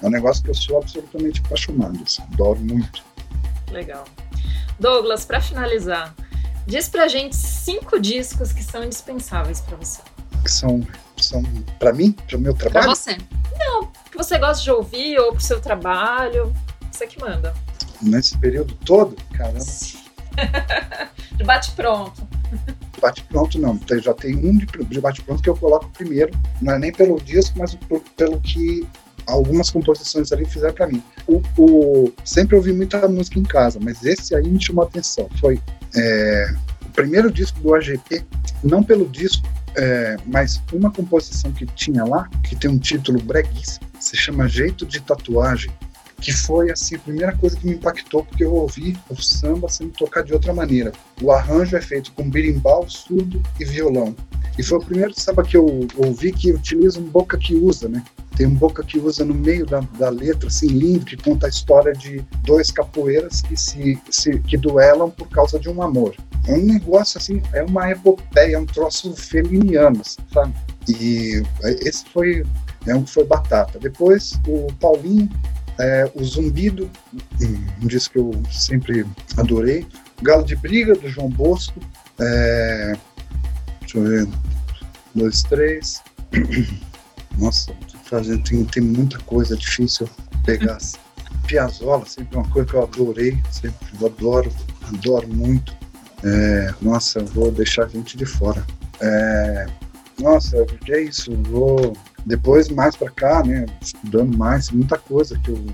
É 0.03 0.07
um 0.07 0.11
negócio 0.11 0.43
que 0.43 0.51
eu 0.51 0.55
sou 0.55 0.79
absolutamente 0.79 1.41
apaixonado, 1.45 1.99
assim, 2.05 2.23
adoro 2.33 2.59
muito. 2.61 3.05
Legal. 3.71 4.05
Douglas, 4.79 5.25
para 5.25 5.41
finalizar, 5.41 6.15
diz 6.66 6.88
pra 6.88 7.09
gente 7.09 7.37
cinco 7.37 7.99
discos 7.99 8.53
que 8.53 8.62
são 8.62 8.85
indispensáveis 8.85 9.61
para 9.61 9.77
você. 9.77 10.01
Que 10.42 10.51
são, 10.51 10.87
são 11.16 11.42
para 11.79 11.92
mim, 11.92 12.12
para 12.12 12.37
o 12.37 12.40
meu 12.40 12.55
trabalho? 12.55 12.87
Para 12.87 12.94
você. 12.94 13.16
Não, 13.59 13.87
que 14.11 14.16
você 14.16 14.38
gosta 14.38 14.62
de 14.62 14.70
ouvir 14.70 15.18
ou 15.18 15.33
pro 15.33 15.40
seu 15.40 15.61
trabalho, 15.61 16.53
você 16.90 17.07
que 17.07 17.20
manda. 17.20 17.55
Nesse 18.01 18.38
período 18.38 18.75
todo, 18.85 19.16
caramba. 19.33 19.59
de 21.37 21.44
bate 21.44 21.73
pronto. 21.73 22.27
Bate 23.01 23.23
pronto 23.25 23.59
não, 23.59 23.79
já 24.03 24.12
tem 24.14 24.37
um 24.37 24.57
de 24.59 25.01
bate 25.01 25.23
pronto 25.23 25.42
que 25.42 25.49
eu 25.49 25.57
coloco 25.57 25.88
primeiro, 25.90 26.33
não 26.61 26.75
é 26.75 26.79
nem 26.79 26.92
pelo 26.92 27.20
disco, 27.20 27.59
mas 27.59 27.77
pelo 28.16 28.40
que 28.40 28.87
algumas 29.27 29.70
composições 29.70 30.33
ali 30.33 30.44
fizeram 30.44 30.75
para 30.75 30.87
mim. 30.87 31.03
O, 31.27 31.40
o, 31.57 32.12
sempre 32.25 32.57
ouvi 32.57 32.73
muita 32.73 33.07
música 33.09 33.38
em 33.38 33.44
casa, 33.44 33.79
mas 33.81 34.05
esse 34.05 34.35
aí 34.35 34.49
me 34.49 34.62
chamou 34.62 34.85
a 34.85 34.87
atenção. 34.87 35.29
Foi 35.40 35.61
é, 35.94 36.55
o 36.85 36.90
primeiro 36.90 37.31
disco 37.31 37.59
do 37.61 37.74
AGP, 37.74 38.24
não 38.62 38.83
pelo 38.83 39.09
disco, 39.09 39.46
é, 39.76 40.16
mas 40.26 40.61
uma 40.72 40.90
composição 40.90 41.53
que 41.53 41.66
tinha 41.66 42.05
lá, 42.05 42.29
que 42.48 42.57
tem 42.57 42.70
um 42.70 42.79
título 42.79 43.20
breguíssimo, 43.22 43.87
se 43.98 44.16
chama 44.16 44.48
Jeito 44.48 44.85
de 44.85 45.00
Tatuagem, 45.00 45.70
que 46.20 46.33
foi 46.33 46.70
assim 46.70 46.96
a 46.96 46.98
primeira 46.98 47.35
coisa 47.37 47.57
que 47.57 47.66
me 47.66 47.74
impactou, 47.74 48.24
porque 48.24 48.44
eu 48.44 48.53
ouvi 48.53 48.96
o 49.09 49.16
samba 49.20 49.68
sendo 49.68 49.90
tocado 49.92 50.26
de 50.26 50.35
outra 50.35 50.53
maneira. 50.53 50.92
O 51.22 51.33
arranjo 51.33 51.76
é 51.76 51.81
feito 51.81 52.12
com 52.12 52.29
berimbau, 52.29 52.88
surdo 52.88 53.42
e 53.59 53.64
violão. 53.64 54.14
E 54.59 54.62
foi 54.62 54.79
o 54.79 54.85
primeiro 54.85 55.18
samba 55.18 55.42
que 55.42 55.57
eu 55.57 55.88
ouvi 55.96 56.33
que 56.33 56.53
utiliza 56.53 57.00
um 57.00 57.05
boca 57.05 57.38
que 57.38 57.55
usa, 57.55 57.88
né? 57.88 58.05
Tem 58.40 58.46
um 58.46 58.55
boca 58.55 58.83
que 58.83 58.98
usa 58.98 59.22
no 59.22 59.35
meio 59.35 59.66
da, 59.66 59.81
da 59.98 60.09
letra, 60.09 60.48
assim, 60.48 60.68
lindo, 60.68 61.05
que 61.05 61.14
conta 61.14 61.44
a 61.44 61.50
história 61.50 61.92
de 61.92 62.24
dois 62.42 62.70
capoeiras 62.70 63.42
que 63.42 63.55
se, 63.55 64.00
se 64.11 64.40
que 64.40 64.57
duelam 64.57 65.11
por 65.11 65.29
causa 65.29 65.61
de 65.61 65.68
um 65.68 65.83
amor. 65.83 66.16
É 66.46 66.55
um 66.55 66.64
negócio 66.64 67.18
assim, 67.18 67.42
é 67.53 67.62
uma 67.62 67.90
epopeia, 67.90 68.57
é 68.57 68.59
um 68.59 68.64
troço 68.64 69.14
feliniano, 69.14 70.00
sabe? 70.33 70.55
E 70.88 71.42
esse 71.83 72.07
foi, 72.07 72.42
é 72.87 72.94
um 72.94 73.07
foi 73.07 73.24
batata. 73.24 73.79
Depois 73.79 74.33
o 74.48 74.72
Paulinho, 74.81 75.29
é, 75.79 76.11
o 76.14 76.24
Zumbido, 76.24 76.90
um 77.83 77.87
disco 77.87 78.14
que 78.14 78.20
eu 78.20 78.42
sempre 78.50 79.05
adorei. 79.37 79.87
Galo 80.22 80.46
de 80.46 80.57
Briga, 80.57 80.94
do 80.94 81.11
João 81.11 81.29
Bosco. 81.29 81.79
É, 82.18 82.97
deixa 83.82 83.99
eu 83.99 84.03
ver. 84.03 84.28
Dois, 85.14 85.43
três. 85.43 86.03
Nossa, 87.36 87.74
fazendo, 88.11 88.43
tem, 88.43 88.65
tem 88.65 88.83
muita 88.83 89.19
coisa 89.21 89.57
difícil 89.57 90.09
pegar. 90.45 90.79
Piazzolla, 91.47 92.05
sempre 92.07 92.37
uma 92.37 92.49
coisa 92.49 92.69
que 92.69 92.75
eu 92.75 92.83
adorei, 92.83 93.39
sempre 93.51 93.87
eu 93.99 94.07
adoro, 94.07 94.53
adoro 94.93 95.29
muito. 95.29 95.75
É, 96.23 96.75
nossa, 96.83 97.21
vou 97.21 97.51
deixar 97.51 97.85
a 97.85 97.89
gente 97.89 98.17
de 98.17 98.27
fora. 98.27 98.65
É, 99.01 99.67
nossa, 100.21 100.65
que 100.85 100.93
é 100.93 101.03
isso? 101.03 101.33
Vou 101.49 101.97
depois 102.27 102.69
mais 102.69 102.95
para 102.95 103.11
cá, 103.11 103.43
né, 103.43 103.65
estudando 103.81 104.37
mais, 104.37 104.71
muita 104.71 104.99
coisa 104.99 105.39
que 105.39 105.51
eu 105.51 105.65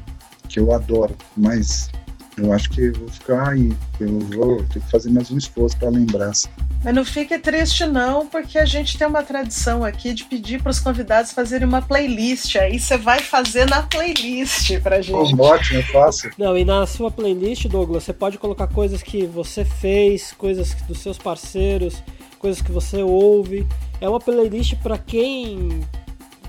que 0.48 0.60
eu 0.60 0.72
adoro, 0.72 1.14
mas 1.36 1.90
eu 2.36 2.52
acho 2.52 2.68
que 2.70 2.82
eu 2.82 2.92
vou 2.92 3.08
ficar 3.08 3.48
aí. 3.48 3.72
Eu 3.98 4.18
vou 4.20 4.62
ter 4.64 4.80
que 4.80 4.90
fazer 4.90 5.10
mais 5.10 5.30
um 5.30 5.38
esforço 5.38 5.76
para 5.78 5.88
lembrar. 5.88 6.28
Assim. 6.28 6.48
Mas 6.84 6.94
não 6.94 7.04
fique 7.04 7.38
triste, 7.38 7.86
não, 7.86 8.26
porque 8.26 8.58
a 8.58 8.64
gente 8.64 8.98
tem 8.98 9.06
uma 9.06 9.22
tradição 9.22 9.82
aqui 9.82 10.12
de 10.12 10.24
pedir 10.24 10.62
para 10.62 10.70
os 10.70 10.78
convidados 10.78 11.32
fazerem 11.32 11.66
uma 11.66 11.80
playlist. 11.80 12.56
Aí 12.56 12.78
você 12.78 12.98
vai 12.98 13.20
fazer 13.20 13.68
na 13.68 13.82
playlist 13.82 14.78
pra 14.80 15.00
gente. 15.00 15.34
Oh, 15.34 15.42
ótimo, 15.42 15.80
é 15.80 15.82
fácil. 15.82 16.30
Não, 16.36 16.56
e 16.56 16.64
na 16.64 16.86
sua 16.86 17.10
playlist, 17.10 17.66
Douglas, 17.68 18.04
você 18.04 18.12
pode 18.12 18.36
colocar 18.38 18.66
coisas 18.66 19.02
que 19.02 19.24
você 19.26 19.64
fez, 19.64 20.32
coisas 20.32 20.74
dos 20.86 20.98
seus 20.98 21.16
parceiros, 21.16 22.02
coisas 22.38 22.60
que 22.60 22.70
você 22.70 23.02
ouve. 23.02 23.66
É 23.98 24.08
uma 24.08 24.20
playlist 24.20 24.74
para 24.82 24.98
quem 24.98 25.80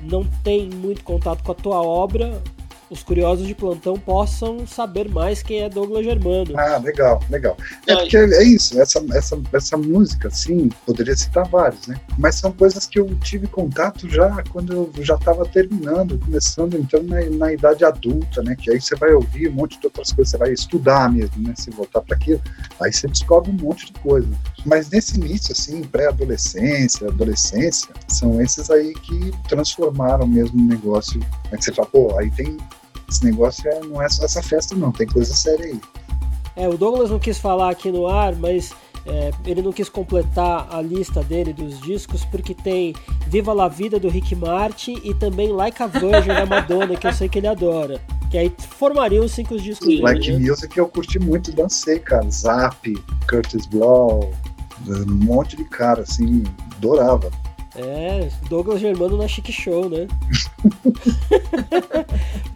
não 0.04 0.26
tem 0.44 0.70
muito 0.70 1.04
contato 1.04 1.44
com 1.44 1.52
a 1.52 1.56
tua 1.56 1.82
obra, 1.82 2.42
os 2.90 3.04
curiosos 3.04 3.48
de 3.48 3.54
plantão 3.54 3.98
possam 3.98 4.66
saber 4.66 5.10
mais 5.10 5.42
quem 5.42 5.62
é 5.62 5.70
Douglas 5.70 6.06
Germano. 6.06 6.58
Ah, 6.58 6.78
legal, 6.78 7.22
legal. 7.30 7.58
É 7.86 7.96
porque 7.96 8.18
é 8.18 8.44
isso, 8.44 8.80
essa, 8.80 9.04
essa, 9.14 9.40
essa 9.54 9.78
música, 9.78 10.30
sim, 10.30 10.70
poderia 10.86 11.16
citar 11.16 11.48
vários, 11.48 11.88
né? 11.88 12.00
Mas 12.18 12.36
são 12.36 12.52
coisas 12.52 12.86
que 12.86 13.00
eu 13.00 13.14
tive 13.20 13.48
contato 13.48 14.10
já 14.10 14.44
quando 14.52 14.74
eu 14.74 15.04
já 15.04 15.16
estava 15.16 15.46
terminando, 15.46 16.20
começando 16.20 16.78
então 16.78 17.04
na, 17.04 17.22
na 17.30 17.54
idade 17.54 17.84
adulta, 17.84 18.42
né? 18.42 18.56
Que 18.56 18.72
aí 18.72 18.82
você 18.82 18.96
vai 18.96 19.14
ouvir 19.14 19.50
um 19.50 19.54
monte 19.54 19.80
de 19.80 19.88
outras 19.88 20.12
coisas, 20.12 20.32
você 20.32 20.38
vai 20.38 20.52
estudar 20.52 21.12
mesmo, 21.12 21.44
né? 21.44 21.54
Se 21.56 21.70
voltar 21.72 22.02
para 22.02 22.16
aquilo, 22.16 22.42
aí 22.80 22.92
você 22.92 23.08
descobre 23.08 23.52
um 23.52 23.56
monte 23.56 23.88
de 23.88 23.94
coisa. 24.00 24.28
Mas 24.66 24.90
nesse 24.90 25.18
início, 25.18 25.52
assim, 25.52 25.82
pré-adolescência, 25.84 27.08
adolescência, 27.08 27.90
são 28.08 28.42
esses 28.42 28.70
aí 28.70 28.94
que 28.94 29.32
transformaram 29.48 30.28
mesmo 30.28 30.60
o 30.60 30.68
negócio. 30.68 31.20
É 31.52 31.58
que 31.58 31.66
você 31.66 31.74
fala, 31.74 31.88
pô, 31.88 32.18
aí 32.18 32.30
tem 32.32 32.58
esse 33.10 33.24
negócio 33.24 33.68
é, 33.70 33.80
não 33.82 34.02
é 34.02 34.10
só 34.10 34.26
essa 34.26 34.44
festa, 34.44 34.76
não, 34.76 34.92
tem 34.92 35.08
coisa 35.08 35.34
séria 35.34 35.66
aí. 35.66 35.80
É, 36.56 36.68
o 36.68 36.78
Douglas 36.78 37.12
não 37.12 37.20
quis 37.20 37.38
falar 37.38 37.70
aqui 37.70 37.92
no 37.92 38.08
ar, 38.08 38.36
mas 38.36 38.74
é, 39.06 39.32
ele 39.46 39.62
não 39.62 39.72
quis 39.72 39.88
completar 39.88 40.68
a 40.70 40.82
lista 40.82 41.24
dele 41.24 41.54
dos 41.54 41.80
discos 41.80 42.26
porque 42.26 42.54
tem 42.54 42.94
Viva 43.28 43.54
la 43.54 43.68
Vida 43.68 44.00
do 44.00 44.10
Rick 44.10 44.36
Martin 44.36 45.00
e 45.04 45.14
também 45.14 45.52
Like 45.52 45.82
a 45.82 45.88
Virgin 45.88 46.28
da 46.28 46.46
Madonna, 46.46 46.96
que 46.96 47.08
eu 47.08 47.14
sei 47.14 47.30
que 47.30 47.40
ele 47.40 47.48
adora. 47.48 48.02
Que 48.30 48.38
aí 48.38 48.54
formariam 48.78 49.24
os 49.24 49.32
cinco 49.32 49.58
discos 49.58 49.88
dele. 49.88 50.02
Like 50.02 50.32
né? 50.32 50.50
Music 50.50 50.78
eu 50.78 50.90
curti 50.90 51.20
muito, 51.20 51.54
dancei, 51.54 52.00
cara. 52.00 52.30
Zap, 52.30 52.94
Curtis 53.30 53.66
Blow, 53.68 54.34
um 54.86 55.24
monte 55.24 55.56
de 55.56 55.64
cara, 55.64 56.02
assim, 56.02 56.44
adorava. 56.76 57.32
É, 57.78 58.28
Douglas 58.50 58.82
Germano 58.82 59.18
na 59.18 59.28
Chique 59.28 59.52
Show, 59.52 59.88
né? 59.88 60.08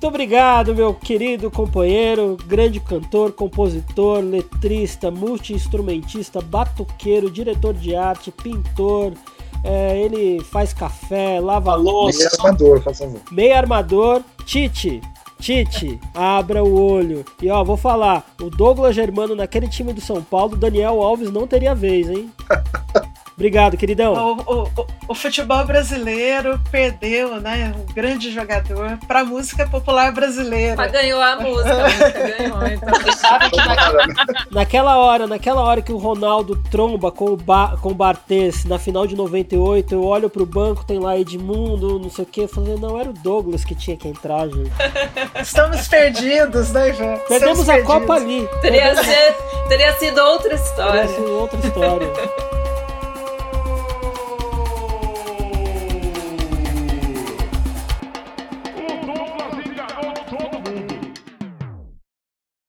Muito 0.02 0.16
obrigado, 0.16 0.74
meu 0.74 0.96
querido 0.96 1.52
companheiro, 1.52 2.36
grande 2.48 2.80
cantor, 2.80 3.34
compositor, 3.34 4.24
letrista, 4.24 5.12
multi-instrumentista, 5.12 6.42
batuqueiro, 6.42 7.30
diretor 7.30 7.76
de 7.76 7.96
arte, 7.96 8.32
pintor. 8.32 9.14
É, 9.64 10.02
ele 10.02 10.44
faz 10.44 10.74
café, 10.74 11.40
lava 11.40 11.76
louça. 11.76 12.18
Meio 12.18 12.32
armador, 12.34 12.82
por 12.82 12.96
favor. 12.96 13.22
Meio 13.32 13.56
armador. 13.56 14.24
Tite, 14.44 15.02
Tite, 15.40 16.00
abra 16.16 16.64
o 16.64 16.82
olho. 16.82 17.24
E 17.40 17.52
ó, 17.52 17.64
vou 17.64 17.78
falar, 17.78 18.26
o 18.42 18.50
Douglas 18.50 18.96
Germano 18.96 19.36
naquele 19.36 19.68
time 19.68 19.94
do 19.94 20.02
São 20.02 20.24
Paulo, 20.24 20.58
Daniel 20.58 21.00
Alves 21.00 21.30
não 21.30 21.46
teria 21.46 21.76
vez, 21.76 22.10
hein? 22.10 22.32
Obrigado, 23.42 23.76
queridão. 23.76 24.14
O, 24.14 24.62
o, 24.62 24.88
o, 25.08 25.16
futebol 25.16 25.66
brasileiro 25.66 26.62
perdeu, 26.70 27.42
né? 27.42 27.74
Um 27.76 27.92
grande 27.92 28.32
jogador 28.32 29.00
para 29.08 29.22
a 29.22 29.26
música 29.26 29.68
popular 29.68 30.12
brasileira. 30.12 30.76
Mas 30.76 30.92
ganhou 30.92 31.20
a 31.20 31.38
música, 31.38 31.74
a 31.74 31.90
música 31.90 32.38
ganhou. 32.38 32.68
Então. 32.68 32.90
naquela 34.52 34.96
hora, 35.00 35.26
naquela 35.26 35.64
hora 35.64 35.82
que 35.82 35.92
o 35.92 35.98
Ronaldo 35.98 36.56
tromba 36.70 37.12
com 37.12 37.32
o, 37.32 37.36
ba, 37.36 37.76
com 37.82 37.90
o 37.90 37.96
Bartes 37.96 38.64
na 38.64 38.78
final 38.78 39.08
de 39.08 39.16
98, 39.16 39.92
eu 39.92 40.04
olho 40.04 40.30
pro 40.30 40.46
banco, 40.46 40.86
tem 40.86 41.00
lá 41.00 41.18
Edmundo, 41.18 41.98
não 41.98 42.12
sei 42.12 42.26
o 42.26 42.28
que, 42.28 42.48
falando, 42.48 42.78
não, 42.78 43.00
era 43.00 43.10
o 43.10 43.14
Douglas 43.14 43.66
que 43.66 43.74
tinha 43.74 43.98
que 43.98 44.08
entrar, 44.08 44.48
gente. 44.50 44.72
Estamos 45.42 45.88
perdidos, 45.88 46.72
né, 46.74 46.90
Ivan? 46.90 47.18
Perdemos 47.28 47.68
a 47.68 47.82
Copa 47.82 48.14
ali. 48.14 48.48
Teria, 48.62 48.94
Perdemos... 48.94 49.06
Ser, 49.08 49.36
teria 49.68 49.94
sido 49.94 50.22
outra 50.22 50.54
história. 50.54 51.08
Teria 51.08 51.16
sido 51.16 51.40
outra 51.40 51.60
história. 51.60 52.08